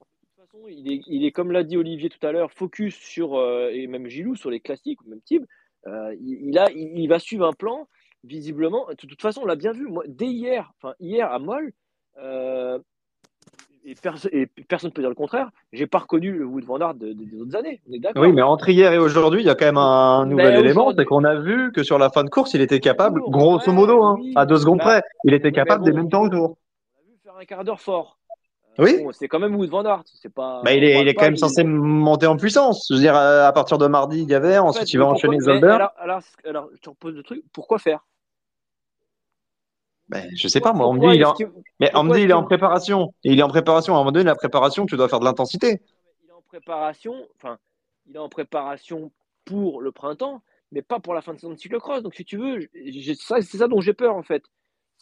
de 0.00 0.42
toute 0.42 0.50
façon, 0.50 0.66
il 0.68 0.90
est, 0.92 1.02
il 1.06 1.24
est 1.24 1.30
comme 1.30 1.52
l'a 1.52 1.62
dit 1.62 1.76
Olivier 1.76 2.08
tout 2.08 2.26
à 2.26 2.32
l'heure, 2.32 2.50
focus 2.50 2.96
sur, 2.96 3.36
euh, 3.36 3.68
et 3.72 3.86
même 3.86 4.08
Gilou, 4.08 4.34
sur 4.34 4.50
les 4.50 4.60
classiques, 4.60 5.02
ou 5.02 5.08
même 5.10 5.20
Tib. 5.20 5.44
Euh, 5.86 6.14
il, 6.20 6.48
il 6.48 6.58
a, 6.58 6.70
il, 6.70 6.98
il 6.98 7.06
va 7.08 7.18
suivre 7.18 7.46
un 7.46 7.52
plan, 7.52 7.86
visiblement. 8.24 8.86
De 8.88 8.94
toute 8.94 9.20
façon, 9.20 9.42
on 9.42 9.46
l'a 9.46 9.56
bien 9.56 9.72
vu. 9.72 9.86
Moi, 9.88 10.04
dès 10.06 10.26
hier, 10.26 10.72
enfin 10.78 10.94
hier 11.00 11.30
à 11.30 11.38
Moll, 11.38 11.72
euh, 12.18 12.78
et, 13.86 13.94
perso- 13.94 14.30
et 14.32 14.46
personne 14.66 14.88
ne 14.88 14.94
peut 14.94 15.02
dire 15.02 15.10
le 15.10 15.14
contraire, 15.14 15.50
j'ai 15.74 15.86
pas 15.86 15.98
reconnu 15.98 16.32
le 16.32 16.46
Wood 16.46 16.64
Van 16.64 16.78
Aert 16.80 16.94
de- 16.94 17.12
de- 17.12 17.24
des 17.24 17.38
autres 17.40 17.54
années. 17.54 17.82
On. 18.16 18.20
Oui, 18.22 18.32
mais 18.32 18.40
entre 18.40 18.70
hier 18.70 18.92
et 18.94 18.98
aujourd'hui, 18.98 19.42
il 19.42 19.46
y 19.46 19.50
a 19.50 19.54
quand 19.54 19.66
même 19.66 19.76
un 19.76 20.24
nouvel 20.24 20.56
élément, 20.58 20.92
c'est 20.96 21.04
qu'on 21.04 21.22
a 21.24 21.34
vu 21.34 21.70
que 21.72 21.82
sur 21.82 21.98
la 21.98 22.08
fin 22.08 22.24
de 22.24 22.30
course, 22.30 22.54
il 22.54 22.62
était 22.62 22.80
capable, 22.80 23.20
grosso 23.28 23.70
modo, 23.72 24.02
hein, 24.02 24.16
à 24.36 24.46
deux 24.46 24.56
secondes 24.56 24.78
Bah, 24.78 24.84
près, 24.84 25.02
il 25.24 25.34
était 25.34 25.52
capable 25.52 25.80
bon. 25.80 25.90
des 25.90 25.92
mêmes 25.92 26.08
temps 26.08 26.22
autour. 26.22 26.56
On 26.96 26.98
a 26.98 27.04
vu 27.10 27.18
faire 27.22 27.36
un 27.38 27.44
quart 27.44 27.62
d'heure 27.64 27.80
fort. 27.80 28.18
Oui. 28.78 29.02
Bon, 29.02 29.12
c'est 29.12 29.28
quand 29.28 29.38
même 29.38 29.54
Wood 29.54 29.70
Van 29.70 29.84
Aert. 29.84 30.02
C'est 30.20 30.32
pas. 30.32 30.62
Bah, 30.64 30.72
il 30.72 30.82
est, 30.84 31.00
il 31.00 31.08
est 31.08 31.14
pas 31.14 31.20
quand 31.20 31.26
même 31.26 31.36
censé 31.36 31.64
monter 31.64 32.26
en 32.26 32.36
puissance. 32.36 32.86
Je 32.90 32.94
veux 32.94 33.00
dire, 33.00 33.14
à 33.14 33.52
partir 33.52 33.78
de 33.78 33.86
mardi, 33.86 34.22
il 34.22 34.28
y 34.28 34.34
avait, 34.34 34.58
En 34.58 34.68
ensuite 34.68 34.88
fait, 34.88 34.94
il 34.94 34.98
va 34.98 35.06
enchaîner 35.06 35.38
Zolder. 35.40 35.66
alors, 35.66 35.92
alors, 35.98 36.20
alors, 36.44 36.68
je 36.74 36.80
te 36.80 36.90
repose 36.90 37.14
le 37.14 37.22
truc. 37.22 37.44
Pourquoi 37.52 37.78
faire? 37.78 38.04
Ben, 40.08 40.28
je 40.36 40.48
sais 40.48 40.60
pas, 40.60 40.72
moi, 40.72 40.86
on 40.86 40.94
me 40.94 41.00
dit, 41.00 41.16
il 41.16 41.22
est 41.22 41.24
en... 41.24 41.34
mais 41.80 41.90
on 41.94 42.04
me 42.04 42.14
dit, 42.14 42.22
il 42.22 42.30
est 42.30 42.34
en 42.34 42.44
préparation. 42.44 43.14
Et 43.24 43.32
il 43.32 43.38
est 43.38 43.42
en 43.42 43.48
préparation. 43.48 43.94
À 43.94 43.96
un 43.96 44.00
moment 44.00 44.12
donné, 44.12 44.24
la 44.24 44.34
préparation, 44.34 44.86
tu 44.86 44.96
dois 44.96 45.08
faire 45.08 45.20
de 45.20 45.24
l'intensité. 45.24 45.80
il 46.22 46.28
est 46.28 46.32
en 46.32 46.42
préparation, 46.42 47.14
enfin, 47.36 47.58
il 48.06 48.16
est 48.16 48.18
en 48.18 48.28
préparation 48.28 49.10
pour 49.44 49.80
le 49.80 49.92
printemps, 49.92 50.42
mais 50.72 50.82
pas 50.82 51.00
pour 51.00 51.14
la 51.14 51.22
fin 51.22 51.32
de 51.32 51.38
saison 51.38 51.52
de 51.52 51.58
cyclocross. 51.58 52.02
Donc, 52.02 52.14
si 52.14 52.24
tu 52.24 52.36
veux, 52.36 52.68
ça, 53.14 53.40
c'est 53.40 53.56
ça 53.56 53.68
dont 53.68 53.80
j'ai 53.80 53.94
peur, 53.94 54.14
en 54.14 54.22
fait. 54.22 54.42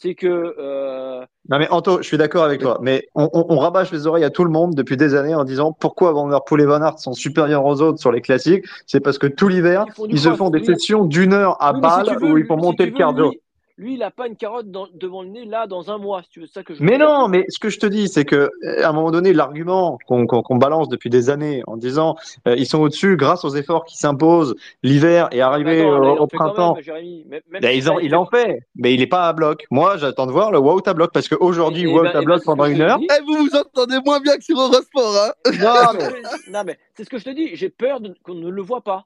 C'est 0.03 0.15
que. 0.15 0.27
euh, 0.27 1.21
Non, 1.49 1.59
mais 1.59 1.69
Anto, 1.69 1.99
je 1.99 2.03
suis 2.03 2.17
d'accord 2.17 2.43
avec 2.43 2.59
toi. 2.59 2.77
Mais 2.81 3.07
on, 3.15 3.29
on, 3.31 3.45
on 3.47 3.57
rabâche 3.57 3.89
les 3.93 4.05
oreilles 4.05 4.25
à 4.25 4.29
tout 4.29 4.43
le 4.43 4.49
monde 4.49 4.75
depuis 4.75 4.97
des 4.97 5.15
années 5.15 5.33
en 5.33 5.45
disant 5.45 5.71
pourquoi 5.71 6.11
Van 6.11 6.27
Der 6.27 6.43
Poel 6.45 6.59
et 6.59 6.65
Van 6.65 6.81
Aert 6.81 6.99
sont 6.99 7.13
supérieurs 7.13 7.63
aux 7.65 7.81
autres 7.81 7.99
sur 7.99 8.11
les 8.11 8.19
classiques. 8.19 8.65
C'est 8.85 8.99
parce 8.99 9.17
que 9.17 9.27
tout 9.27 9.47
l'hiver, 9.47 9.85
Ils 10.09 10.19
se 10.19 10.35
font 10.35 10.49
des 10.49 10.61
sessions 10.61 11.05
d'une 11.05 11.31
heure 11.31 11.55
à 11.61 11.71
oui, 11.71 11.79
si 12.05 12.15
veux, 12.15 12.31
où 12.33 12.37
ils 12.37 12.45
font 12.45 12.59
si 12.59 12.65
monter 12.65 12.85
le 12.87 12.91
cardio. 12.91 13.29
Lui, 13.29 13.39
lui, 13.77 13.93
il 13.93 13.99
n'a 13.99 14.11
pas 14.11 14.27
une 14.27 14.35
carotte 14.35 14.69
dans- 14.69 14.87
devant 14.93 15.23
le 15.23 15.29
nez, 15.29 15.45
là, 15.45 15.65
dans 15.65 15.89
un 15.89 15.97
mois, 15.97 16.21
si 16.21 16.29
tu 16.29 16.39
veux. 16.41 16.45
C'est 16.45 16.53
ça 16.53 16.63
que 16.63 16.75
je 16.75 16.83
Mais 16.83 16.97
dire. 16.97 17.07
non, 17.09 17.27
mais 17.27 17.43
ce 17.49 17.57
que 17.57 17.69
je 17.69 17.79
te 17.79 17.87
dis, 17.87 18.07
c'est 18.07 18.23
que 18.23 18.35
euh, 18.63 18.83
à 18.83 18.89
un 18.89 18.93
moment 18.93 19.09
donné, 19.09 19.33
l'argument 19.33 19.97
qu'on 20.07 20.55
balance 20.57 20.89
depuis 20.89 21.09
des 21.09 21.31
années 21.31 21.63
en 21.65 21.75
disant 21.75 22.15
euh, 22.47 22.55
ils 22.55 22.67
sont 22.67 22.79
au-dessus 22.81 23.17
grâce 23.17 23.43
aux 23.45 23.55
efforts 23.55 23.83
qui 23.85 23.97
s'imposent 23.97 24.55
l'hiver 24.83 25.27
et 25.31 25.37
Mais 25.37 25.41
arrivé 25.41 25.83
au, 25.83 26.27
printemps. 26.27 26.75
même, 26.75 26.83
Jérémy. 26.83 27.25
Même, 27.27 27.41
même 27.49 27.61
Ben, 27.63 27.71
si 27.71 27.77
ils 27.87 28.05
il 28.05 28.15
en 28.15 28.27
fait, 28.27 28.59
mais 28.75 28.93
il 28.93 29.01
est 29.01 29.07
pas 29.07 29.27
à 29.27 29.33
bloc. 29.33 29.65
Moi, 29.71 29.97
j'attends 29.97 30.27
de 30.27 30.31
voir 30.31 30.51
le 30.51 30.59
Wout 30.59 30.87
à 30.87 30.93
bloc 30.93 31.11
parce 31.11 31.27
qu'aujourd'hui, 31.27 31.81
Et- 31.81 31.89
et 31.89 31.93
Wout 31.93 32.03
ben- 32.03 32.15
à 32.15 32.21
bloc 32.21 32.43
pendant 32.43 32.65
une 32.65 32.81
heure. 32.81 32.99
Eh, 33.01 33.21
vous 33.25 33.37
vous 33.47 33.55
entendez 33.55 33.97
moins 34.05 34.19
bien 34.19 34.37
que 34.37 34.43
sur 34.43 34.59
Eurosport, 34.61 35.15
hein 35.17 35.31
Non, 35.59 35.97
mais- 35.97 36.51
non, 36.51 36.63
mais 36.63 36.77
c'est 36.95 37.05
ce 37.05 37.09
que 37.09 37.17
je 37.17 37.23
te 37.25 37.29
dis. 37.31 37.55
J'ai 37.55 37.69
peur 37.69 37.99
qu'on 38.23 38.35
ne 38.35 38.49
le 38.49 38.61
voit 38.61 38.81
pas. 38.81 39.05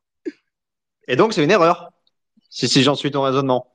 Et 1.08 1.15
donc, 1.15 1.32
c'est 1.32 1.43
une 1.43 1.51
erreur. 1.51 1.89
Si, 2.49 2.67
si 2.67 2.84
j'en 2.84 2.95
suis 2.95 3.12
ton 3.12 3.21
raisonnement. 3.21 3.67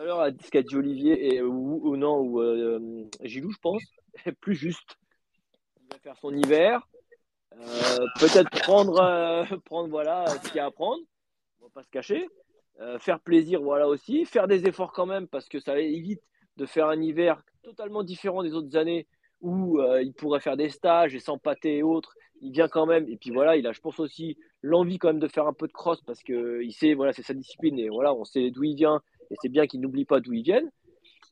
À 0.00 0.30
ce 0.42 0.50
qu'a 0.50 0.62
dit 0.62 0.76
Olivier, 0.76 1.34
et, 1.34 1.42
ou, 1.42 1.80
ou 1.84 1.96
non, 1.96 2.20
ou 2.20 2.40
euh, 2.40 3.04
Gilou, 3.22 3.50
je 3.52 3.58
pense, 3.58 3.82
plus 4.40 4.54
juste. 4.54 4.96
Il 5.82 5.88
va 5.92 5.98
faire 5.98 6.16
son 6.16 6.34
hiver. 6.34 6.88
euh, 7.52 8.06
Peut-être 8.18 8.48
prendre, 8.62 8.98
euh, 8.98 9.44
prendre 9.66 9.90
voilà, 9.90 10.24
ce 10.26 10.48
qu'il 10.48 10.56
y 10.56 10.58
a 10.60 10.64
à 10.66 10.70
prendre. 10.70 11.02
On 11.60 11.64
va 11.64 11.70
pas 11.74 11.82
se 11.82 11.90
cacher. 11.90 12.26
Euh, 12.80 12.98
faire 12.98 13.20
plaisir, 13.20 13.60
voilà 13.60 13.88
aussi. 13.88 14.24
Faire 14.24 14.48
des 14.48 14.66
efforts 14.66 14.92
quand 14.92 15.04
même, 15.04 15.28
parce 15.28 15.48
que 15.50 15.60
ça 15.60 15.78
évite 15.78 16.22
de 16.56 16.64
faire 16.64 16.86
un 16.88 17.00
hiver 17.02 17.42
totalement 17.62 18.02
différent 18.02 18.42
des 18.42 18.54
autres 18.54 18.76
années 18.78 19.06
où 19.42 19.80
euh, 19.80 20.02
il 20.02 20.14
pourrait 20.14 20.40
faire 20.40 20.56
des 20.56 20.70
stages 20.70 21.14
et 21.14 21.20
s'empâter 21.20 21.76
et 21.78 21.82
autres. 21.82 22.14
Il 22.40 22.52
vient 22.52 22.68
quand 22.68 22.86
même. 22.86 23.06
Et 23.06 23.18
puis 23.18 23.32
voilà, 23.32 23.58
il 23.58 23.66
a, 23.66 23.72
je 23.72 23.80
pense 23.80 24.00
aussi, 24.00 24.38
l'envie 24.62 24.96
quand 24.96 25.08
même 25.08 25.18
de 25.18 25.28
faire 25.28 25.46
un 25.46 25.52
peu 25.52 25.66
de 25.66 25.72
cross 25.72 26.00
parce 26.06 26.22
que 26.22 26.62
il 26.62 26.72
sait, 26.72 26.94
voilà, 26.94 27.12
c'est 27.12 27.22
sa 27.22 27.34
discipline 27.34 27.78
et 27.78 27.90
voilà, 27.90 28.14
on 28.14 28.24
sait 28.24 28.50
d'où 28.50 28.64
il 28.64 28.76
vient 28.76 29.02
et 29.30 29.34
c'est 29.42 29.48
bien 29.48 29.66
qu'il 29.66 29.80
n'oublie 29.80 30.04
pas 30.04 30.20
d'où 30.20 30.32
ils 30.32 30.42
viennent. 30.42 30.70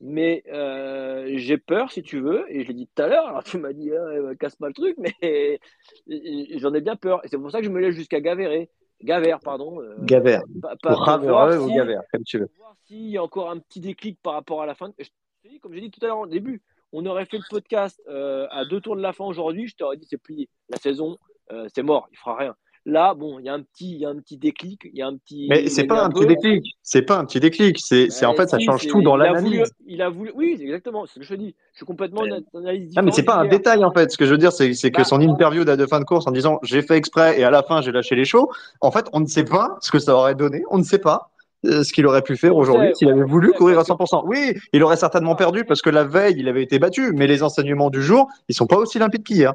Mais 0.01 0.43
euh, 0.47 1.33
j'ai 1.35 1.57
peur, 1.57 1.91
si 1.91 2.01
tu 2.03 2.21
veux, 2.21 2.45
et 2.47 2.63
je 2.63 2.69
l'ai 2.69 2.73
dit 2.73 2.87
tout 2.95 3.01
à 3.01 3.07
l'heure, 3.07 3.27
alors 3.27 3.43
tu 3.43 3.57
m'as 3.57 3.73
dit, 3.73 3.91
Ah, 3.93 4.33
casse 4.39 4.55
pas 4.55 4.67
le 4.69 4.73
truc, 4.73 4.95
mais 4.97 5.59
j'en 6.57 6.73
ai 6.73 6.81
bien 6.81 6.95
peur. 6.95 7.23
Et 7.23 7.27
c'est 7.27 7.37
pour 7.37 7.51
ça 7.51 7.59
que 7.59 7.65
je 7.65 7.69
me 7.69 7.79
lève 7.79 7.91
jusqu'à 7.91 8.21
Gavérer. 8.21 8.69
Gavert, 9.03 9.39
pardon. 9.39 9.81
euh, 9.81 9.95
Gavert. 10.01 10.41
pas- 10.81 10.93
Ravereux 10.93 11.29
voir 11.29 11.63
ou 11.63 11.67
si- 11.69 11.75
Gavert, 11.75 12.01
comme 12.11 12.23
tu 12.23 12.37
veux. 12.39 12.47
pour 12.47 12.57
voir 12.57 12.75
s'il 12.85 13.09
y 13.09 13.17
a 13.17 13.23
encore 13.23 13.49
un 13.49 13.59
petit 13.59 13.79
déclic 13.79 14.19
par 14.21 14.33
rapport 14.33 14.61
à 14.61 14.65
la 14.65 14.75
fin. 14.75 14.91
Je 14.99 15.05
te 15.43 15.47
dis, 15.49 15.59
comme 15.59 15.73
j'ai 15.73 15.81
dit 15.81 15.91
tout 15.91 16.03
à 16.03 16.07
l'heure 16.07 16.19
au 16.19 16.27
début, 16.27 16.61
on 16.91 17.05
aurait 17.05 17.25
fait 17.25 17.37
le 17.37 17.43
podcast 17.49 18.01
euh, 18.09 18.47
à 18.51 18.65
deux 18.65 18.81
tours 18.81 18.95
de 18.97 19.01
la 19.01 19.13
fin 19.13 19.23
aujourd'hui, 19.25 19.67
je 19.67 19.75
t'aurais 19.75 19.95
dit 19.97 20.05
c'est 20.09 20.17
plié. 20.21 20.49
La 20.69 20.77
saison, 20.77 21.17
euh, 21.51 21.67
c'est 21.73 21.83
mort, 21.83 22.07
il 22.11 22.17
fera 22.17 22.35
rien. 22.35 22.55
Là, 22.89 23.13
bon, 23.13 23.37
il 23.39 23.45
y 23.45 23.49
a 23.49 23.53
un 23.53 23.61
petit, 23.61 23.91
il 23.91 23.97
y 23.99 24.05
a 24.05 24.09
un 24.09 24.15
petit 24.15 24.37
déclic, 24.37 24.81
il 24.91 24.97
y 24.97 25.01
a 25.01 25.07
un 25.07 25.15
petit. 25.15 25.45
Mais 25.49 25.67
c'est 25.69 25.83
pas 25.85 26.03
un 26.03 26.09
petit 26.09 26.25
déclic. 26.25 26.63
C'est 26.81 27.03
pas 27.03 27.17
un 27.19 27.25
petit 27.25 27.39
déclic. 27.39 27.77
C'est, 27.79 28.09
c'est 28.09 28.25
en 28.25 28.31
Bah, 28.33 28.43
fait, 28.43 28.47
ça 28.49 28.57
change 28.59 28.87
tout 28.87 29.01
dans 29.01 29.15
l'analyse. 29.15 29.71
Il 29.85 30.01
a 30.01 30.09
voulu, 30.09 30.31
oui, 30.35 30.57
exactement, 30.59 31.05
c'est 31.05 31.15
ce 31.15 31.19
que 31.19 31.25
je 31.25 31.35
dis. 31.35 31.55
Je 31.73 31.77
suis 31.77 31.85
complètement 31.85 32.23
Mais- 32.23 32.29
une 32.53 32.59
analyse 32.59 32.93
Ah, 32.97 33.01
mais 33.03 33.11
c'est 33.11 33.23
pas 33.23 33.35
un 33.35 33.45
détail 33.47 33.83
en 33.85 33.91
fait. 33.91 34.11
Ce 34.11 34.17
que 34.17 34.25
je 34.25 34.31
veux 34.31 34.37
dire, 34.37 34.51
c'est, 34.51 34.73
c'est 34.73 34.89
que 34.91 34.97
Bah. 35.01 35.03
son 35.03 35.21
interview 35.21 35.63
de 35.65 35.75
de 35.75 35.85
fin 35.85 35.99
de 35.99 36.05
course 36.05 36.25
en 36.27 36.31
disant 36.31 36.59
j'ai 36.63 36.81
fait 36.81 36.97
exprès 36.97 37.39
et 37.39 37.43
à 37.43 37.51
la 37.51 37.61
fin 37.63 37.81
j'ai 37.81 37.91
lâché 37.91 38.15
les 38.15 38.25
chauds. 38.25 38.49
En 38.81 38.91
fait, 38.91 39.05
on 39.13 39.19
ne 39.19 39.27
sait 39.27 39.43
pas 39.45 39.77
ce 39.81 39.91
que 39.91 39.99
ça 39.99 40.15
aurait 40.15 40.35
donné. 40.35 40.63
On 40.71 40.77
ne 40.79 40.83
sait 40.83 40.97
pas 40.99 41.29
euh, 41.65 41.83
ce 41.83 41.91
qu'il 41.93 42.07
aurait 42.07 42.21
pu 42.21 42.37
faire 42.37 42.55
aujourd'hui 42.55 42.89
s'il 42.95 43.09
avait 43.09 43.23
voulu 43.23 43.51
courir 43.51 43.75
à 43.77 43.83
parce 43.85 43.89
que- 43.89 43.93
100%. 44.05 44.23
Oui, 44.25 44.53
il 44.73 44.81
aurait 44.81 44.95
certainement 44.97 45.35
perdu 45.35 45.63
parce 45.65 45.81
que 45.81 45.89
la 45.89 46.05
veille 46.05 46.35
il 46.37 46.47
avait 46.49 46.63
été 46.63 46.79
battu. 46.79 47.11
Mais 47.13 47.27
les 47.27 47.43
enseignements 47.43 47.89
du 47.89 48.01
jour, 48.01 48.27
ils 48.47 48.55
sont 48.55 48.65
pas 48.65 48.77
aussi 48.77 48.97
limpides 48.97 49.23
qu'hier. 49.23 49.53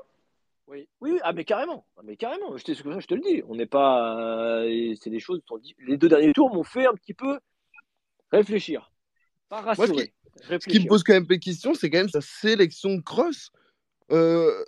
Oui, 1.05 1.19
ah 1.23 1.35
mais 1.35 1.45
carrément, 1.45 1.85
ah, 1.99 2.01
mais 2.03 2.17
carrément. 2.17 2.57
Je 2.57 2.65
te, 2.65 2.73
je 2.73 3.07
te 3.07 3.15
le 3.15 3.21
dis, 3.21 3.43
on 3.47 3.55
n'est 3.57 3.67
pas, 3.67 4.63
euh, 4.65 4.95
c'est 4.99 5.11
des 5.11 5.21
choses. 5.21 5.43
Les 5.87 5.99
deux 5.99 6.09
derniers 6.09 6.33
tours 6.33 6.55
m'ont 6.55 6.65
fait 6.65 6.87
un 6.87 6.95
petit 6.95 7.13
peu 7.13 7.39
réfléchir, 8.33 8.91
pas 9.51 9.61
Moi, 9.61 9.75
ce 9.77 9.81
rassurer, 9.83 10.07
qui- 10.07 10.15
Ce 10.61 10.67
qui 10.67 10.81
me 10.81 10.89
pose 10.89 11.03
quand 11.05 11.13
même 11.13 11.27
de 11.27 11.35
questions, 11.35 11.75
c'est 11.75 11.91
quand 11.91 11.99
même 11.99 12.09
sa 12.09 12.23
sélection 12.23 12.95
de 12.97 13.03
cross. 13.03 13.51
Euh, 14.13 14.65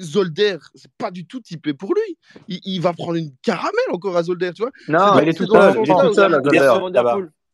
Zolder, 0.00 0.56
c'est 0.74 0.90
pas 0.98 1.12
du 1.12 1.24
tout 1.24 1.40
typé 1.40 1.72
pour 1.72 1.94
lui. 1.94 2.18
Il, 2.48 2.58
il 2.64 2.80
va 2.80 2.92
prendre 2.92 3.14
une 3.14 3.30
caramel 3.40 3.84
encore 3.92 4.16
à 4.16 4.24
Zolder, 4.24 4.50
tu 4.54 4.62
vois. 4.62 4.72
Non, 4.88 5.20
il 5.22 5.28
est 5.28 5.34
tout 5.34 5.46
seul. 5.46 5.76
est 5.82 5.86
tout 5.86 5.92
à 6.00 6.12
Zolder. 6.14 6.28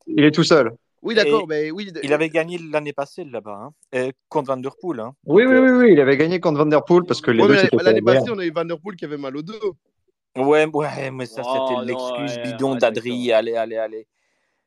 Il 0.06 0.24
est 0.24 0.30
tout 0.30 0.44
seul. 0.44 0.72
Oui, 1.06 1.14
d'accord, 1.14 1.46
mais 1.48 1.70
oui. 1.70 1.90
Il 2.02 2.12
avait 2.12 2.28
gagné 2.28 2.58
l'année 2.58 2.92
passée 2.92 3.24
là-bas, 3.24 3.70
hein, 3.92 4.10
contre 4.28 4.48
Van 4.48 4.56
Der 4.56 4.72
Poel. 4.80 5.00
Hein. 5.00 5.12
Oui, 5.24 5.44
Donc, 5.44 5.52
oui, 5.52 5.58
euh, 5.58 5.62
oui, 5.78 5.84
oui. 5.86 5.92
Il 5.92 6.00
avait 6.00 6.16
gagné 6.16 6.40
contre 6.40 6.58
Van 6.58 6.66
Der 6.66 6.84
Poel 6.84 7.04
parce 7.04 7.20
que 7.20 7.30
les 7.30 7.42
Ouais, 7.42 7.68
deux 7.70 7.78
l'année 7.82 8.02
passée, 8.02 8.30
on 8.30 8.38
avait 8.38 8.50
Van 8.50 8.64
Der 8.64 8.78
Poel 8.80 8.96
qui 8.96 9.04
avait 9.04 9.16
mal 9.16 9.36
au 9.36 9.42
dos. 9.42 9.76
Ouais, 10.36 10.66
ouais, 10.66 11.10
mais 11.10 11.24
ça, 11.26 11.42
Oh, 11.44 11.50
c'était 11.52 11.74
non, 11.74 11.80
l'excuse 11.82 12.36
ouais, 12.36 12.42
bidon 12.52 12.74
d'Adri. 12.74 13.32
Allez, 13.32 13.54
allez, 13.56 13.76
allez. 13.76 14.06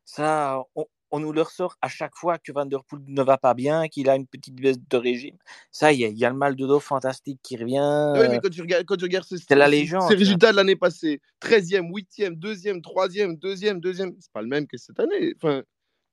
Ça, 0.04 0.63
on, 0.75 0.86
on 1.12 1.19
nous 1.19 1.32
le 1.32 1.41
ressort 1.41 1.75
à 1.82 1.88
chaque 1.89 2.15
fois 2.15 2.38
que 2.39 2.52
Van 2.52 2.65
Der 2.65 2.84
Poel 2.86 3.02
ne 3.08 3.21
va 3.21 3.38
pas 3.38 3.54
bien, 3.54 3.88
qu'il 3.88 4.10
a 4.10 4.15
une 4.15 4.25
petite 4.28 4.56
baisse 4.56 4.78
de 4.80 4.97
régime. 4.97 5.36
Ça 5.71 5.91
y 5.91 6.04
est, 6.04 6.12
il 6.12 6.17
y 6.17 6.25
a 6.25 6.30
le 6.30 6.36
mal 6.36 6.56
de 6.56 6.65
dos 6.65 6.80
fantastique 6.80 7.39
qui 7.43 7.58
revient. 7.58 8.13
Oui, 8.19 8.28
mais 8.30 8.39
quand 8.39 8.49
tu 8.49 8.62
regardes, 8.62 8.86
quand 8.86 8.95
tu 8.95 9.04
regardes 9.06 9.25
ces, 9.25 9.38
C'est 9.38 9.56
la 9.56 9.67
légende, 9.67 10.04
ces 10.04 10.13
ça. 10.13 10.19
résultats 10.19 10.52
de 10.52 10.56
l'année 10.58 10.75
passée, 10.75 11.19
13e, 11.41 11.89
8e, 11.91 12.39
2e, 12.39 12.82
3e, 12.82 13.38
2e, 13.39 13.80
2e, 13.80 14.15
c'est 14.19 14.32
pas 14.32 14.41
le 14.41 14.47
même 14.47 14.65
que 14.67 14.78
cette 14.78 14.99
année. 14.99 15.34
Enfin, 15.36 15.62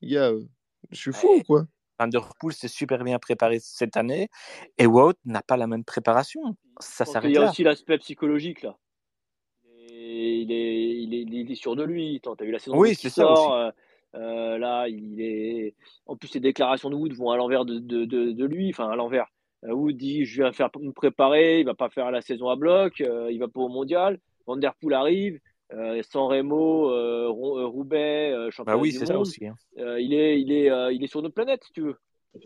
il 0.00 0.16
euh, 0.16 0.40
je 0.90 0.96
suis 1.00 1.12
fou, 1.12 1.28
Ouais. 1.34 1.42
quoi. 1.44 1.64
Van 1.98 2.08
Der 2.08 2.28
Poel 2.38 2.52
s'est 2.52 2.68
super 2.68 3.02
bien 3.02 3.18
préparé 3.18 3.58
cette 3.58 3.96
année 3.96 4.28
et 4.76 4.86
Wout 4.86 5.14
n'a 5.24 5.40
pas 5.42 5.56
la 5.56 5.66
même 5.66 5.82
préparation. 5.84 6.40
Ça 6.78 7.04
s'arrête 7.06 7.32
y 7.32 7.38
a 7.38 7.40
là. 7.42 7.50
aussi 7.50 7.62
l'aspect 7.62 7.96
psychologique 7.98 8.62
là. 8.62 8.76
Il, 9.88 10.52
est, 10.52 11.02
il, 11.02 11.14
est, 11.14 11.22
il 11.22 11.50
est 11.50 11.54
sûr 11.54 11.74
de 11.76 11.82
lui. 11.84 12.20
Tu 12.22 12.28
as 12.28 12.44
vu 12.44 12.50
la 12.50 12.58
saison 12.58 12.76
Oui, 12.78 12.90
qui 12.90 13.02
c'est 13.02 13.08
ça 13.10 13.22
sort. 13.22 13.54
euh, 13.54 13.70
euh, 14.14 14.58
là, 14.58 14.88
il 14.88 15.20
est. 15.20 15.74
En 16.06 16.16
plus, 16.16 16.32
les 16.34 16.40
déclarations 16.40 16.90
de 16.90 16.94
Wood 16.94 17.12
vont 17.14 17.30
à 17.30 17.36
l'envers 17.36 17.64
de, 17.64 17.78
de, 17.78 18.04
de, 18.04 18.32
de 18.32 18.44
lui. 18.44 18.70
Enfin, 18.70 18.88
à 18.90 18.96
l'envers. 18.96 19.26
Euh, 19.64 19.72
Wood 19.72 19.96
dit 19.96 20.24
Je 20.24 20.42
viens 20.42 20.52
faire 20.52 20.70
me 20.78 20.92
préparer. 20.92 21.60
Il 21.60 21.66
va 21.66 21.74
pas 21.74 21.88
faire 21.88 22.10
la 22.10 22.20
saison 22.20 22.48
à 22.50 22.56
bloc. 22.56 23.00
euh, 23.00 23.30
il 23.32 23.38
va 23.38 23.48
pas 23.48 23.60
au 23.60 23.68
mondial. 23.68 24.18
Van 24.46 24.56
Der 24.56 24.74
Poel 24.74 24.94
arrive. 24.94 25.40
Euh, 25.72 26.00
San 26.10 26.22
Remo, 26.22 26.90
euh, 26.90 27.26
euh, 27.28 27.66
Roubaix, 27.66 28.30
euh, 28.32 28.50
championnat 28.50 28.76
Bah 28.76 28.80
oui, 28.82 28.90
du 28.92 28.98
c'est 28.98 29.06
ça 29.06 29.18
aussi. 29.18 29.46
hein. 29.46 29.54
Euh, 29.78 30.00
il, 30.00 30.14
est, 30.14 30.40
il, 30.40 30.52
est, 30.52 30.70
euh, 30.70 30.92
il 30.92 31.02
est 31.02 31.08
sur 31.08 31.22
notre 31.22 31.34
planète, 31.34 31.64
si 31.64 31.72
tu 31.72 31.80
veux. 31.80 31.96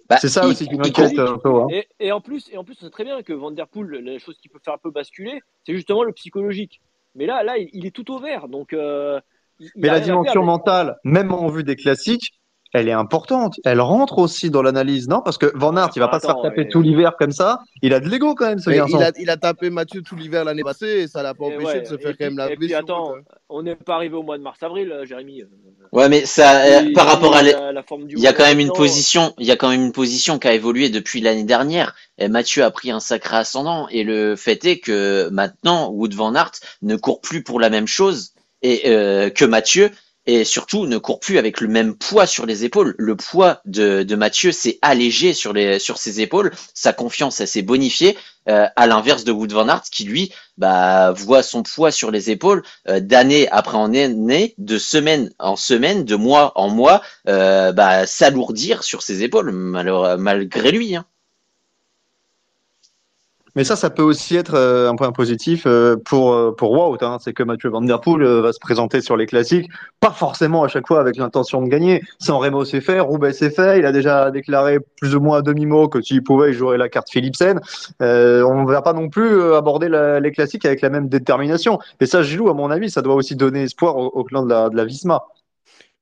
Bah, 0.08 0.16
C'est 0.18 0.28
ça 0.28 0.46
il- 0.46 0.50
aussi 0.50 0.66
qui 0.66 0.76
m'inquiète 0.76 1.18
un 1.18 1.36
peu. 1.38 1.54
hein. 1.54 1.66
Et, 1.70 1.86
et 1.98 2.12
en 2.12 2.20
plus, 2.20 2.48
et 2.50 2.56
en 2.56 2.64
plus, 2.64 2.76
on 2.80 2.84
sait 2.86 2.90
très 2.90 3.04
bien 3.04 3.22
que 3.22 3.32
Van 3.34 3.50
Der 3.50 3.68
Poel, 3.68 3.90
la 3.90 4.18
chose 4.18 4.38
qui 4.38 4.48
peut 4.48 4.58
faire 4.64 4.74
un 4.74 4.78
peu 4.78 4.90
basculer, 4.90 5.40
c'est 5.66 5.74
justement 5.74 6.02
le 6.02 6.12
psychologique. 6.12 6.80
Mais 7.14 7.26
là, 7.26 7.42
là, 7.42 7.58
il, 7.58 7.68
il 7.72 7.84
est 7.86 7.90
tout 7.90 8.10
au 8.10 8.18
vert, 8.18 8.48
donc. 8.48 8.72
euh, 8.72 9.20
il- 9.58 9.70
Mais 9.76 9.88
la 9.88 10.00
dimension 10.00 10.42
mentale, 10.42 10.96
même 11.04 11.32
en 11.32 11.48
vue 11.48 11.64
des 11.64 11.76
classiques, 11.76 12.39
elle 12.72 12.88
est 12.88 12.92
importante. 12.92 13.54
Elle 13.64 13.80
rentre 13.80 14.18
aussi 14.18 14.50
dans 14.50 14.62
l'analyse, 14.62 15.08
non? 15.08 15.20
Parce 15.22 15.38
que 15.38 15.50
Van 15.54 15.76
Aert, 15.76 15.90
il 15.96 15.98
va 16.00 16.08
pas 16.08 16.20
se 16.20 16.26
faire 16.26 16.40
taper 16.40 16.62
mais- 16.64 16.68
tout 16.68 16.82
l'hiver 16.82 17.14
comme 17.18 17.32
ça. 17.32 17.60
Il 17.82 17.92
a 17.94 18.00
de 18.00 18.08
l'ego 18.08 18.34
quand 18.34 18.46
même, 18.48 18.58
ce 18.60 18.70
Mais 18.70 18.76
garçon. 18.76 18.98
il, 18.98 19.02
a, 19.04 19.12
il 19.18 19.30
a 19.30 19.36
tapé 19.36 19.70
Mathieu 19.70 20.02
tout 20.02 20.14
l'hiver 20.16 20.44
l'année 20.44 20.62
passée 20.62 20.86
et 21.02 21.08
ça 21.08 21.22
l'a 21.22 21.34
pas 21.34 21.46
Et 21.46 21.54
empêché 21.56 21.66
ouais, 21.66 21.80
de 21.82 21.86
se 21.86 21.96
faire 21.96 22.14
quand 22.18 22.24
même 22.26 22.36
la 22.36 22.46
Et 22.46 22.56
puis 22.56 22.68
blessure. 22.68 22.78
attends, 22.78 23.04
quoi. 23.06 23.18
on 23.48 23.62
n'est 23.62 23.74
pas 23.74 23.94
arrivé 23.96 24.14
au 24.14 24.22
mois 24.22 24.38
de 24.38 24.42
mars-avril, 24.42 24.90
euh, 24.92 25.04
Jérémy. 25.04 25.42
Ouais, 25.92 26.08
mais 26.08 26.24
ça, 26.26 26.60
euh, 26.62 26.80
Et- 26.88 26.92
par 26.92 27.06
rapport 27.06 27.34
à 27.34 27.42
la, 27.42 27.72
la 27.72 27.82
forme 27.82 28.06
du 28.06 28.14
Il 28.16 28.20
y 28.22 28.26
a 28.28 28.32
quand 28.32 28.44
même 28.46 28.60
une 28.60 28.72
position, 28.72 29.34
il 29.38 29.46
y 29.46 29.50
a 29.50 29.56
quand 29.56 29.68
même 29.70 29.82
une 29.82 29.92
position 29.92 30.38
qui 30.38 30.46
a 30.46 30.54
évolué 30.54 30.88
depuis 30.90 31.20
l'année 31.20 31.44
dernière. 31.44 31.94
Et 32.18 32.28
Mathieu 32.28 32.62
a 32.62 32.70
pris 32.70 32.90
un 32.92 33.00
sacré 33.00 33.36
ascendant. 33.36 33.88
Et 33.88 34.04
le 34.04 34.36
fait 34.36 34.64
est 34.64 34.78
que 34.78 35.28
maintenant, 35.30 35.90
Wood 35.90 36.14
Van 36.14 36.34
Aert 36.34 36.52
ne 36.82 36.94
court 36.96 37.20
plus 37.20 37.42
pour 37.42 37.58
la 37.58 37.70
même 37.70 37.88
chose 37.88 38.32
et 38.62 38.82
euh, 38.86 39.30
que 39.30 39.44
Mathieu. 39.44 39.90
Et 40.26 40.44
surtout, 40.44 40.86
ne 40.86 40.98
court 40.98 41.18
plus 41.18 41.38
avec 41.38 41.60
le 41.60 41.68
même 41.68 41.94
poids 41.96 42.26
sur 42.26 42.46
les 42.46 42.64
épaules. 42.64 42.94
Le 42.98 43.16
poids 43.16 43.60
de, 43.64 44.02
de 44.02 44.16
Mathieu 44.16 44.52
s'est 44.52 44.78
allégé 44.82 45.32
sur, 45.32 45.52
les, 45.52 45.78
sur 45.78 45.98
ses 45.98 46.20
épaules. 46.20 46.52
Sa 46.74 46.92
confiance, 46.92 47.42
s'est 47.44 47.62
bonifiée. 47.62 48.16
euh, 48.48 48.66
à 48.76 48.86
l'inverse 48.86 49.24
de 49.24 49.32
Wood 49.32 49.52
Van 49.52 49.68
Aert, 49.68 49.82
qui 49.90 50.04
lui, 50.04 50.32
bah, 50.56 51.12
voit 51.12 51.42
son 51.42 51.62
poids 51.62 51.90
sur 51.90 52.10
les 52.10 52.30
épaules 52.30 52.62
euh, 52.88 53.00
d'année 53.00 53.48
après 53.50 53.78
année, 53.78 54.54
de 54.58 54.78
semaine 54.78 55.30
en 55.38 55.56
semaine, 55.56 56.04
de 56.04 56.16
mois 56.16 56.52
en 56.56 56.68
mois, 56.68 57.02
euh, 57.28 57.72
bah, 57.72 58.06
s'alourdir 58.06 58.82
sur 58.82 59.02
ses 59.02 59.22
épaules, 59.22 59.52
malgré 59.52 60.72
lui. 60.72 60.96
Hein. 60.96 61.04
Mais 63.56 63.64
ça, 63.64 63.76
ça 63.76 63.90
peut 63.90 64.02
aussi 64.02 64.36
être 64.36 64.54
euh, 64.54 64.90
un 64.90 64.96
point 64.96 65.12
positif 65.12 65.64
euh, 65.66 65.96
pour, 66.04 66.32
euh, 66.32 66.54
pour 66.56 66.72
Wout. 66.72 67.02
Hein. 67.02 67.18
C'est 67.20 67.32
que 67.32 67.42
Mathieu 67.42 67.68
Van 67.68 67.80
Der 67.80 68.00
Poel 68.00 68.22
va 68.22 68.52
se 68.52 68.58
présenter 68.58 69.00
sur 69.00 69.16
les 69.16 69.26
classiques, 69.26 69.68
pas 69.98 70.10
forcément 70.10 70.62
à 70.62 70.68
chaque 70.68 70.86
fois 70.86 71.00
avec 71.00 71.16
l'intention 71.16 71.62
de 71.62 71.68
gagner. 71.68 72.02
San 72.18 72.36
Remo 72.36 72.64
c'est 72.64 72.80
fait, 72.80 73.00
Roubaix 73.00 73.32
c'est 73.32 73.50
fait. 73.50 73.78
Il 73.78 73.86
a 73.86 73.92
déjà 73.92 74.30
déclaré 74.30 74.78
plus 75.00 75.14
ou 75.14 75.20
moins 75.20 75.38
à 75.38 75.42
demi-mot 75.42 75.88
que 75.88 76.00
s'il 76.00 76.22
pouvait, 76.22 76.50
il 76.50 76.54
jouerait 76.54 76.78
la 76.78 76.88
carte 76.88 77.10
Philipsen. 77.10 77.60
Euh, 78.02 78.42
on 78.44 78.62
ne 78.62 78.70
va 78.70 78.82
pas 78.82 78.92
non 78.92 79.08
plus 79.08 79.54
aborder 79.54 79.88
les 80.20 80.32
classiques 80.32 80.64
avec 80.64 80.80
la 80.80 80.90
même 80.90 81.08
détermination. 81.08 81.78
Et 82.00 82.06
ça, 82.06 82.22
Gilou, 82.22 82.48
à 82.50 82.54
mon 82.54 82.70
avis, 82.70 82.90
ça 82.90 83.02
doit 83.02 83.14
aussi 83.14 83.36
donner 83.36 83.62
espoir 83.62 83.96
au, 83.96 84.06
au 84.06 84.24
clan 84.24 84.44
de 84.44 84.50
la, 84.50 84.68
de 84.68 84.76
la 84.76 84.84
Visma. 84.84 85.22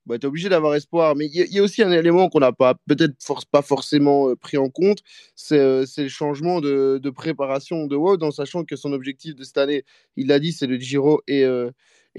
Bah, 0.08 0.18
tu 0.18 0.26
es 0.26 0.28
obligé 0.28 0.48
d'avoir 0.48 0.74
espoir. 0.74 1.14
Mais 1.14 1.26
il 1.26 1.52
y, 1.52 1.58
a- 1.58 1.62
aussi 1.62 1.82
un 1.82 1.92
élément 1.92 2.28
qu'on 2.28 2.40
n'a 2.40 2.52
peut-être 2.52 3.14
pas 3.52 3.62
forcément 3.62 4.30
euh, 4.30 4.36
pris 4.36 4.56
en 4.56 4.70
compte, 4.70 4.98
c'est 5.36 5.58
euh, 5.58 5.84
le 5.98 6.08
changement 6.08 6.60
de, 6.60 7.10
préparation 7.10 7.86
de 7.86 7.96
Wout, 7.96 8.22
en 8.22 8.30
sachant 8.30 8.64
que 8.64 8.76
son 8.76 8.92
objectif 8.92 9.34
de 9.34 9.44
cette 9.44 9.58
année, 9.58 9.84
il 10.16 10.28
l'a 10.28 10.38
dit, 10.38 10.52
c'est 10.52 10.66
le 10.66 10.78
Giro 10.78 11.22
et, 11.28 11.44
euh, 11.44 11.70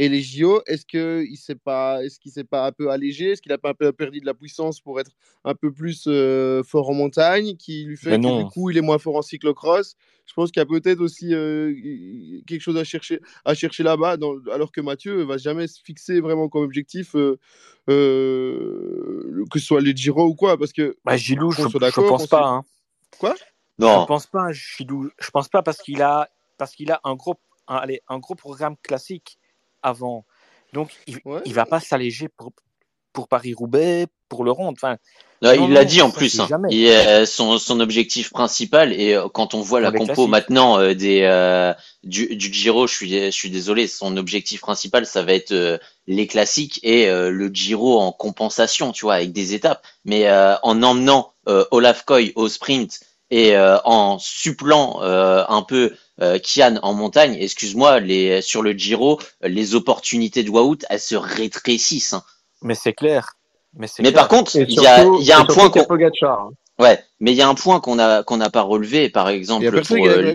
et 0.01 0.07
les 0.07 0.21
JO. 0.21 0.61
Est-ce 0.65 0.85
qu'il 0.85 1.37
s'est 1.37 1.55
pas, 1.55 2.01
est-ce 2.03 2.19
qu'il 2.19 2.31
s'est 2.31 2.45
pas 2.45 2.65
un 2.65 2.71
peu 2.71 2.89
allégé? 2.89 3.31
Est-ce 3.31 3.41
qu'il 3.41 3.51
a 3.51 3.57
pas 3.57 3.71
un 3.71 3.73
peu 3.73 3.91
perdu 3.91 4.21
de 4.21 4.25
la 4.25 4.33
puissance 4.33 4.79
pour 4.79 4.99
être 5.01 5.11
un 5.43 5.53
peu 5.55 5.71
plus 5.73 6.05
euh, 6.07 6.63
fort 6.63 6.89
en 6.89 6.93
montagne, 6.93 7.57
qui 7.57 7.83
lui 7.83 7.97
fait 7.97 8.11
Mais 8.11 8.15
que 8.17 8.21
non. 8.21 8.37
du 8.39 8.45
coup 8.45 8.69
il 8.69 8.77
est 8.77 8.81
moins 8.81 8.97
fort 8.97 9.17
en 9.17 9.21
cyclocross? 9.21 9.95
Je 10.25 10.33
pense 10.35 10.51
qu'il 10.51 10.61
y 10.61 10.63
a 10.63 10.65
peut-être 10.67 11.01
aussi 11.01 11.33
euh, 11.33 11.73
quelque 12.47 12.61
chose 12.61 12.77
à 12.77 12.83
chercher, 12.83 13.19
à 13.45 13.55
chercher 13.55 13.83
là-bas, 13.83 14.15
dans- 14.15 14.37
alors 14.53 14.71
que 14.71 14.79
Mathieu 14.79 15.23
va 15.23 15.37
jamais 15.37 15.67
se 15.67 15.81
fixer 15.83 16.21
vraiment 16.21 16.47
comme 16.49 16.63
objectif. 16.63 17.15
euh, 17.15 17.37
euh, 17.89 19.43
que 19.51 19.59
ce 19.59 19.65
soit 19.65 19.81
les 19.81 19.95
Giro 19.95 20.25
ou 20.27 20.35
quoi, 20.35 20.57
parce 20.57 20.71
que 20.71 20.95
Bah, 21.03 21.17
Gilou, 21.17 21.51
je, 21.51 21.77
d'accord, 21.79 22.07
pense 22.07 22.27
pas. 22.27 22.45
hein. 22.47 22.63
quoi? 23.17 23.35
Non, 23.79 24.01
Je 24.01 24.05
pense 24.05 24.27
pas, 24.27 24.51
Gilou. 24.51 25.09
Je 25.19 25.29
pense 25.31 25.49
pas 25.49 25.61
parce 25.63 25.79
qu'il 25.79 26.01
a 26.01 26.29
parce 26.57 26.75
qu'il 26.75 26.91
a 26.91 26.99
un 27.03 27.15
gros 27.15 27.35
un, 27.67 27.75
allez, 27.77 28.01
un 28.07 28.19
gros 28.19 28.35
programme 28.35 28.75
classique 28.83 29.38
avant. 29.83 30.25
Donc 30.73 30.89
il, 31.07 31.17
Ouais. 31.25 31.41
il 31.45 31.53
va 31.53 31.65
pas 31.65 31.79
s'alléger 31.79 32.27
pour 32.29 32.51
pour 33.11 33.27
Paris-Roubaix, 33.27 34.05
pour 34.29 34.43
le 34.43 34.51
Rond. 34.51 34.67
Enfin, 34.71 34.97
Non, 35.41 35.55
Non, 35.55 35.67
il 35.67 35.73
l'a 35.73 35.83
dit 35.83 35.99
en 36.01 36.11
plus. 36.11 36.39
hein. 36.39 36.47
Il, 36.69 36.87
euh, 36.87 37.25
son, 37.25 37.57
son 37.57 37.79
objectif 37.79 38.29
principal, 38.29 38.93
et 38.93 39.15
euh, 39.15 39.27
quand 39.33 39.55
on 39.55 39.61
voit 39.61 39.81
la 39.81 39.91
compo 39.91 40.27
maintenant 40.27 40.79
euh, 40.79 40.93
des, 40.93 41.21
euh, 41.23 41.73
du, 42.03 42.35
du 42.35 42.53
Giro, 42.53 42.85
je 42.85 42.93
suis, 42.93 43.09
je 43.09 43.31
suis 43.31 43.49
désolé, 43.49 43.87
son 43.87 44.15
objectif 44.15 44.61
principal, 44.61 45.07
ça 45.07 45.23
va 45.23 45.33
être 45.33 45.53
euh, 45.53 45.79
les 46.05 46.27
classiques 46.27 46.79
et 46.83 47.09
euh, 47.09 47.31
le 47.31 47.47
Giro 47.47 47.99
en 47.99 48.11
compensation, 48.11 48.91
tu 48.91 49.05
vois, 49.05 49.15
avec 49.15 49.31
des 49.31 49.55
étapes. 49.55 49.83
Mais 50.05 50.27
euh, 50.27 50.55
en 50.61 50.83
emmenant 50.83 51.33
euh, 51.47 51.65
Olaf 51.71 52.05
Koy 52.05 52.31
au 52.35 52.47
sprint 52.47 52.99
et 53.31 53.55
euh, 53.55 53.79
en 53.85 54.19
supplant 54.19 54.99
euh, 55.01 55.43
un 55.49 55.63
peu 55.63 55.95
euh, 56.21 56.39
Kian 56.39 56.79
en 56.83 56.93
montagne, 56.93 57.35
excuse-moi, 57.39 57.99
les, 57.99 58.41
sur 58.41 58.61
le 58.61 58.71
Giro, 58.71 59.19
les 59.41 59.75
opportunités 59.75 60.43
de 60.43 60.49
Wout, 60.49 60.79
elles 60.89 60.99
se 60.99 61.15
rétrécissent. 61.15 62.13
hein. 62.13 62.23
mais 62.61 62.75
c'est 62.75 62.93
clair. 62.93 63.33
Mais 63.73 63.87
c'est 63.87 64.01
Mais 64.03 64.11
clair. 64.11 64.27
par 64.27 64.29
contre, 64.29 64.55
il 64.55 64.81
y 64.81 64.87
a, 64.87 65.03
y 65.03 65.31
a 65.31 65.39
un 65.39 65.45
point 65.45 65.67
a 65.67 65.69
qu'on 65.69 65.97
hein. 66.25 66.49
Ouais, 66.79 66.97
mais 67.19 67.33
il 67.33 67.35
y 67.35 67.41
a 67.41 67.47
un 67.49 67.55
point 67.55 67.81
qu'on 67.81 67.99
a 67.99 68.23
qu'on 68.23 68.37
n'a 68.37 68.49
pas 68.49 68.61
relevé, 68.61 69.09
par 69.09 69.27
exemple, 69.27 69.67
a 69.67 69.81
pour, 69.81 69.97
euh, 70.07 70.33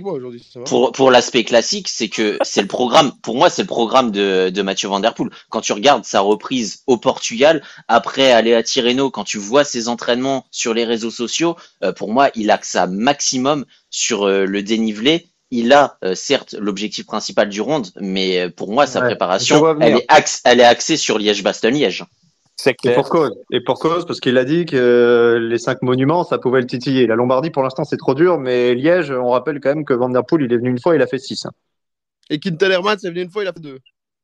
pour, 0.66 0.92
pour 0.92 1.10
l'aspect 1.10 1.42
classique, 1.42 1.88
c'est 1.88 2.08
que 2.10 2.36
c'est 2.42 2.60
le 2.60 2.68
programme, 2.68 3.12
pour 3.22 3.34
moi, 3.34 3.48
c'est 3.48 3.62
le 3.62 3.66
programme 3.66 4.10
de, 4.10 4.50
de 4.50 4.62
Mathieu 4.62 4.88
Van 4.88 5.00
Der 5.00 5.14
Poel. 5.14 5.30
Quand 5.48 5.62
tu 5.62 5.72
regardes 5.72 6.04
sa 6.04 6.20
reprise 6.20 6.82
au 6.86 6.98
Portugal, 6.98 7.62
après 7.88 8.30
aller 8.30 8.52
à 8.52 8.62
Tirreno, 8.62 9.10
quand 9.10 9.24
tu 9.24 9.38
vois 9.38 9.64
ses 9.64 9.88
entraînements 9.88 10.44
sur 10.50 10.74
les 10.74 10.84
réseaux 10.84 11.10
sociaux, 11.10 11.56
euh, 11.82 11.92
pour 11.94 12.12
moi, 12.12 12.28
il 12.34 12.50
axe 12.50 12.72
ça 12.72 12.86
maximum 12.86 13.64
sur 13.88 14.24
euh, 14.24 14.44
le 14.44 14.62
dénivelé. 14.62 15.28
Il 15.56 15.72
a 15.72 15.96
euh, 16.04 16.14
certes 16.16 16.54
l'objectif 16.58 17.06
principal 17.06 17.48
du 17.48 17.60
ronde, 17.60 17.86
mais 18.00 18.40
euh, 18.40 18.50
pour 18.50 18.72
moi, 18.72 18.86
sa 18.86 18.98
Ouais, 19.00 19.06
préparation, 19.06 19.80
elle 19.80 19.98
est, 19.98 20.04
axe, 20.08 20.40
elle 20.44 20.58
est 20.60 20.64
axée 20.64 20.96
sur 20.96 21.16
Liège-Bastogne-Liège. 21.18 22.04
C'est 22.56 22.74
Et 22.84 22.94
pour 22.94 23.08
cause. 23.08 23.32
Et 23.52 23.60
pour 23.60 23.78
cause, 23.78 24.04
parce 24.04 24.18
qu'il 24.18 24.36
a 24.38 24.44
dit 24.44 24.64
que 24.66 24.76
euh, 24.76 25.38
les 25.38 25.58
cinq 25.58 25.82
monuments, 25.82 26.24
ça 26.24 26.38
pouvait 26.38 26.60
le 26.60 26.66
titiller. 26.66 27.06
La 27.06 27.14
Lombardie, 27.14 27.50
pour 27.50 27.62
l'instant, 27.62 27.84
c'est 27.84 27.96
trop 27.96 28.14
dur, 28.14 28.38
mais 28.38 28.74
Liège, 28.74 29.10
on 29.12 29.30
rappelle 29.30 29.60
quand 29.60 29.74
même 29.74 29.84
que 29.84 29.94
Van 29.94 30.08
Der 30.08 30.24
Poel, 30.24 30.42
il 30.42 30.52
est 30.52 30.56
venu 30.56 30.70
une 30.70 30.80
fois, 30.80 30.96
il 30.96 31.02
a 31.02 31.06
fait 31.06 31.18
six. 31.18 31.46
hein. 31.46 31.50
Et 32.30 32.38
Quinten 32.40 32.72
Hermans, 32.72 32.96
c'est 32.98 33.10
venu 33.10 33.22
une 33.22 33.30
fois, 33.30 33.42
il 33.44 33.48
a 33.48 33.52
fait 33.52 33.60
deux. 33.60 33.78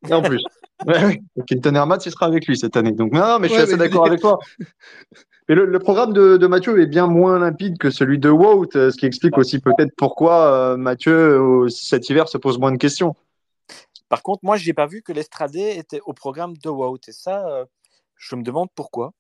Et 0.08 0.12
en 0.12 0.22
plus. 0.22 0.42
ouais, 0.86 1.20
Quinton 1.46 1.74
il 2.04 2.10
sera 2.10 2.26
avec 2.26 2.46
lui 2.46 2.56
cette 2.56 2.76
année. 2.76 2.92
Donc, 2.92 3.12
non, 3.12 3.38
mais 3.38 3.48
je 3.48 3.52
suis 3.52 3.62
Ouais, 3.62 3.68
assez 3.68 3.76
d'accord 3.76 4.06
avec 4.06 4.20
toi. 4.20 4.38
Mais 5.50 5.56
le, 5.56 5.64
le 5.66 5.78
programme 5.80 6.12
de, 6.12 6.36
de 6.36 6.46
Mathieu 6.46 6.80
est 6.80 6.86
bien 6.86 7.08
moins 7.08 7.40
limpide 7.40 7.76
que 7.76 7.90
celui 7.90 8.20
de 8.20 8.28
Wout, 8.30 8.68
euh, 8.76 8.92
ce 8.92 8.96
qui 8.96 9.04
explique 9.04 9.36
aussi 9.36 9.58
peut-être 9.58 9.90
pourquoi 9.96 10.44
euh, 10.46 10.76
Mathieu, 10.76 11.12
euh, 11.64 11.68
cet 11.68 12.08
hiver, 12.08 12.28
se 12.28 12.38
pose 12.38 12.56
moins 12.60 12.70
de 12.70 12.76
questions. 12.76 13.16
Par 14.08 14.22
contre, 14.22 14.44
moi, 14.44 14.56
j'ai 14.56 14.74
pas 14.74 14.86
vu 14.86 15.02
que 15.02 15.12
l'Estradé 15.12 15.74
était 15.76 15.98
au 16.06 16.12
programme 16.12 16.56
de 16.56 16.68
Wout. 16.68 17.00
Et 17.08 17.12
ça, 17.12 17.48
euh, 17.48 17.64
je 18.14 18.36
me 18.36 18.44
demande 18.44 18.68
pourquoi. 18.76 19.12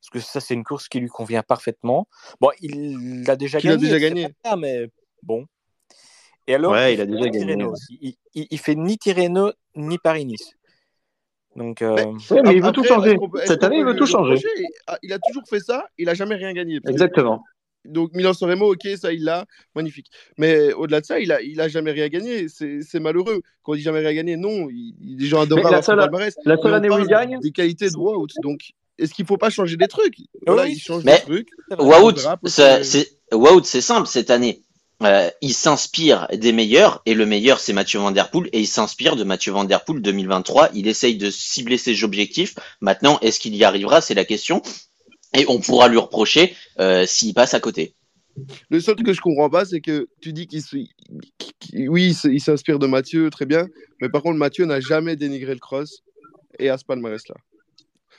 Parce 0.00 0.10
que 0.10 0.18
ça, 0.18 0.40
c'est 0.40 0.54
une 0.54 0.64
course 0.64 0.88
qui 0.88 0.98
lui 0.98 1.06
convient 1.08 1.44
parfaitement. 1.44 2.08
Bon, 2.40 2.50
il 2.60 3.22
l'a 3.24 3.36
déjà 3.36 3.60
Qu'il 3.60 3.70
a 3.70 3.76
gagné. 3.76 3.86
déjà 3.86 4.00
gagné. 4.00 4.28
mais 4.58 4.90
bon. 5.22 5.46
Et 6.48 6.56
alors, 6.56 6.72
Ouais, 6.72 6.94
il 6.94 7.00
a 7.00 7.04
fait 7.04 7.10
déjà 7.12 7.24
ni 7.26 7.30
gagné, 7.46 7.64
aussi. 7.64 7.96
Il, 8.00 8.14
il, 8.34 8.46
il 8.50 8.58
fait 8.58 8.74
ni 8.74 8.98
Tirreno 8.98 9.52
ni 9.76 9.98
Paris-Nice. 9.98 10.55
Donc, 11.56 11.82
euh, 11.82 11.94
Mais- 11.96 12.02
Ouais, 12.36 12.42
mais 12.44 12.54
il 12.54 12.60
veut 12.62 12.68
Après, 12.68 12.72
tout 12.72 12.84
changer. 12.84 13.16
Cette 13.46 13.64
année, 13.64 13.78
il 13.78 13.84
veut 13.84 13.96
tout 13.96 14.06
changer. 14.06 14.40
Ah, 14.86 14.98
Il 15.02 15.12
a 15.12 15.18
toujours 15.18 15.42
fait 15.48 15.60
ça, 15.60 15.86
il 15.98 16.08
a 16.08 16.14
jamais 16.14 16.34
rien 16.36 16.52
gagné. 16.52 16.80
Exactement. 16.88 17.42
Donc 17.84 18.12
Milan 18.14 18.32
Sanremo, 18.32 18.72
ok, 18.72 18.84
ça 18.96 19.12
il 19.12 19.22
l'a, 19.22 19.44
magnifique. 19.76 20.08
Mais 20.38 20.72
au-delà 20.72 21.00
de 21.00 21.06
ça, 21.06 21.20
il 21.20 21.30
a, 21.30 21.40
il 21.40 21.60
a 21.60 21.68
jamais 21.68 21.92
rien 21.92 22.08
gagné. 22.08 22.48
C'est 22.48 22.80
c'est 22.82 22.98
malheureux. 22.98 23.40
Quand 23.62 23.72
on 23.72 23.74
dit 23.76 23.82
jamais 23.82 24.00
rien 24.00 24.12
gagné, 24.12 24.36
non, 24.36 24.68
il, 24.70 24.94
il- 25.00 25.18
les 25.18 25.26
gens 25.26 25.40
adorent 25.40 25.58
Mais 25.62 25.70
la 25.70 25.82
seule- 25.82 25.96
palmarès. 25.96 26.34
La 26.44 26.56
Mais 26.56 26.62
seule 26.62 26.72
on 26.72 26.74
année 26.74 26.90
où 26.90 26.98
il 26.98 27.06
gagne, 27.06 27.38
des 27.40 27.52
qualités 27.52 27.88
de 27.88 27.96
Wout. 27.96 28.26
Donc 28.42 28.72
est-ce 28.98 29.14
qu'il 29.14 29.24
faut 29.24 29.36
pas 29.36 29.50
changer 29.50 29.76
des 29.76 29.86
trucs? 29.86 30.16
Voilà, 30.46 30.66
il 30.66 30.78
change 30.80 31.04
Mais 31.04 31.18
des 31.18 31.22
trucs. 31.22 31.48
Wout, 33.32 33.64
c'est 33.64 33.80
simple 33.80 34.06
cette 34.08 34.30
année. 34.30 34.62
Euh, 35.02 35.30
il 35.42 35.52
s'inspire 35.52 36.26
des 36.32 36.52
meilleurs 36.52 37.02
et 37.04 37.12
le 37.12 37.26
meilleur 37.26 37.60
c'est 37.60 37.74
Mathieu 37.74 37.98
Van 37.98 38.14
et 38.14 38.60
il 38.60 38.66
s'inspire 38.66 39.14
de 39.14 39.24
Mathieu 39.24 39.52
Van 39.52 39.64
Der 39.64 39.84
Poel 39.84 40.00
2023. 40.00 40.70
Il 40.74 40.88
essaye 40.88 41.16
de 41.16 41.30
cibler 41.30 41.76
ses 41.76 42.02
objectifs. 42.02 42.54
Maintenant, 42.80 43.18
est-ce 43.20 43.38
qu'il 43.38 43.54
y 43.54 43.64
arrivera? 43.64 44.00
C'est 44.00 44.14
la 44.14 44.24
question. 44.24 44.62
Et 45.34 45.44
on 45.48 45.60
pourra 45.60 45.88
lui 45.88 45.98
reprocher 45.98 46.56
euh, 46.78 47.04
s'il 47.04 47.34
passe 47.34 47.52
à 47.52 47.60
côté. 47.60 47.94
Le 48.70 48.80
seul 48.80 48.94
truc 48.94 49.06
que 49.06 49.12
je 49.12 49.20
comprends 49.20 49.50
pas, 49.50 49.64
c'est 49.64 49.80
que 49.80 50.08
tu 50.20 50.32
dis 50.32 50.46
qu'il 50.46 50.62
oui, 51.88 52.16
il 52.24 52.40
s'inspire 52.40 52.78
de 52.78 52.86
Mathieu, 52.86 53.30
très 53.30 53.46
bien, 53.46 53.66
mais 54.00 54.08
par 54.08 54.22
contre, 54.22 54.38
Mathieu 54.38 54.66
n'a 54.66 54.80
jamais 54.80 55.16
dénigré 55.16 55.52
le 55.52 55.60
cross 55.60 56.02
et 56.58 56.68
à 56.68 56.78
ce 56.78 56.84
palmarès-là. 56.84 57.34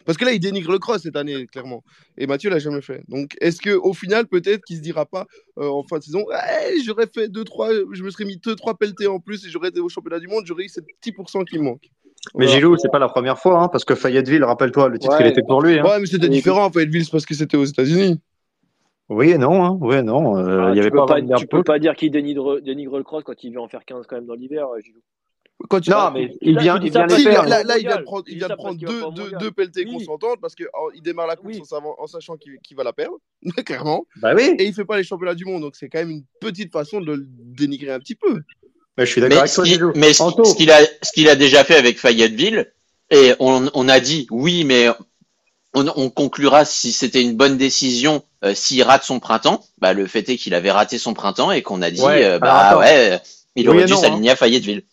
Parce 0.07 0.17
que 0.17 0.25
là, 0.25 0.31
il 0.31 0.39
dénigre 0.39 0.71
le 0.71 0.79
cross 0.79 1.03
cette 1.03 1.15
année, 1.17 1.45
clairement. 1.45 1.83
Et 2.17 2.25
Mathieu 2.25 2.49
l'a 2.49 2.57
jamais 2.57 2.81
fait. 2.81 3.03
Donc, 3.09 3.35
est-ce 3.41 3.61
que 3.61 3.69
au 3.75 3.93
final, 3.93 4.25
peut-être 4.25 4.63
qu'il 4.65 4.77
se 4.77 4.81
dira 4.81 5.05
pas 5.05 5.27
euh, 5.59 5.67
en 5.67 5.83
fin 5.83 5.99
de 5.99 6.03
saison, 6.03 6.25
Eh, 6.31 6.81
j'aurais 6.83 7.05
fait 7.13 7.27
2-3, 7.27 7.93
je 7.93 8.03
me 8.03 8.09
serais 8.09 8.25
mis 8.25 8.37
2-3 8.37 8.75
pelletés 8.77 9.05
en 9.07 9.19
plus 9.19 9.45
et 9.45 9.49
j'aurais 9.49 9.67
été 9.69 9.79
au 9.81 9.89
championnat 9.89 10.19
du 10.19 10.27
monde, 10.27 10.45
j'aurais 10.47 10.63
eu 10.63 10.69
ces 10.69 10.81
petits 10.81 11.11
pourcents 11.11 11.43
qui 11.43 11.59
me 11.59 11.65
manquent. 11.65 11.91
Mais 12.35 12.45
Voilà. 12.45 12.51
Gilou, 12.59 12.77
c'est 12.77 12.89
pas 12.91 12.99
la 12.99 13.09
première 13.09 13.37
fois, 13.37 13.61
hein, 13.61 13.67
parce 13.67 13.85
que 13.85 13.93
Fayetteville, 13.95 14.43
rappelle-toi, 14.43 14.89
le 14.89 14.97
titre, 14.97 15.13
Ouais. 15.19 15.25
il 15.25 15.27
était 15.27 15.43
pour 15.43 15.61
lui. 15.61 15.77
Hein. 15.77 15.83
Ouais, 15.85 15.99
mais 15.99 16.07
c'était 16.07 16.29
différent 16.29 16.65
en 16.65 16.71
Fayetteville, 16.71 17.05
c'est 17.05 17.11
parce 17.11 17.25
que 17.25 17.35
c'était 17.35 17.57
aux 17.57 17.65
États-Unis. 17.65 18.19
Oui 19.09 19.29
et 19.31 19.37
non, 19.37 19.63
hein. 19.63 19.77
oui 19.81 19.95
et 19.97 20.01
non. 20.03 20.37
euh, 20.37 20.61
Ah, 20.63 20.69
il 20.69 20.71
y 20.71 20.73
tu 20.75 20.79
avait 20.81 20.89
peux 20.91 20.97
pas 20.97 21.05
pas, 21.05 21.19
Van 21.19 21.25
Der 21.25 21.37
tu 21.37 21.47
peux 21.47 21.63
pas 21.63 21.79
dire 21.79 21.95
qu'il 21.95 22.11
dénigre, 22.11 22.59
dénigre 22.59 22.97
le 22.97 23.03
cross 23.03 23.23
quand 23.23 23.41
il 23.43 23.51
vient 23.51 23.61
en 23.61 23.67
faire 23.69 23.85
15 23.85 24.05
quand 24.07 24.15
même 24.17 24.25
dans 24.25 24.33
l'hiver, 24.35 24.67
euh, 24.67 24.79
Gilou. 24.81 24.99
Quand 25.69 25.79
tu 25.81 25.89
Non, 25.89 26.11
mais 26.11 26.35
il 26.41 26.53
Là, 26.55 26.61
vient, 26.61 26.79
il 26.83 26.91
vient 26.91 27.07
faire. 27.09 27.47
là, 27.47 27.63
là, 27.63 27.77
il 27.79 27.83
de 27.87 28.03
prendre, 28.03 28.23
il 28.27 28.37
vient 28.37 28.47
de 28.47 28.77
deux, 28.85 29.01
deux, 29.15 29.31
deux 29.39 29.51
pelletés 29.51 29.85
Oui. 29.87 29.93
consentantes 30.05 30.39
parce 30.39 30.53
qu'il 30.55 30.67
démarre 31.03 31.25
la 31.27 31.35
course 31.35 31.57
Oui. 31.57 31.63
en, 31.97 32.07
sachant 32.07 32.37
qu'il 32.37 32.77
va 32.77 32.83
la 32.83 32.93
perdre, 32.93 33.17
clairement. 33.65 34.05
Bah 34.17 34.33
oui, 34.35 34.55
Et 34.59 34.65
il 34.65 34.73
fait 34.73 34.85
pas 34.85 34.97
les 34.97 35.03
championnats 35.03 35.33
du 35.35 35.45
monde, 35.45 35.61
donc 35.63 35.75
c'est 35.75 35.89
quand 35.89 35.97
même 35.99 36.11
une 36.11 36.23
petite 36.39 36.71
façon 36.71 37.01
de 37.01 37.11
le 37.13 37.25
dénigrer 37.27 37.91
un 37.91 37.99
petit 37.99 38.15
peu. 38.15 38.41
mais 38.97 39.05
je 39.07 39.11
suis 39.11 39.19
d'accord 39.21 39.39
avec 39.39 39.49
ce 39.49 39.55
toi, 39.61 39.91
mais 39.95 40.13
ce 40.13 40.55
qu'il 40.55 40.69
a, 40.71 40.79
ce 41.01 41.11
qu'il 41.11 41.27
a 41.27 41.35
déjà 41.35 41.63
fait 41.63 41.75
avec 41.75 41.97
Fayetteville, 41.99 42.71
et 43.09 43.33
on, 43.39 43.67
on 43.73 43.89
a 43.89 43.99
dit 43.99 44.27
oui, 44.29 44.63
mais 44.63 44.89
on, 45.73 45.87
on 45.95 46.09
conclura 46.11 46.65
si 46.65 46.91
c'était 46.91 47.21
une 47.21 47.35
bonne 47.35 47.57
décision 47.57 48.23
euh, 48.43 48.53
s'il 48.53 48.83
rate 48.83 49.03
son 49.03 49.19
printemps. 49.19 49.63
Bah, 49.79 49.93
le 49.93 50.05
fait 50.05 50.29
est 50.29 50.37
qu'il 50.37 50.53
avait 50.53 50.71
raté 50.71 50.97
son 50.99 51.13
printemps 51.15 51.51
et 51.51 51.61
qu'on 51.63 51.81
a 51.81 51.89
dit 51.89 52.01
Ouais, 52.01 52.23
euh, 52.25 52.37
bah 52.39 52.69
attends. 52.69 52.79
ouais, 52.79 53.19
il 53.55 53.67
aurait 53.69 53.85
dû 53.85 53.93
non, 53.93 53.99
s'aligner 54.01 54.29
à 54.29 54.35
Fayetteville. 54.35 54.83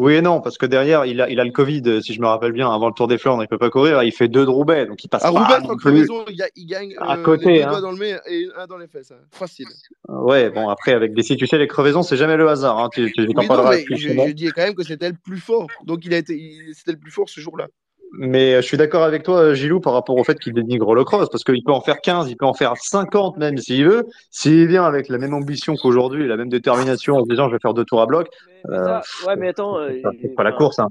Oui 0.00 0.14
et 0.14 0.22
non, 0.22 0.40
parce 0.40 0.58
que 0.58 0.64
derrière, 0.66 1.06
il 1.06 1.20
a, 1.20 1.28
il 1.28 1.40
a 1.40 1.44
le 1.44 1.50
Covid, 1.50 2.00
si 2.04 2.14
je 2.14 2.20
me 2.20 2.28
rappelle 2.28 2.52
bien, 2.52 2.70
avant 2.72 2.86
le 2.86 2.94
Tour 2.94 3.08
des 3.08 3.18
Flandres, 3.18 3.42
il 3.42 3.48
peut 3.48 3.58
pas 3.58 3.68
courir, 3.68 4.00
il 4.04 4.12
fait 4.12 4.28
deux 4.28 4.44
de 4.44 4.50
Roubaix, 4.50 4.86
donc 4.86 5.02
il 5.02 5.08
passe 5.08 5.24
À 5.24 5.32
pas 5.32 5.40
Roubaix, 5.40 5.60
non 5.66 5.74
plus. 5.76 5.90
Crevaison, 5.90 6.24
il, 6.28 6.40
il 6.54 6.66
gagne 6.66 6.94
À 6.98 7.16
euh, 7.16 7.22
côté, 7.24 7.46
les 7.46 7.58
deux 7.58 7.64
hein. 7.64 7.70
doigts 7.70 7.80
dans 7.80 7.90
le 7.90 7.98
nez 7.98 8.16
et 8.30 8.46
un 8.56 8.66
dans 8.66 8.76
les 8.78 8.86
fesses. 8.86 9.10
hein. 9.10 9.16
Facile. 9.32 9.66
Ouais, 10.08 10.50
bon, 10.50 10.68
après, 10.68 10.92
avec 10.92 11.14
des, 11.14 11.22
si 11.22 11.36
tu 11.36 11.48
sais, 11.48 11.58
les 11.58 11.66
crevaisons, 11.66 12.04
c'est 12.04 12.16
jamais 12.16 12.36
le 12.36 12.48
hasard, 12.48 12.78
hein, 12.78 12.88
tu, 12.94 13.10
tu 13.12 13.22
Oui, 13.22 13.34
non, 13.34 13.68
mais 13.68 13.82
plus 13.82 13.96
je, 13.96 14.08
je 14.10 14.32
dis 14.32 14.46
quand 14.52 14.62
même 14.62 14.76
que 14.76 14.84
c'était 14.84 15.08
le 15.08 15.16
plus 15.20 15.38
fort. 15.40 15.66
Donc 15.84 16.04
il 16.04 16.14
a 16.14 16.18
été, 16.18 16.38
c'était 16.74 16.92
le 16.92 16.98
plus 16.98 17.10
fort 17.10 17.28
ce 17.28 17.40
jour-là. 17.40 17.66
Mais 18.12 18.54
euh, 18.54 18.62
je 18.62 18.66
suis 18.66 18.76
d'accord 18.78 19.02
avec 19.02 19.22
toi, 19.22 19.52
Gilou, 19.54 19.80
par 19.80 19.92
rapport 19.92 20.16
au 20.16 20.24
fait 20.24 20.38
qu'il 20.38 20.54
dénigre 20.54 20.94
le 20.94 21.04
cross, 21.04 21.28
parce 21.30 21.44
qu'il 21.44 21.62
peut 21.62 21.72
en 21.72 21.80
faire 21.82 22.00
15, 22.00 22.30
il 22.30 22.36
peut 22.36 22.46
en 22.46 22.54
faire 22.54 22.74
50 22.76 23.36
même 23.36 23.58
s'il 23.58 23.86
veut. 23.86 24.06
S'il 24.30 24.66
vient 24.66 24.84
avec 24.84 25.08
la 25.08 25.18
même 25.18 25.34
ambition 25.34 25.76
qu'aujourd'hui, 25.76 26.26
la 26.26 26.36
même 26.36 26.48
détermination 26.48 27.16
en 27.16 27.24
se 27.24 27.28
disant 27.28 27.48
je 27.48 27.54
vais 27.54 27.60
faire 27.60 27.74
deux 27.74 27.84
tours 27.84 28.00
à 28.00 28.06
bloc, 28.06 28.28
Mais, 28.46 28.52
mais 28.70 28.76
Euh, 28.76 28.84
ça, 29.02 29.26
ouais, 29.26 29.36
mais 29.36 29.48
attends. 29.48 29.78
euh, 29.78 30.00
ça, 30.02 30.10
c'est 30.22 30.34
pas 30.34 30.42
la 30.42 30.52
course. 30.52 30.78
Hein. 30.78 30.88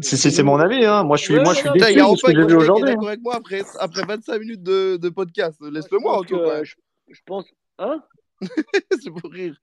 C'est 0.00 0.42
mon 0.44 0.58
avis, 0.60 0.84
hein. 0.84 1.02
moi 1.02 1.16
je 1.16 1.24
suis, 1.24 1.34
Ouais, 1.36 1.42
moi, 1.42 1.54
je 1.54 1.58
suis 1.60 1.70
déçu 1.70 1.94
de 1.94 2.16
ce 2.16 2.26
que 2.26 2.32
j'ai 2.32 2.46
vu 2.46 2.54
aujourd'hui. 2.54 2.90
d'accord 2.94 3.08
avec 3.08 3.20
moi 3.20 3.34
après, 3.34 3.62
après 3.80 4.02
25 4.06 4.38
minutes 4.38 4.62
de, 4.62 4.96
de 4.96 5.08
podcast. 5.08 5.58
Laisse-le-moi, 5.60 6.18
en 6.18 6.22
tout 6.22 6.38
cas. 6.38 6.62
je, 6.62 6.74
je 7.10 7.20
pense. 7.26 7.46
Hein? 7.78 8.00
C'est 9.02 9.10
pour 9.10 9.30
rire. 9.32 9.56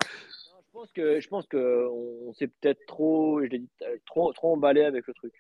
Pense 0.85 0.91
que 0.93 1.19
je 1.19 1.27
pense 1.29 1.47
que 1.47 1.87
on 2.27 2.31
s'est 2.33 2.47
peut-être 2.47 2.79
trop, 2.85 3.41
je 3.41 3.47
l'ai 3.47 3.59
dit, 3.59 3.69
euh, 3.81 3.95
trop 4.05 4.31
trop 4.33 4.53
emballé 4.53 4.83
avec 4.83 5.07
le 5.07 5.13
truc. 5.15 5.33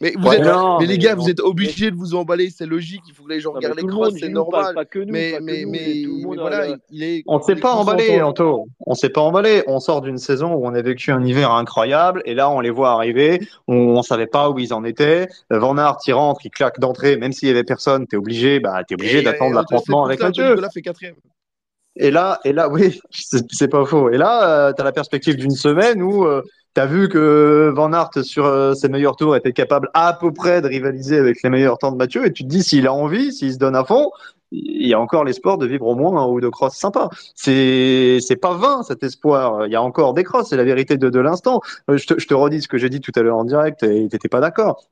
Mais, 0.00 0.12
vous 0.16 0.28
Ouais, 0.28 0.36
êtes, 0.36 0.44
non, 0.44 0.78
mais 0.78 0.86
les 0.86 0.98
gars, 0.98 1.16
non. 1.16 1.22
vous 1.22 1.30
êtes 1.30 1.40
obligés 1.40 1.90
de 1.90 1.96
vous 1.96 2.14
emballer, 2.14 2.50
c'est 2.50 2.66
logique. 2.66 3.00
Il 3.08 3.14
faut 3.14 3.24
que 3.24 3.30
les 3.30 3.40
gens 3.40 3.52
regardent 3.52 3.74
les 3.76 3.80
tout 3.80 3.88
le 3.88 3.92
crosses, 3.94 4.10
monde, 4.10 4.18
c'est 4.20 4.26
pas, 4.28 4.32
normal. 4.32 4.74
pas 4.74 4.84
que 4.84 4.98
nous, 5.00 5.12
Mais, 5.12 5.32
pas 5.32 5.38
que 5.38 5.42
mais, 5.44 5.62
nous, 5.64 5.70
mais, 5.70 5.78
et 5.78 6.02
tout 6.04 6.10
le 6.10 6.16
mais 6.18 6.24
monde. 6.24 6.38
voilà, 6.38 6.66
le- 6.68 6.76
il 6.90 7.02
est. 7.02 7.22
On 7.26 7.40
s'est 7.40 7.52
il 7.52 7.58
est 7.58 7.60
pas 7.60 7.72
emballé. 7.72 8.20
Anto. 8.22 8.66
On 8.86 8.94
s'est 8.94 9.08
pas 9.08 9.22
emballé. 9.22 9.64
On 9.66 9.80
sort 9.80 10.02
d'une 10.02 10.18
saison 10.18 10.54
où 10.54 10.66
on 10.66 10.74
a 10.74 10.82
vécu 10.82 11.10
un 11.10 11.24
hiver 11.24 11.50
incroyable 11.50 12.22
et 12.26 12.34
là 12.34 12.48
on 12.50 12.60
les 12.60 12.70
voit 12.70 12.90
arriver. 12.90 13.40
On, 13.66 13.74
on 13.96 14.02
savait 14.02 14.28
pas 14.28 14.50
où 14.50 14.58
ils 14.58 14.72
en 14.74 14.84
étaient. 14.84 15.26
Van 15.50 15.76
Aert, 15.78 15.96
il 16.06 16.12
rentre, 16.12 16.42
il 16.44 16.50
claque 16.50 16.78
d'entrée, 16.78 17.16
même 17.16 17.32
s'il 17.32 17.48
y 17.48 17.50
avait 17.50 17.64
personne, 17.64 18.06
t'es 18.06 18.16
obligé, 18.18 18.60
bah 18.60 18.84
t'es 18.86 18.94
obligé 18.94 19.22
d'attendre 19.22 19.54
l'affrontement 19.56 20.04
avec 20.04 20.20
Mathieu. 20.20 20.48
Nicolas 20.50 20.70
fait 20.70 20.82
quatrième. 20.82 21.14
Et 21.98 22.10
là, 22.10 22.40
et 22.44 22.52
là, 22.52 22.68
oui, 22.72 23.00
c'est 23.10 23.68
pas 23.68 23.84
faux. 23.84 24.10
Et 24.10 24.16
là, 24.16 24.72
tu 24.72 24.80
as 24.80 24.84
la 24.84 24.92
perspective 24.92 25.36
d'une 25.36 25.50
semaine 25.50 26.02
où 26.02 26.26
tu 26.74 26.80
as 26.80 26.86
vu 26.86 27.08
que 27.08 27.72
Van 27.74 27.92
Aert, 27.92 28.10
sur 28.22 28.46
euh, 28.46 28.74
ses 28.74 28.88
meilleurs 28.88 29.16
tours, 29.16 29.34
était 29.36 29.52
capable 29.52 29.90
à 29.94 30.12
peu 30.12 30.32
près 30.32 30.60
de 30.62 30.68
rivaliser 30.68 31.18
avec 31.18 31.42
les 31.42 31.50
meilleurs 31.50 31.78
temps 31.78 31.90
de 31.90 31.96
Mathieu. 31.96 32.26
Et 32.26 32.32
tu 32.32 32.44
te 32.44 32.48
dis, 32.48 32.62
s'il 32.62 32.86
a 32.86 32.92
envie, 32.92 33.32
s'il 33.32 33.52
se 33.52 33.58
donne 33.58 33.74
à 33.74 33.84
fond, 33.84 34.10
il 34.50 34.86
y 34.86 34.94
a 34.94 35.00
encore 35.00 35.24
l'espoir 35.24 35.58
de 35.58 35.66
vivre 35.66 35.86
au 35.86 35.94
moins 35.94 36.22
un 36.22 36.26
ou 36.26 36.40
deux 36.40 36.50
crosses 36.50 36.76
sympas. 36.76 37.08
C'est 37.34 38.18
c'est 38.20 38.36
pas 38.36 38.54
vain 38.54 38.82
cet 38.82 39.02
espoir. 39.02 39.66
Il 39.66 39.72
y 39.72 39.76
a 39.76 39.82
encore 39.82 40.14
des 40.14 40.24
crosses, 40.24 40.50
c'est 40.50 40.56
la 40.56 40.64
vérité 40.64 40.96
de, 40.96 41.10
de 41.10 41.20
l'instant. 41.20 41.60
Euh, 41.90 41.96
Je 41.96 42.06
te, 42.06 42.18
je 42.18 42.26
te 42.26 42.34
redis 42.34 42.62
ce 42.62 42.68
que 42.68 42.78
j'ai 42.78 42.88
dit 42.88 43.00
tout 43.00 43.12
à 43.16 43.22
l'heure 43.22 43.36
en 43.36 43.44
direct 43.44 43.82
et 43.82 44.08
t'étais 44.08 44.28
pas 44.28 44.40
d'accord. 44.40 44.84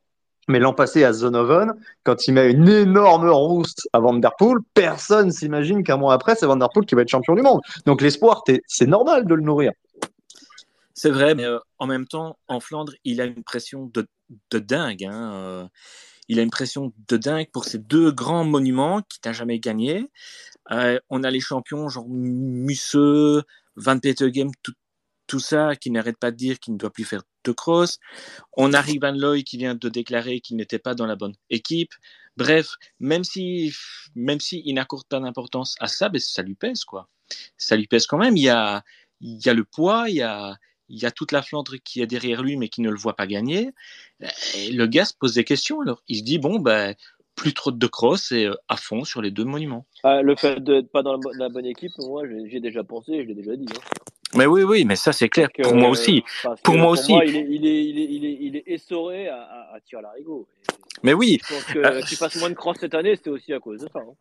Mais 0.49 0.59
l'an 0.59 0.73
passé 0.73 1.03
à 1.03 1.13
Zonoven, 1.13 1.75
quand 2.05 2.27
il 2.29 2.35
met 2.35 2.53
une 2.53 2.69
énorme 2.69 3.29
rouste 3.29 3.89
à 3.93 3.99
Van 3.99 4.15
Der 4.15 4.33
Poel, 4.39 4.59
personne 4.75 5.33
s'imagine 5.33 5.83
qu'un 5.83 5.97
mois 5.97 6.15
après, 6.15 6.37
c'est 6.37 6.47
Van 6.47 6.57
Der 6.57 6.69
Poel 6.73 6.87
qui 6.87 6.95
va 6.95 7.03
être 7.03 7.09
champion 7.09 7.35
du 7.35 7.43
monde. 7.43 7.61
Donc 7.85 8.01
l'espoir, 8.01 8.45
c'est 8.67 8.87
normal 8.87 9.27
de 9.27 9.35
le 9.35 9.43
nourrir. 9.43 9.73
C'est 10.95 11.11
vrai, 11.11 11.35
mais 11.35 11.45
euh, 11.45 11.59
en 11.79 11.87
même 11.87 12.07
temps, 12.07 12.39
en 12.49 12.59
Flandre, 12.59 12.95
il 13.05 13.21
a 13.21 13.27
une 13.27 13.45
pression 13.45 13.91
de, 13.93 14.09
dingue. 14.59 15.05
hein, 15.05 15.33
euh, 15.35 15.67
il 16.29 16.39
a 16.39 16.43
une 16.43 16.51
pression 16.51 16.93
de 17.09 17.17
dingue 17.17 17.49
pour 17.53 17.65
ces 17.65 17.79
deux 17.79 18.11
grands 18.11 18.45
monuments 18.45 19.03
qu'il 19.03 19.21
n'a 19.25 19.33
jamais 19.33 19.59
gagnés. 19.59 20.07
Euh, 20.71 20.99
on 21.11 21.23
a 21.23 21.31
les 21.31 21.41
champions 21.41 21.89
genre 21.89 22.07
Musseux, 22.09 23.43
Van 23.77 23.99
Petegem, 23.99 24.51
tout, 24.63 24.73
tout 25.27 25.39
ça, 25.41 25.77
qui 25.77 25.91
n'arrête 25.91 26.19
pas 26.19 26.31
de 26.31 26.37
dire 26.37 26.59
qu'il 26.59 26.75
ne 26.75 26.79
doit 26.79 26.91
plus 26.93 27.05
faire 27.05 27.23
de 27.45 27.53
cross. 27.53 27.99
On 28.57 28.73
a 28.73 28.83
Van 29.01 29.12
Looy 29.12 29.45
qui 29.45 29.57
vient 29.57 29.75
de 29.75 29.89
déclarer 29.89 30.41
qu'il 30.41 30.57
n'était 30.57 30.79
pas 30.79 30.95
dans 30.95 31.07
la 31.07 31.17
bonne 31.17 31.35
équipe. 31.51 31.93
Bref, 32.37 32.75
même 33.01 33.25
si, 33.25 33.73
même 34.15 34.41
si 34.41 34.73
n'accorde 34.73 35.07
pas 35.09 35.21
d'importance 35.21 35.75
à 35.81 35.87
ça, 35.87 36.09
ben 36.09 36.19
ça 36.21 36.43
lui 36.43 36.55
pèse 36.55 36.85
quoi. 36.85 37.09
Ça 37.57 37.77
lui 37.77 37.87
pèse 37.87 38.07
quand 38.07 38.19
même. 38.19 38.37
Il 38.37 38.43
y 38.43 38.49
a, 38.49 38.83
il 39.21 39.45
y 39.45 39.49
a 39.49 39.55
le 39.55 39.65
poids, 39.65 40.09
il 40.09 40.17
y 40.17 40.23
a, 40.23 40.57
il 40.89 41.01
y 41.01 41.07
a 41.07 41.11
toute 41.11 41.33
la 41.33 41.43
Flandre 41.43 41.77
qui 41.83 42.03
est 42.03 42.07
derrière 42.07 42.43
lui 42.43 42.57
mais 42.57 42.69
qui 42.69 42.81
ne 42.83 42.91
le 42.91 42.97
voit 42.97 43.17
pas 43.17 43.27
gagner. 43.27 43.73
Le 44.21 44.87
gars 44.87 45.05
se 45.05 45.15
pose 45.15 45.35
des 45.35 45.45
questions 45.45 45.81
alors. 45.81 46.03
Il 46.09 46.19
se 46.19 46.23
dit 46.25 46.39
bon 46.39 46.59
ben 46.59 46.95
plus 47.37 47.53
trop 47.53 47.71
de 47.71 47.87
cross 47.87 48.33
et 48.33 48.47
euh, 48.47 48.55
à 48.67 48.77
fond 48.77 49.05
sur 49.05 49.21
les 49.21 49.31
deux 49.31 49.45
monuments. 49.45 49.87
Ah, 50.03 50.23
le 50.23 50.35
fait 50.37 50.59
d'être 50.65 50.91
pas 50.91 51.03
dans 51.03 51.12
la, 51.12 51.19
bo- 51.19 51.33
la 51.35 51.51
bonne 51.51 51.67
équipe, 51.67 51.93
moi, 51.99 52.23
j'ai 52.27 52.61
déjà 52.61 52.83
pensé, 52.83 53.23
je 53.23 53.29
l'ai 53.29 53.35
déjà 53.35 53.57
dit. 53.57 53.67
hein. 53.71 53.81
Mais 54.35 54.47
oui 54.47 54.62
oui, 54.65 54.85
mais 54.85 54.97
ça 54.97 55.12
c'est 55.12 55.29
clair. 55.29 55.49
Que- 55.53 55.62
Pour 55.62 55.75
moi 55.77 55.89
aussi. 55.89 56.25
parce 56.43 56.61
Pour 56.61 56.75
moi 56.77 56.91
aussi. 56.91 57.12
il, 57.25 57.37
est, 57.37 57.47
il, 57.49 57.67
est, 57.67 57.85
il, 57.85 57.99
est, 57.99 58.09
il, 58.11 58.25
est, 58.25 58.39
il 58.41 58.57
est 58.57 58.65
essoré 58.67 59.29
à, 59.29 59.41
à, 59.43 59.75
à 59.77 59.81
tirer 59.81 60.01
à 60.01 60.03
l'arigot. 60.03 60.49
Mais 61.03 61.12
oui, 61.15 61.39
Je 61.49 61.55
pense 61.55 61.65
que 61.65 61.79
Euh, 61.79 62.03
qu'il 62.03 62.17
fasse 62.17 62.37
moins 62.37 62.51
de 62.51 62.55
cross 62.55 62.77
cette 62.81 62.95
année, 62.95 63.15
c'est 63.23 63.31
aussi 63.31 63.53
à 63.53 63.61
cause 63.61 63.81
de 63.83 63.89
ça. 63.89 64.01
hein. 64.01 64.15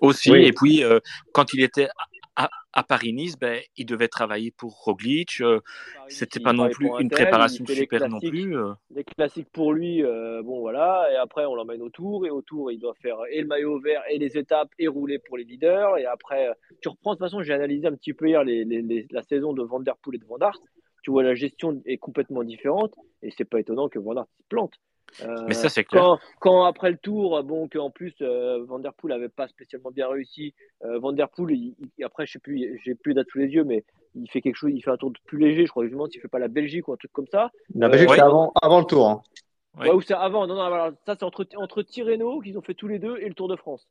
aussi. 0.00 0.30
Oui. 0.30 0.44
Et 0.44 0.52
puis, 0.52 0.84
euh, 0.84 1.00
quand 1.32 1.52
il 1.54 1.62
était 1.62 1.88
à, 2.36 2.82
Paris-Nice, 2.82 3.38
ben, 3.38 3.60
il 3.76 3.84
devait 3.86 4.08
travailler 4.08 4.50
pour 4.50 4.72
Roglic. 4.84 5.40
euh, 5.40 5.60
C'était 6.08 6.40
pas 6.40 6.52
non 6.52 6.68
plus 6.70 6.86
une 7.00 7.10
préparation 7.10 7.64
super 7.66 8.08
non 8.08 8.18
plus. 8.20 8.56
euh. 8.56 8.72
Les 8.94 9.04
classiques 9.04 9.50
pour 9.52 9.72
lui, 9.72 10.02
euh, 10.02 10.42
bon 10.42 10.60
voilà, 10.60 11.08
et 11.12 11.16
après 11.16 11.44
on 11.44 11.54
l'emmène 11.54 11.82
au 11.82 11.90
tour, 11.90 12.26
et 12.26 12.30
au 12.30 12.42
tour 12.42 12.70
il 12.72 12.78
doit 12.78 12.94
faire 12.94 13.16
et 13.30 13.40
le 13.42 13.46
maillot 13.46 13.78
vert, 13.80 14.02
et 14.10 14.18
les 14.18 14.36
étapes, 14.38 14.70
et 14.78 14.88
rouler 14.88 15.18
pour 15.18 15.36
les 15.36 15.44
leaders, 15.44 15.98
et 15.98 16.06
après 16.06 16.50
tu 16.80 16.88
reprends 16.88 17.12
de 17.12 17.16
toute 17.18 17.26
façon, 17.26 17.42
j'ai 17.42 17.52
analysé 17.52 17.86
un 17.86 17.94
petit 17.94 18.14
peu 18.14 18.28
hier 18.28 18.42
les, 18.44 18.64
les, 18.64 18.82
les- 18.82 19.06
la 19.10 19.22
saison 19.22 19.52
de 19.52 19.62
Van 19.62 19.80
Der 19.80 19.96
Poel 19.96 20.16
et 20.16 20.18
de 20.18 20.24
Van 20.26 20.38
Aert, 20.38 20.58
tu 21.02 21.10
vois 21.10 21.22
la 21.22 21.34
gestion 21.34 21.82
est 21.84 21.98
complètement 21.98 22.42
différente, 22.44 22.94
et 23.22 23.30
c'est 23.30 23.44
pas 23.44 23.60
étonnant 23.60 23.88
que 23.88 23.98
Van 23.98 24.16
Aert 24.16 24.26
se 24.38 24.42
plante. 24.48 24.74
Euh, 25.22 25.44
Mais 25.46 25.54
ça, 25.54 25.68
c'est 25.68 25.84
clair. 25.84 26.02
Quand, 26.02 26.18
quand 26.40 26.64
après 26.64 26.90
le 26.90 26.96
tour, 26.96 27.42
bon, 27.44 27.68
qu'en 27.68 27.90
plus 27.90 28.14
euh, 28.22 28.64
Van 28.64 28.78
Der 28.78 28.94
Poel 28.94 29.12
avait 29.12 29.28
pas 29.28 29.46
spécialement 29.48 29.90
bien 29.90 30.08
réussi, 30.08 30.54
euh, 30.84 30.98
Van 30.98 31.12
Der 31.12 31.28
Poel, 31.28 31.54
il- 31.54 31.74
il- 31.98 32.04
après 32.04 32.24
je 32.26 32.32
sais 32.32 32.38
plus, 32.38 32.80
j'ai 32.84 32.94
plus 32.94 33.12
date 33.14 33.26
sous 33.30 33.38
les 33.38 33.48
yeux, 33.48 33.64
mais 33.64 33.84
il 34.14 34.28
fait 34.30 34.40
quelque 34.40 34.56
chose, 34.56 34.70
il 34.74 34.80
fait 34.82 34.90
un 34.90 34.96
tour 34.96 35.10
de 35.10 35.18
plus 35.26 35.38
léger, 35.38 35.66
je 35.66 35.70
crois 35.70 35.82
que 35.82 35.88
je 35.88 35.92
me 35.92 35.96
demande 35.98 36.10
s'il 36.12 36.20
fait 36.20 36.28
pas 36.28 36.38
la 36.38 36.48
Belgique 36.48 36.88
ou 36.88 36.92
un 36.92 36.96
truc 36.96 37.12
comme 37.12 37.26
ça. 37.28 37.50
La 37.74 37.88
Belgique, 37.88 38.08
Euh, 38.10 38.14
c'est 38.14 38.20
ouais. 38.22 38.26
avant, 38.26 38.52
avant 38.62 38.78
le 38.80 38.86
tour. 38.86 39.06
hein. 39.08 39.22
Ouais. 39.78 39.88
Ouais, 39.88 39.94
ou 39.94 40.00
c'est 40.02 40.14
avant. 40.14 40.46
Non, 40.46 40.54
non, 40.54 40.62
alors, 40.62 40.90
ça, 41.06 41.14
c'est 41.18 41.24
entre, 41.24 41.46
entre 41.56 41.82
Tirreno, 41.82 42.40
qu'ils 42.40 42.58
ont 42.58 42.62
fait 42.62 42.74
tous 42.74 42.88
les 42.88 42.98
deux, 42.98 43.16
et 43.18 43.26
le 43.28 43.34
Tour 43.34 43.48
de 43.48 43.56
France. 43.56 43.86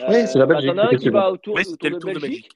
Euh, 0.00 0.04
Oui, 0.08 0.26
c'est 0.26 0.38
la 0.38 0.46
bah, 0.46 0.54
Belgique, 0.54 0.70
T'en 0.72 0.78
as 0.78 0.86
un 0.92 0.96
qui 0.96 1.08
va 1.08 1.32
au 1.32 1.36
Tour, 1.36 1.54
Oui, 1.56 1.62
au 1.66 1.70
c'était 1.70 1.88
tour 1.90 1.96
le 1.96 2.00
Tour 2.00 2.12
de 2.14 2.20
Belgique. 2.20 2.48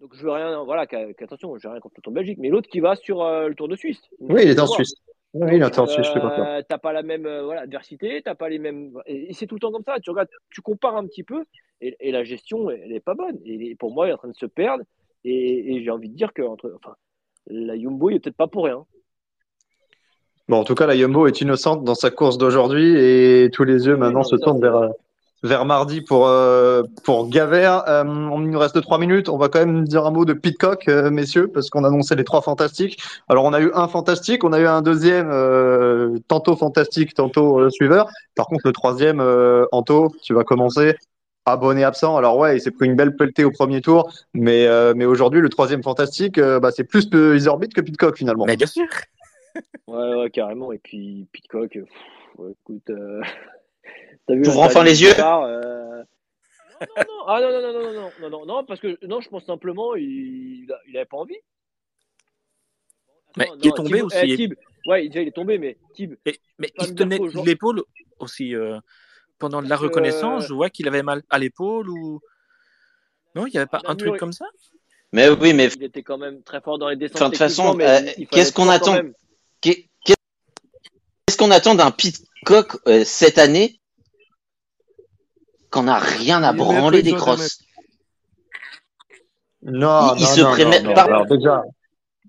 Donc, 0.00 0.10
je 0.14 0.22
veux 0.24 0.30
rien, 0.32 0.62
voilà, 0.64 0.86
qu'a- 0.86 1.12
qu'attention, 1.14 1.56
j'ai 1.56 1.68
rien 1.68 1.78
contre 1.80 1.94
le 1.98 2.02
Tour 2.02 2.12
de 2.12 2.16
Belgique, 2.18 2.38
mais 2.40 2.48
l'autre 2.48 2.68
qui 2.68 2.80
va 2.80 2.96
sur 2.96 3.22
euh, 3.22 3.48
le 3.48 3.54
Tour 3.54 3.68
de 3.68 3.76
Suisse. 3.76 4.00
Oui, 4.20 4.42
il 4.44 4.50
est 4.50 4.58
en 4.60 4.64
voir. 4.66 4.74
Suisse. 4.74 4.94
Oui, 5.38 5.62
attends, 5.62 5.86
je 5.86 6.02
suis 6.02 6.20
pas 6.20 6.38
euh, 6.38 6.62
T'as 6.66 6.78
pas 6.78 6.92
la 6.92 7.02
même 7.02 7.26
euh, 7.26 7.42
voilà, 7.44 7.62
adversité, 7.62 8.22
t'as 8.24 8.34
pas 8.34 8.48
les 8.48 8.58
mêmes. 8.58 8.92
Et, 9.06 9.34
c'est 9.34 9.46
tout 9.46 9.56
le 9.56 9.60
temps 9.60 9.70
comme 9.70 9.84
ça. 9.84 9.98
Tu 10.00 10.10
regardes, 10.10 10.28
tu 10.50 10.62
compares 10.62 10.96
un 10.96 11.06
petit 11.06 11.24
peu, 11.24 11.44
et, 11.80 11.96
et 12.00 12.10
la 12.10 12.24
gestion, 12.24 12.70
elle 12.70 12.92
est 12.92 13.00
pas 13.00 13.14
bonne. 13.14 13.38
Et 13.44 13.74
pour 13.74 13.92
moi, 13.92 14.06
elle 14.06 14.12
est 14.12 14.14
en 14.14 14.18
train 14.18 14.28
de 14.28 14.36
se 14.36 14.46
perdre. 14.46 14.82
Et, 15.24 15.74
et 15.74 15.84
j'ai 15.84 15.90
envie 15.90 16.08
de 16.08 16.16
dire 16.16 16.32
que 16.32 16.42
entre, 16.42 16.72
enfin, 16.76 16.96
la 17.48 17.76
Yumbo, 17.76 18.10
il 18.10 18.16
est 18.16 18.20
peut-être 18.20 18.36
pas 18.36 18.46
pour 18.46 18.64
rien. 18.64 18.84
Bon, 20.48 20.58
en 20.58 20.64
tout 20.64 20.74
cas, 20.74 20.86
la 20.86 20.94
Yumbo 20.94 21.26
est 21.26 21.40
innocente 21.40 21.84
dans 21.84 21.96
sa 21.96 22.10
course 22.10 22.38
d'aujourd'hui 22.38 22.96
et 22.96 23.50
tous 23.52 23.64
les 23.64 23.86
yeux 23.86 23.96
maintenant 23.96 24.22
se 24.22 24.36
tournent 24.36 24.60
vers, 24.60 24.92
vers 25.42 25.64
mardi 25.64 26.00
pour, 26.00 26.26
euh, 26.26 26.82
pour 27.04 27.28
Gaver. 27.28 27.78
Euh, 27.88 28.04
il 28.04 28.50
nous 28.50 28.58
reste 28.58 28.80
trois 28.82 28.98
minutes. 28.98 29.28
On 29.28 29.36
va 29.36 29.48
quand 29.48 29.58
même 29.58 29.84
dire 29.84 30.06
un 30.06 30.10
mot 30.10 30.24
de 30.24 30.32
Pitcock, 30.32 30.88
euh, 30.88 31.10
messieurs, 31.10 31.48
parce 31.48 31.70
qu'on 31.70 31.84
annonçait 31.84 32.16
les 32.16 32.24
trois 32.24 32.42
fantastiques. 32.42 33.00
Alors, 33.28 33.44
on 33.44 33.52
a 33.52 33.60
eu 33.60 33.70
un 33.74 33.88
fantastique, 33.88 34.44
on 34.44 34.52
a 34.52 34.60
eu 34.60 34.66
un 34.66 34.82
deuxième, 34.82 35.30
euh, 35.30 36.18
tantôt 36.28 36.56
fantastique, 36.56 37.14
tantôt 37.14 37.70
suiveur. 37.70 38.08
Par 38.34 38.46
contre, 38.46 38.62
le 38.66 38.72
troisième, 38.72 39.22
Anto, 39.72 40.12
tu 40.22 40.34
vas 40.34 40.44
commencer. 40.44 40.96
Abonné 41.48 41.84
absent. 41.84 42.16
Alors 42.16 42.36
ouais, 42.38 42.56
il 42.56 42.60
s'est 42.60 42.72
pris 42.72 42.86
une 42.86 42.96
belle 42.96 43.14
pelletée 43.14 43.44
au 43.44 43.52
premier 43.52 43.80
tour, 43.80 44.12
mais 44.34 44.66
mais 44.94 45.04
aujourd'hui 45.04 45.40
le 45.40 45.48
troisième 45.48 45.80
fantastique, 45.80 46.40
bah, 46.40 46.72
c'est 46.72 46.82
plus 46.82 47.08
Isorbit 47.12 47.68
que 47.68 47.80
Pitcock 47.80 48.16
finalement. 48.16 48.46
Mais 48.46 48.56
bien 48.56 48.66
sûr. 48.66 48.84
ouais, 49.86 50.14
ouais, 50.16 50.30
carrément. 50.30 50.72
Et 50.72 50.78
puis 50.78 51.28
Pitcock, 51.30 51.78
écoute, 52.36 52.90
T'ouvres 54.26 54.62
enfin 54.62 54.82
les 54.82 55.02
yeux 55.02 55.12
non, 55.18 55.46
non, 56.80 57.24
ah, 57.26 57.40
non, 57.40 57.50
non, 57.50 57.72
non, 57.72 57.72
non, 57.72 58.10
non, 58.20 58.30
non, 58.30 58.46
non, 58.46 58.64
parce 58.64 58.80
que 58.80 58.98
non, 59.06 59.20
je 59.20 59.28
pense 59.28 59.44
simplement 59.46 59.94
il 59.94 60.66
n'avait 60.92 61.06
pas 61.06 61.16
envie. 61.16 61.38
Mais 63.36 63.48
il 63.62 63.68
est 63.68 63.72
tombé 63.72 64.02
aussi. 64.02 64.18
Eh, 64.18 64.90
ouais, 64.90 65.08
déjà 65.08 65.22
il 65.22 65.28
est 65.28 65.32
tombé, 65.32 65.58
mais 65.58 65.78
Thib. 65.94 66.14
Mais 66.58 66.70
il 66.78 66.94
tenait 66.94 67.18
l'épaule 67.44 67.82
aussi 68.18 68.54
pendant 69.38 69.60
la 69.60 69.76
reconnaissance. 69.76 70.46
Je 70.46 70.54
vois 70.54 70.70
qu'il 70.70 70.86
avait 70.88 71.02
mal 71.02 71.22
à 71.30 71.38
l'épaule 71.38 71.88
ou 71.88 72.20
non, 73.34 73.46
il 73.46 73.52
n'y 73.52 73.58
avait 73.58 73.66
pas 73.66 73.82
un 73.84 73.96
truc 73.96 74.16
comme 74.16 74.32
ça. 74.32 74.46
Mais 75.12 75.28
oui, 75.28 75.52
mais 75.54 75.68
il 75.68 75.84
était 75.84 76.02
quand 76.02 76.18
même 76.18 76.42
très 76.42 76.60
fort 76.60 76.78
dans 76.78 76.88
les 76.88 76.96
descentes. 76.96 77.16
Enfin, 77.16 77.26
de 77.26 77.30
toute 77.30 77.38
façon, 77.38 77.78
qu'est-ce 78.30 78.52
qu'on 78.52 78.68
attend 78.68 78.96
Qu'est-ce 79.60 81.36
qu'on 81.38 81.50
attend 81.50 81.74
d'un 81.74 81.90
Pitcock 81.90 82.76
cette 83.04 83.38
année 83.38 83.80
qu'on 85.76 85.82
n'a 85.82 85.98
rien 85.98 86.42
à 86.42 86.54
branler 86.54 87.02
des 87.02 87.12
crosses. 87.12 87.60
Non, 89.62 90.14
il, 90.14 90.22
non, 90.22 90.26
se 90.26 90.82
non, 90.82 90.94
pas. 90.94 91.02
Alors 91.02 91.26
déjà, 91.26 91.62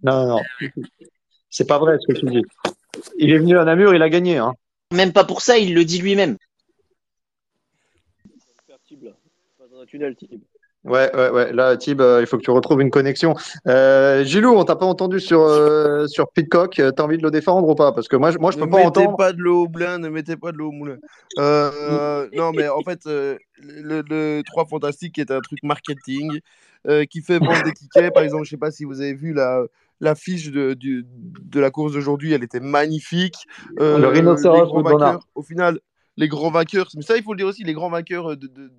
non, 0.03 0.27
non, 0.27 0.41
c'est 1.49 1.67
pas 1.67 1.77
vrai 1.79 1.97
ce 1.99 2.11
que 2.11 2.19
tu 2.19 2.25
dis. 2.25 2.41
Il 3.17 3.31
est 3.31 3.37
venu 3.37 3.57
à 3.57 3.63
Namur, 3.63 3.95
il 3.95 4.01
a 4.01 4.09
gagné. 4.09 4.37
Hein. 4.37 4.53
Même 4.91 5.13
pas 5.13 5.23
pour 5.23 5.41
ça, 5.41 5.57
il 5.57 5.73
le 5.73 5.85
dit 5.85 5.99
lui-même. 5.99 6.37
Ouais, 10.87 11.13
ouais, 11.13 11.29
ouais. 11.29 11.53
Là, 11.53 11.75
Tib, 11.75 11.99
euh, 11.99 12.21
il 12.21 12.27
faut 12.27 12.37
que 12.37 12.43
tu 12.43 12.51
retrouves 12.51 12.81
une 12.81 12.89
connexion. 12.89 13.35
Euh, 13.67 14.23
Gilou, 14.23 14.53
on 14.55 14.63
t'a 14.63 14.75
pas 14.75 14.85
entendu 14.85 15.19
sur 15.19 15.41
euh, 15.41 16.07
sur 16.07 16.31
Pitcock. 16.31 16.81
T'as 16.95 17.03
envie 17.03 17.17
de 17.17 17.23
le 17.23 17.31
défendre 17.31 17.67
ou 17.67 17.75
pas? 17.75 17.91
Parce 17.91 18.07
que 18.07 18.15
moi, 18.15 18.31
je, 18.31 18.37
moi, 18.37 18.51
je 18.51 18.57
peux 18.57 18.69
pas 18.69 18.77
entendre. 18.77 18.99
Ne 18.99 19.05
mettez 19.07 19.17
pas 19.17 19.33
de 19.33 19.39
l'eau 19.39 19.63
au 19.63 19.67
blin, 19.67 19.97
ne 19.97 20.07
mettez 20.09 20.37
pas 20.37 20.51
de 20.51 20.57
l'eau 20.57 20.69
au 20.69 20.71
moulin. 20.71 20.97
Euh, 21.39 22.27
non, 22.33 22.51
mais 22.53 22.69
en 22.69 22.81
fait, 22.81 23.01
euh, 23.05 23.37
le, 23.61 24.01
le 24.09 24.41
3 24.45 24.65
fantastique 24.65 25.19
est 25.19 25.29
un 25.29 25.41
truc 25.41 25.59
marketing 25.61 26.39
euh, 26.87 27.03
qui 27.03 27.21
fait 27.21 27.39
vendre 27.39 27.63
des 27.63 27.73
tickets. 27.73 28.13
Par 28.13 28.23
exemple, 28.23 28.45
je 28.45 28.51
sais 28.51 28.57
pas 28.57 28.71
si 28.71 28.85
vous 28.85 29.01
avez 29.01 29.13
vu 29.13 29.33
la 29.33 29.63
la 29.99 30.13
fiche 30.13 30.51
de, 30.51 30.75
de, 30.75 31.03
de 31.09 31.59
la 31.59 31.71
course 31.71 31.93
d'aujourd'hui, 31.93 32.31
elle 32.31 32.43
était 32.43 32.59
magnifique. 32.59 33.47
le 33.77 34.05
rhinocéros 34.05 34.71
Au 35.33 35.41
final, 35.41 35.79
les 36.17 36.27
grands 36.27 36.51
vainqueurs, 36.51 36.87
mais 36.95 37.01
ça, 37.01 37.17
il 37.17 37.23
faut 37.23 37.33
le 37.33 37.37
dire 37.37 37.47
aussi, 37.47 37.63
les 37.63 37.73
grands 37.73 37.89
vainqueurs 37.89 38.37
de, 38.37 38.45
de 38.45 38.71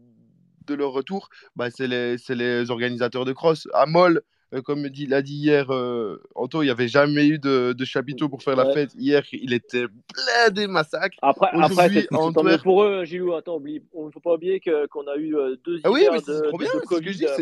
de 0.69 0.75
leur 0.75 0.93
retour, 0.93 1.29
bah, 1.57 1.71
c'est 1.71 1.87
les, 1.87 2.17
les, 2.29 2.71
organisateurs 2.71 3.25
de 3.25 3.33
cross. 3.33 3.69
À 3.73 3.87
Moll, 3.87 4.23
euh, 4.55 4.63
comme 4.63 4.83
l'a 4.83 5.23
dit 5.23 5.35
hier 5.35 5.71
euh, 5.71 6.23
Anto, 6.35 6.63
il 6.63 6.67
n'y 6.67 6.71
avait 6.71 6.89
jamais 6.89 7.27
eu 7.27 7.39
de, 7.39 7.75
de 7.75 7.85
chapiteau 7.85 8.31
pour 8.31 8.43
faire 8.43 8.57
la 8.57 8.73
fête. 8.73 8.91
Hier, 8.97 9.23
il 9.33 9.53
était 9.53 9.85
plein 9.87 10.51
des 10.51 10.67
massacres. 10.67 11.19
Après, 11.21 11.49
après 11.53 11.91
c'est 11.91 12.15
Antwerp... 12.15 12.63
pour 12.63 12.83
eux, 12.83 13.05
Gilou. 13.05 13.35
Attends, 13.35 13.57
oublie, 13.57 13.83
on 13.93 14.07
ne 14.07 14.11
faut 14.11 14.21
pas 14.21 14.35
oublier 14.35 14.61
qu'on 14.61 15.07
a 15.07 15.17
eu 15.17 15.37
euh, 15.37 15.57
deux 15.65 15.81
ah 15.85 15.91
oui, 15.91 16.07
mais 16.11 16.21
c'est 16.25 16.43
trop 16.43 16.57
bien. 16.57 16.71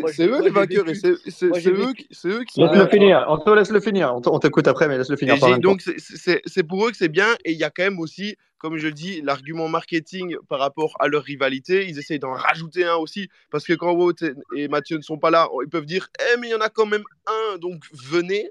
C'est 0.07 0.27
eux 0.27 0.41
les 0.43 0.49
vainqueurs 0.49 0.89
et 0.89 0.95
c'est 0.95 1.11
eux, 1.45 1.93
eux, 2.25 2.43
qui. 2.43 2.59
Laisse-le 2.61 2.87
finir. 2.87 3.25
Anto, 3.27 3.55
laisse-le 3.55 3.79
finir. 3.79 4.13
On 4.13 4.39
t'écoute 4.39 4.67
après, 4.67 4.87
mais 4.89 4.97
laisse-le 4.97 5.17
finir. 5.17 5.37
Donc, 5.59 5.81
c'est 5.81 6.63
pour 6.63 6.87
eux 6.87 6.91
que 6.91 6.97
c'est 6.97 7.09
bien. 7.09 7.35
Et 7.45 7.53
il 7.53 7.57
y 7.57 7.63
a 7.63 7.69
quand 7.69 7.83
même 7.83 7.99
aussi 7.99 8.35
comme 8.57 8.77
je 8.77 8.87
le 8.87 8.93
dis, 8.93 9.21
l'argument 9.21 9.67
marketing 9.67 10.35
par 10.47 10.59
rapport 10.59 10.95
à 10.99 11.07
leur 11.07 11.23
rivalité, 11.23 11.87
ils 11.87 11.99
essayent 11.99 12.19
d'en 12.19 12.33
rajouter 12.33 12.85
un 12.85 12.95
aussi, 12.95 13.29
parce 13.51 13.65
que 13.65 13.73
quand 13.73 13.93
Wout 13.93 14.23
et 14.55 14.67
Mathieu 14.67 14.97
ne 14.97 15.01
sont 15.01 15.17
pas 15.17 15.29
là, 15.29 15.49
ils 15.63 15.69
peuvent 15.69 15.85
dire 15.85 16.09
Eh, 16.19 16.37
mais 16.39 16.47
il 16.47 16.51
y 16.51 16.55
en 16.55 16.61
a 16.61 16.69
quand 16.69 16.85
même 16.85 17.03
un, 17.25 17.57
donc 17.57 17.83
venez. 17.93 18.49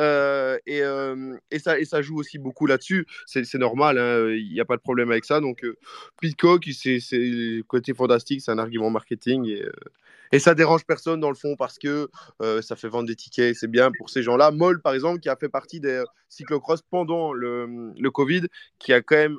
Euh, 0.00 0.58
et, 0.66 0.82
euh, 0.82 1.36
et, 1.50 1.58
ça, 1.58 1.78
et 1.78 1.84
ça 1.84 2.02
joue 2.02 2.18
aussi 2.18 2.38
beaucoup 2.38 2.66
là-dessus. 2.66 3.06
C'est 3.26 3.54
normal, 3.54 3.98
hein, 3.98 4.30
il 4.30 4.52
n'y 4.52 4.60
a 4.60 4.64
pas 4.64 4.76
de 4.76 4.82
problème 4.82 5.10
avec 5.10 5.24
ça. 5.24 5.40
Donc, 5.40 5.64
euh, 5.64 5.76
Pitcock, 6.20 6.68
c'est 6.72 6.98
côté 7.68 7.94
fantastique, 7.94 8.40
c'est 8.40 8.50
un 8.50 8.58
argument 8.58 8.90
marketing. 8.90 9.46
Et, 9.46 9.64
et 10.32 10.38
ça 10.38 10.54
dérange 10.54 10.84
personne 10.84 11.20
dans 11.20 11.28
le 11.28 11.36
fond 11.36 11.56
parce 11.56 11.78
que 11.78 12.08
ça 12.60 12.76
fait 12.76 12.88
vendre 12.88 13.06
des 13.06 13.16
tickets, 13.16 13.54
c'est 13.54 13.70
bien 13.70 13.90
pour 13.96 14.10
ces 14.10 14.22
gens-là. 14.22 14.50
Moll, 14.50 14.82
par 14.82 14.94
exemple, 14.94 15.20
qui 15.20 15.28
a 15.28 15.36
fait 15.36 15.48
partie 15.48 15.80
des 15.80 16.02
cyclocross 16.28 16.82
pendant 16.82 17.32
le, 17.32 17.92
le 17.96 18.10
Covid, 18.10 18.46
qui 18.78 18.92
a 18.92 19.02
quand 19.02 19.16
même 19.16 19.36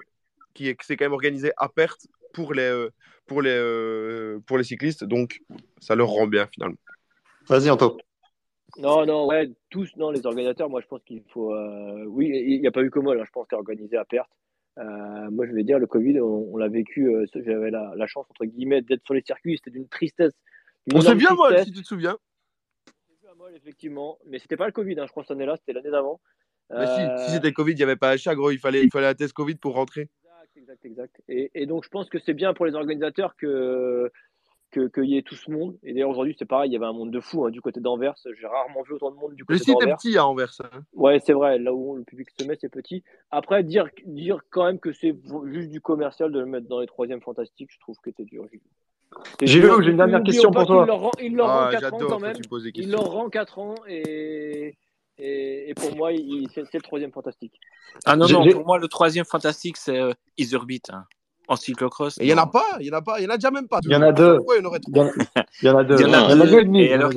qui 0.54 0.76
s'est 0.82 0.98
quand 0.98 1.06
même 1.06 1.14
organisé 1.14 1.52
à 1.58 1.68
perte 1.68 2.08
pour 2.32 2.54
les, 2.54 2.88
pour, 3.26 3.42
les, 3.42 4.38
pour 4.46 4.58
les 4.58 4.64
cyclistes. 4.64 5.04
Donc, 5.04 5.42
ça 5.80 5.96
leur 5.96 6.10
rend 6.10 6.28
bien 6.28 6.48
finalement. 6.48 6.78
Vas-y, 7.48 7.70
Anto. 7.70 7.98
Non, 8.78 9.06
non, 9.06 9.28
ouais, 9.28 9.52
tous, 9.70 9.96
non, 9.98 10.10
les 10.10 10.26
organisateurs, 10.26 10.70
moi 10.70 10.82
je 10.82 10.88
pense 10.88 11.04
qu'il 11.04 11.22
faut. 11.30 11.54
Euh, 11.54 12.06
oui, 12.08 12.28
il 12.28 12.60
n'y 12.60 12.68
a 12.68 12.72
pas 12.72 12.82
eu 12.82 12.90
que 12.90 13.00
moi, 13.00 13.14
là, 13.16 13.24
je 13.24 13.32
pense, 13.32 13.48
qui 13.48 13.54
a 13.54 13.60
organisé 13.60 13.98
à 13.98 14.06
perte. 14.06 14.30
Euh, 14.80 15.30
moi, 15.30 15.46
je 15.46 15.52
vais 15.52 15.64
dire, 15.64 15.78
le 15.78 15.86
Covid, 15.86 16.20
on, 16.20 16.58
l'a 16.58 16.70
vécu, 16.70 17.08
euh, 17.08 17.26
j'avais 17.36 17.70
la, 17.70 17.94
la, 17.96 18.08
chance, 18.08 18.26
entre 18.32 18.46
guillemets, 18.46 18.82
d'être 18.82 19.04
sur 19.06 19.14
les 19.14 19.22
circuits, 19.22 19.58
c'était 19.58 19.78
d'une 19.78 19.88
tristesse. 19.88 20.34
On 20.92 21.02
sait 21.02 21.16
bien, 21.16 21.34
moi, 21.34 21.64
si 21.64 21.72
tu 21.72 21.82
te 21.82 21.88
souviens. 21.88 22.18
Moi, 23.38 23.52
effectivement, 23.54 24.20
mais 24.28 24.40
c'était 24.40 24.58
pas 24.58 24.66
le 24.66 24.72
Covid, 24.72 25.00
hein, 25.00 25.06
je 25.06 25.12
crois, 25.12 25.24
cette 25.24 25.32
année-là, 25.32 25.58
c'était 25.58 25.74
l'année 25.74 25.92
d'avant. 25.92 26.22
Si, 26.70 27.26
si 27.26 27.32
c'était 27.32 27.52
Covid, 27.52 27.74
il 27.74 27.78
n'y 27.78 27.84
avait 27.84 27.96
pas 27.96 28.10
achat, 28.10 28.36
gros, 28.36 28.52
il 28.52 28.60
fallait, 28.60 28.84
il 28.84 28.92
fallait 28.92 29.08
un 29.08 29.14
test 29.14 29.34
Covid 29.34 29.56
pour 29.56 29.74
rentrer. 29.74 30.10
Exact, 30.24 30.58
exact, 30.58 30.86
exact. 30.86 31.22
Et, 31.28 31.52
et 31.54 31.66
donc, 31.66 31.84
je 31.84 31.90
pense 31.90 32.10
que 32.10 32.20
c'est 32.20 32.34
bien 32.34 32.54
pour 32.54 32.66
les 32.66 32.76
organisateurs 32.76 33.36
que 33.36 34.12
qu'il 34.74 35.06
y 35.06 35.18
ait 35.18 35.22
tout 35.22 35.36
ce 35.36 35.52
monde. 35.52 35.78
Et 35.84 35.94
d'ailleurs, 35.94 36.10
aujourd'hui, 36.10 36.36
c'est 36.38 36.46
pareil, 36.46 36.70
il 36.70 36.74
y 36.74 36.76
avait 36.76 36.86
un 36.86 36.94
monde 36.94 37.12
de 37.12 37.20
fou 37.20 37.46
hein, 37.46 37.52
du 37.52 37.62
côté 37.62 37.80
d'Anvers. 37.80 38.16
J'ai 38.26 38.48
rarement 38.48 38.82
vu 38.82 38.94
autant 38.94 39.12
de 39.12 39.16
monde 39.16 39.36
du 39.36 39.46
côté 39.46 39.60
d'Anvers. 39.60 39.88
Le 39.88 39.98
site 39.98 40.08
est 40.08 40.12
petit 40.12 40.18
à 40.18 40.26
Anvers. 40.26 40.54
Hein. 40.62 40.82
Ouais, 40.94 41.20
c'est 41.20 41.34
vrai, 41.34 41.60
là 41.60 41.74
où 41.74 41.96
le 41.96 42.04
public 42.04 42.30
se 42.40 42.46
met, 42.46 42.58
c'est 42.60 42.70
petit. 42.70 43.04
Après, 43.30 43.64
dire, 43.64 43.88
dire 44.06 44.40
quand 44.50 44.66
même 44.66 44.80
que 44.80 44.92
c'est 44.92 45.16
juste 45.46 45.70
du 45.70 45.82
commercial 45.82 46.32
de 46.32 46.40
le 46.40 46.46
mettre 46.46 46.68
dans 46.68 46.80
les 46.80 46.88
troisièmes 46.88 47.22
fantastiques, 47.22 47.72
je 47.72 47.80
trouve 47.80 47.98
que 48.04 48.10
c'est 48.16 48.26
dur. 48.26 48.48
J'ai 49.42 49.62
j'ai 49.62 49.92
une 49.92 49.98
dernière 49.98 50.24
question 50.24 50.52
pour 50.52 50.66
toi. 50.66 50.86
Il 51.22 51.36
leur 51.36 51.48
rend, 51.48 51.70
4 51.70 51.84
ah, 51.84 51.96
ans 51.96 52.00
quand 52.08 52.20
même. 52.20 52.36
Il 52.76 52.92
leur 52.92 53.06
rend 53.06 53.30
4 53.30 53.60
ans 53.60 53.76
et, 53.88 54.76
et, 55.18 55.70
et 55.70 55.74
pour 55.74 55.96
moi, 55.96 56.12
c'est 56.54 56.74
le 56.74 56.82
troisième 56.82 57.12
fantastique. 57.12 57.54
Ah 58.06 58.16
non, 58.16 58.28
non, 58.28 58.48
pour 58.50 58.66
moi, 58.66 58.80
le 58.80 58.88
troisième 58.88 59.26
fantastique, 59.26 59.78
c'est 59.78 60.00
euh, 60.00 60.14
Iserbit. 60.38 60.82
Hein 60.90 61.06
en 61.48 61.56
cyclocross. 61.56 62.18
Il 62.22 62.28
y 62.28 62.34
en 62.34 62.38
a 62.38 62.48
pas, 62.48 62.66
il 62.80 62.88
y 62.88 62.92
en 62.92 62.98
a 62.98 63.02
pas, 63.02 63.20
il 63.20 63.24
y 63.24 63.28
en 63.28 63.32
a 63.32 63.38
déjà 63.38 63.52
même 63.52 63.68
pas. 63.68 63.80
Il 63.84 63.92
y 63.92 63.96
en 63.96 64.02
a 64.02 64.12
deux. 64.12 64.40
Il 64.58 64.64
y 64.64 64.68
en 64.68 64.74
a 64.74 64.80
deux. 64.80 65.12
Il 65.62 65.68
y 65.68 65.70
en 65.70 65.78
a 65.78 65.84
deux. 65.84 66.00
Il 66.00 66.08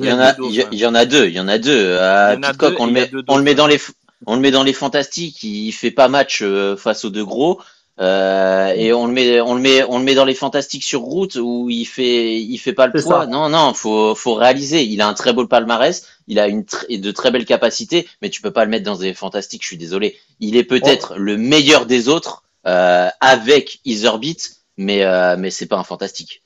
y 0.05 0.11
en 0.11 0.19
a 0.19 0.35
Il 0.71 0.79
y 0.79 0.85
en 0.85 0.95
a 0.95 1.05
deux. 1.05 1.27
Il 1.27 1.33
y 1.33 1.39
en 1.39 1.47
a 1.47 1.57
deux. 1.57 1.97
Pitcock, 2.41 2.75
on 2.79 2.87
le 2.87 2.91
met, 2.91 3.09
on 3.27 3.37
le 3.37 3.43
met 3.43 3.55
dans 3.55 3.67
les, 3.67 3.79
on 4.25 4.35
le 4.35 4.41
met 4.41 4.51
dans 4.51 4.63
les 4.63 4.73
fantastiques. 4.73 5.43
Il 5.43 5.71
fait 5.71 5.91
pas 5.91 6.07
match 6.07 6.41
euh, 6.41 6.75
face 6.75 7.05
aux 7.05 7.09
deux 7.09 7.25
gros. 7.25 7.61
Euh, 7.99 8.73
et 8.75 8.93
on 8.93 9.07
le 9.07 9.13
met, 9.13 9.41
on 9.41 9.55
le 9.55 9.61
met, 9.61 9.83
on 9.83 9.97
le 9.97 10.03
met 10.03 10.13
dans 10.13 10.25
les 10.25 10.35
fantastiques 10.35 10.83
sur 10.83 11.01
route 11.01 11.35
où 11.35 11.67
il 11.69 11.85
fait, 11.85 12.39
il 12.39 12.57
fait 12.57 12.73
pas 12.73 12.87
le 12.87 13.01
poids. 13.01 13.25
Non, 13.25 13.49
non, 13.49 13.73
faut, 13.73 14.13
faut 14.13 14.35
réaliser. 14.35 14.83
Il 14.83 15.01
a 15.01 15.07
un 15.07 15.13
très 15.13 15.33
beau 15.33 15.47
palmarès, 15.47 16.05
il 16.27 16.39
a 16.39 16.47
une 16.47 16.63
de 16.89 17.11
très 17.11 17.31
belles 17.31 17.45
capacités, 17.45 18.07
mais 18.21 18.29
tu 18.29 18.41
peux 18.41 18.51
pas 18.51 18.65
le 18.65 18.69
mettre 18.69 18.85
dans 18.85 18.97
des 18.97 19.13
fantastiques. 19.13 19.63
Je 19.63 19.67
suis 19.67 19.77
désolé. 19.77 20.15
Il 20.39 20.55
est 20.55 20.63
peut-être 20.63 21.13
oh. 21.15 21.19
le 21.19 21.37
meilleur 21.37 21.85
des 21.85 22.07
autres, 22.07 22.43
euh, 22.67 23.09
avec 23.19 23.79
Etherbeat, 23.85 24.57
mais 24.77 25.03
euh, 25.03 25.35
mais 25.37 25.49
c'est 25.49 25.67
pas 25.67 25.77
un 25.77 25.83
fantastique. 25.83 26.43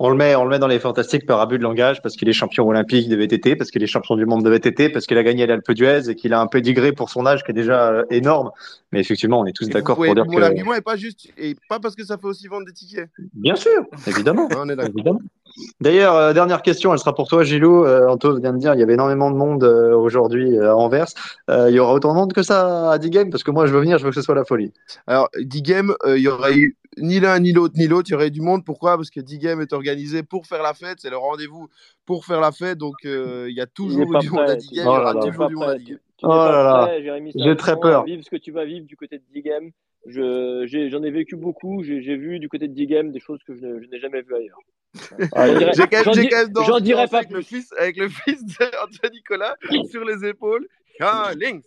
On 0.00 0.10
le 0.10 0.16
met, 0.16 0.34
on 0.34 0.42
le 0.42 0.50
met 0.50 0.58
dans 0.58 0.66
les 0.66 0.80
fantastiques 0.80 1.24
par 1.24 1.40
abus 1.40 1.56
de 1.56 1.62
langage 1.62 2.02
parce 2.02 2.16
qu'il 2.16 2.28
est 2.28 2.32
champion 2.32 2.66
olympique 2.66 3.08
de 3.08 3.14
VTT, 3.14 3.54
parce 3.54 3.70
qu'il 3.70 3.80
est 3.80 3.86
champion 3.86 4.16
du 4.16 4.26
monde 4.26 4.44
de 4.44 4.50
VTT, 4.50 4.88
parce 4.88 5.06
qu'il 5.06 5.16
a 5.18 5.22
gagné 5.22 5.46
l'Alpe 5.46 5.70
d'Huez 5.70 6.10
et 6.10 6.16
qu'il 6.16 6.32
a 6.32 6.40
un 6.40 6.48
pédigré 6.48 6.90
pour 6.92 7.10
son 7.10 7.26
âge 7.26 7.44
qui 7.44 7.52
est 7.52 7.54
déjà 7.54 7.90
euh, 7.90 8.04
énorme. 8.10 8.50
Mais 8.90 8.98
effectivement, 8.98 9.38
on 9.38 9.46
est 9.46 9.52
tous 9.52 9.68
d'accord 9.68 9.94
pour 9.94 10.04
dire 10.04 10.24
mon 10.24 10.32
que. 10.32 10.36
Mon 10.36 10.42
argument 10.42 10.74
est 10.74 10.80
pas 10.80 10.96
juste, 10.96 11.30
et 11.38 11.54
pas 11.68 11.78
parce 11.78 11.94
que 11.94 12.04
ça 12.04 12.18
fait 12.18 12.26
aussi 12.26 12.48
vendre 12.48 12.66
des 12.66 12.72
tickets. 12.72 13.08
Bien 13.34 13.54
sûr, 13.54 13.84
évidemment. 14.08 14.48
on 14.56 14.68
est 14.68 14.84
évidemment. 14.84 15.20
D'ailleurs, 15.80 16.16
euh, 16.16 16.32
dernière 16.32 16.62
question, 16.62 16.92
elle 16.92 16.98
sera 16.98 17.14
pour 17.14 17.28
toi, 17.28 17.44
Gilou. 17.44 17.84
Euh, 17.84 18.08
Anto 18.08 18.38
vient 18.40 18.52
de 18.52 18.58
dire 18.58 18.74
il 18.74 18.80
y 18.80 18.82
avait 18.82 18.94
énormément 18.94 19.30
de 19.30 19.36
monde 19.36 19.62
euh, 19.62 19.94
aujourd'hui 19.94 20.56
euh, 20.56 20.70
à 20.70 20.76
Anvers. 20.76 21.06
Euh, 21.50 21.70
il 21.70 21.76
y 21.76 21.78
aura 21.78 21.94
autant 21.94 22.12
de 22.12 22.18
monde 22.18 22.32
que 22.32 22.42
ça 22.42 22.90
à 22.90 22.98
D-Game? 22.98 23.30
Parce 23.30 23.44
que 23.44 23.50
moi, 23.50 23.66
je 23.66 23.72
veux 23.72 23.80
venir, 23.80 23.98
je 23.98 24.04
veux 24.04 24.10
que 24.10 24.16
ce 24.16 24.22
soit 24.22 24.34
la 24.34 24.44
folie. 24.44 24.72
Alors, 25.06 25.28
D-Game, 25.38 25.94
euh, 26.04 26.18
il 26.18 26.24
y 26.24 26.28
aurait 26.28 26.56
eu 26.56 26.76
ni 26.98 27.20
l'un, 27.20 27.38
ni 27.38 27.52
l'autre, 27.52 27.74
ni 27.76 27.86
l'autre. 27.86 28.08
Il 28.08 28.12
y 28.12 28.14
aurait 28.16 28.28
eu 28.28 28.32
du 28.32 28.40
monde. 28.40 28.64
Pourquoi? 28.64 28.96
Parce 28.96 29.10
que 29.10 29.20
D-Game 29.20 29.60
est 29.60 29.72
organisé 29.72 30.22
pour 30.22 30.46
faire 30.46 30.62
la 30.62 30.74
fête. 30.74 30.98
C'est 31.00 31.10
le 31.10 31.16
rendez-vous 31.16 31.68
pour 32.04 32.24
faire 32.24 32.40
la 32.40 32.50
fête. 32.50 32.78
Donc, 32.78 32.96
euh, 33.04 33.46
il 33.48 33.56
y 33.56 33.60
a 33.60 33.66
toujours 33.66 34.10
pas 34.10 34.18
du 34.18 34.30
monde 34.30 34.50
à 34.50 34.56
D-Game. 34.56 34.68
tu 34.68 34.74
Il 34.74 34.82
y 34.82 34.86
aura 34.86 35.14
toujours 35.14 35.48
du 35.48 35.54
monde 35.54 35.70
à 35.70 35.78
D-Game. 35.78 35.98
Oh 36.22 36.28
là 36.28 36.88
là, 36.96 37.20
j'ai 37.36 37.56
très 37.56 37.78
peur. 37.78 38.04
Vive 38.04 38.22
ce 38.22 38.30
que 38.30 38.36
tu 38.36 38.50
vas 38.50 38.64
vivre 38.64 38.86
du 38.86 38.96
côté 38.96 39.18
de 39.18 39.24
D-Game. 39.32 39.70
J'en 40.06 41.02
ai, 41.02 41.10
vécu 41.10 41.36
beaucoup. 41.36 41.82
J'ai, 41.82 42.16
vu 42.16 42.38
du 42.38 42.48
côté 42.48 42.66
de 42.66 42.74
D-Game 42.74 43.12
des 43.12 43.20
choses 43.20 43.40
que 43.46 43.54
je 43.54 43.88
n'ai 43.90 44.00
jamais 44.00 44.22
vues 44.22 44.34
ailleurs. 44.34 44.58
Ah, 45.34 45.46
J'en 45.48 45.54
dirais- 45.58 45.72
J'ai 45.74 45.86
quand 45.88 46.72
même 46.74 46.80
dirais 46.82 47.06
pas 47.08 47.18
avec 47.18 47.30
le 47.30 47.42
fils, 47.42 47.72
avec 47.78 47.96
le 47.96 48.08
fils 48.24 48.44
d'Antoine 48.44 49.12
Nicolas 49.12 49.54
sur 49.90 50.04
les 50.04 50.24
épaules. 50.28 50.66
Tiens, 50.96 51.30
Lynx. 51.40 51.66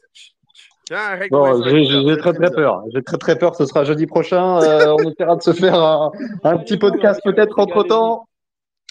Tiens, 0.86 1.10
règle 1.16 1.32
Bon, 1.32 1.62
ça, 1.64 1.70
j'ai 1.70 2.18
très 2.18 2.34
très 2.34 2.50
peur. 2.52 2.84
J'ai 2.94 3.04
très 3.04 3.18
très 3.18 3.38
peur. 3.38 3.56
Ce 3.56 3.66
sera 3.66 3.84
jeudi 3.84 4.06
prochain. 4.08 4.62
Euh, 4.62 4.96
on 4.98 5.10
essaiera 5.12 5.36
de 5.36 5.42
se 5.42 5.52
faire 5.54 5.76
un, 5.76 6.12
un 6.44 6.58
petit 6.58 6.78
podcast 6.78 7.20
peut-être 7.24 7.60
entre 7.60 7.84
temps. 7.84 8.28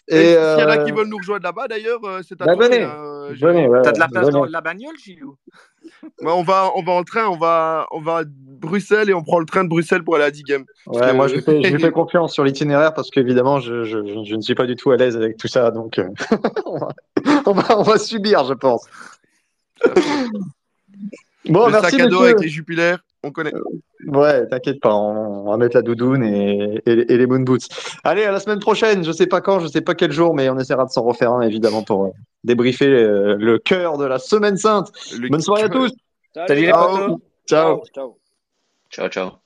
Et 0.09 0.19
Et 0.19 0.23
s'il 0.35 0.35
y 0.35 0.63
en 0.63 0.69
a 0.69 0.79
euh, 0.79 0.85
qui 0.85 0.93
veulent 0.93 1.09
nous 1.09 1.17
rejoindre 1.17 1.43
là-bas, 1.45 1.67
d'ailleurs, 1.67 1.99
euh, 2.05 2.21
c'est 2.23 2.41
à 2.41 2.45
bah, 2.45 2.55
toi. 2.55 2.69
venez. 2.69 2.85
euh, 2.85 3.35
venez, 3.41 3.67
ouais, 3.67 3.81
T'as 3.83 3.91
de 3.93 3.99
la 3.99 4.07
place 4.09 4.27
venez. 4.27 4.39
dans 4.39 4.45
la 4.45 4.61
bagnole, 4.61 4.97
Gilou 5.03 5.37
Ouais, 6.23 6.31
on 6.33 6.43
va, 6.45 6.71
on 6.77 6.83
va 6.83 6.93
en 6.93 7.03
train, 7.03 7.27
on 7.27 7.37
va, 7.37 7.87
on 7.91 8.01
va 8.01 8.23
Bruxelles 8.59 9.09
et 9.11 9.15
on 9.15 9.23
prend 9.23 9.39
le 9.39 9.47
train 9.47 9.65
de 9.65 9.69
Bruxelles 9.69 10.03
pour 10.05 10.17
aller 10.17 10.25
à 10.25 10.31
D-Game. 10.31 10.65
Ouais, 10.87 11.13
moi 11.13 11.29
je 11.29 11.35
lui 11.37 11.43
fais, 11.43 11.91
confiance 11.93 12.33
sur 12.33 12.45
l'itinéraire 12.45 12.95
parce 12.95 13.11
qu'évidemment 13.11 13.61
je, 13.61 13.85
je, 13.85 14.05
je, 14.07 14.25
je 14.25 14.35
ne 14.35 14.41
suis 14.41 14.55
pas 14.55 14.67
du 14.67 14.77
tout 14.77 14.91
à 14.91 14.97
l'aise 14.97 15.17
avec 15.17 15.37
tout 15.37 15.49
ça 15.49 15.71
donc 15.71 15.99
euh, 15.99 16.09
on, 16.67 16.79
va, 16.79 16.89
on, 17.47 17.53
va, 17.53 17.79
on 17.79 17.83
va 17.83 17.99
subir 17.99 18.45
je 18.45 18.55
pense. 18.55 18.85
Bon 21.49 21.67
le 21.67 21.73
merci 21.73 21.91
sac 21.97 22.01
à 22.01 22.07
dos 22.09 22.23
avec 22.23 22.41
les 22.41 22.49
jupilères, 22.49 22.99
on 23.23 23.31
connaît. 23.31 23.53
Ouais 24.09 24.47
t'inquiète 24.49 24.81
pas 24.81 24.93
on, 24.95 25.47
on 25.47 25.51
va 25.51 25.57
mettre 25.57 25.77
la 25.77 25.83
doudoune 25.83 26.25
et, 26.25 26.81
et, 26.87 27.13
et 27.13 27.17
les 27.17 27.27
moon 27.27 27.41
boots. 27.41 27.69
Allez 28.03 28.25
à 28.25 28.33
la 28.33 28.41
semaine 28.41 28.59
prochaine 28.59 29.05
je 29.05 29.13
sais 29.13 29.27
pas 29.29 29.41
quand 29.41 29.61
je 29.61 29.69
sais 29.69 29.81
pas 29.81 29.95
quel 29.95 30.11
jour 30.11 30.35
mais 30.35 30.49
on 30.51 30.59
essaiera 30.59 30.85
de 30.85 30.91
s'en 30.91 31.03
refaire 31.05 31.33
un 31.33 31.43
évidemment 31.43 31.83
pour 31.85 32.07
euh, 32.07 32.11
débriefer 32.43 32.89
euh, 32.89 33.37
le 33.39 33.59
cœur 33.59 33.97
de 33.97 34.05
la 34.05 34.19
semaine 34.19 34.57
sainte. 34.57 34.91
Le- 35.17 35.29
Bonne 35.29 35.41
soirée 35.41 35.63
à 35.65 35.69
tous. 35.69 35.93
Salut 36.35 36.63
les 36.63 36.69
Ciao. 36.71 36.89
potos 36.97 37.19
Ciao. 37.49 37.83
Ciao. 37.95 38.19
Ciao, 38.97 39.09
ciao. 39.11 39.46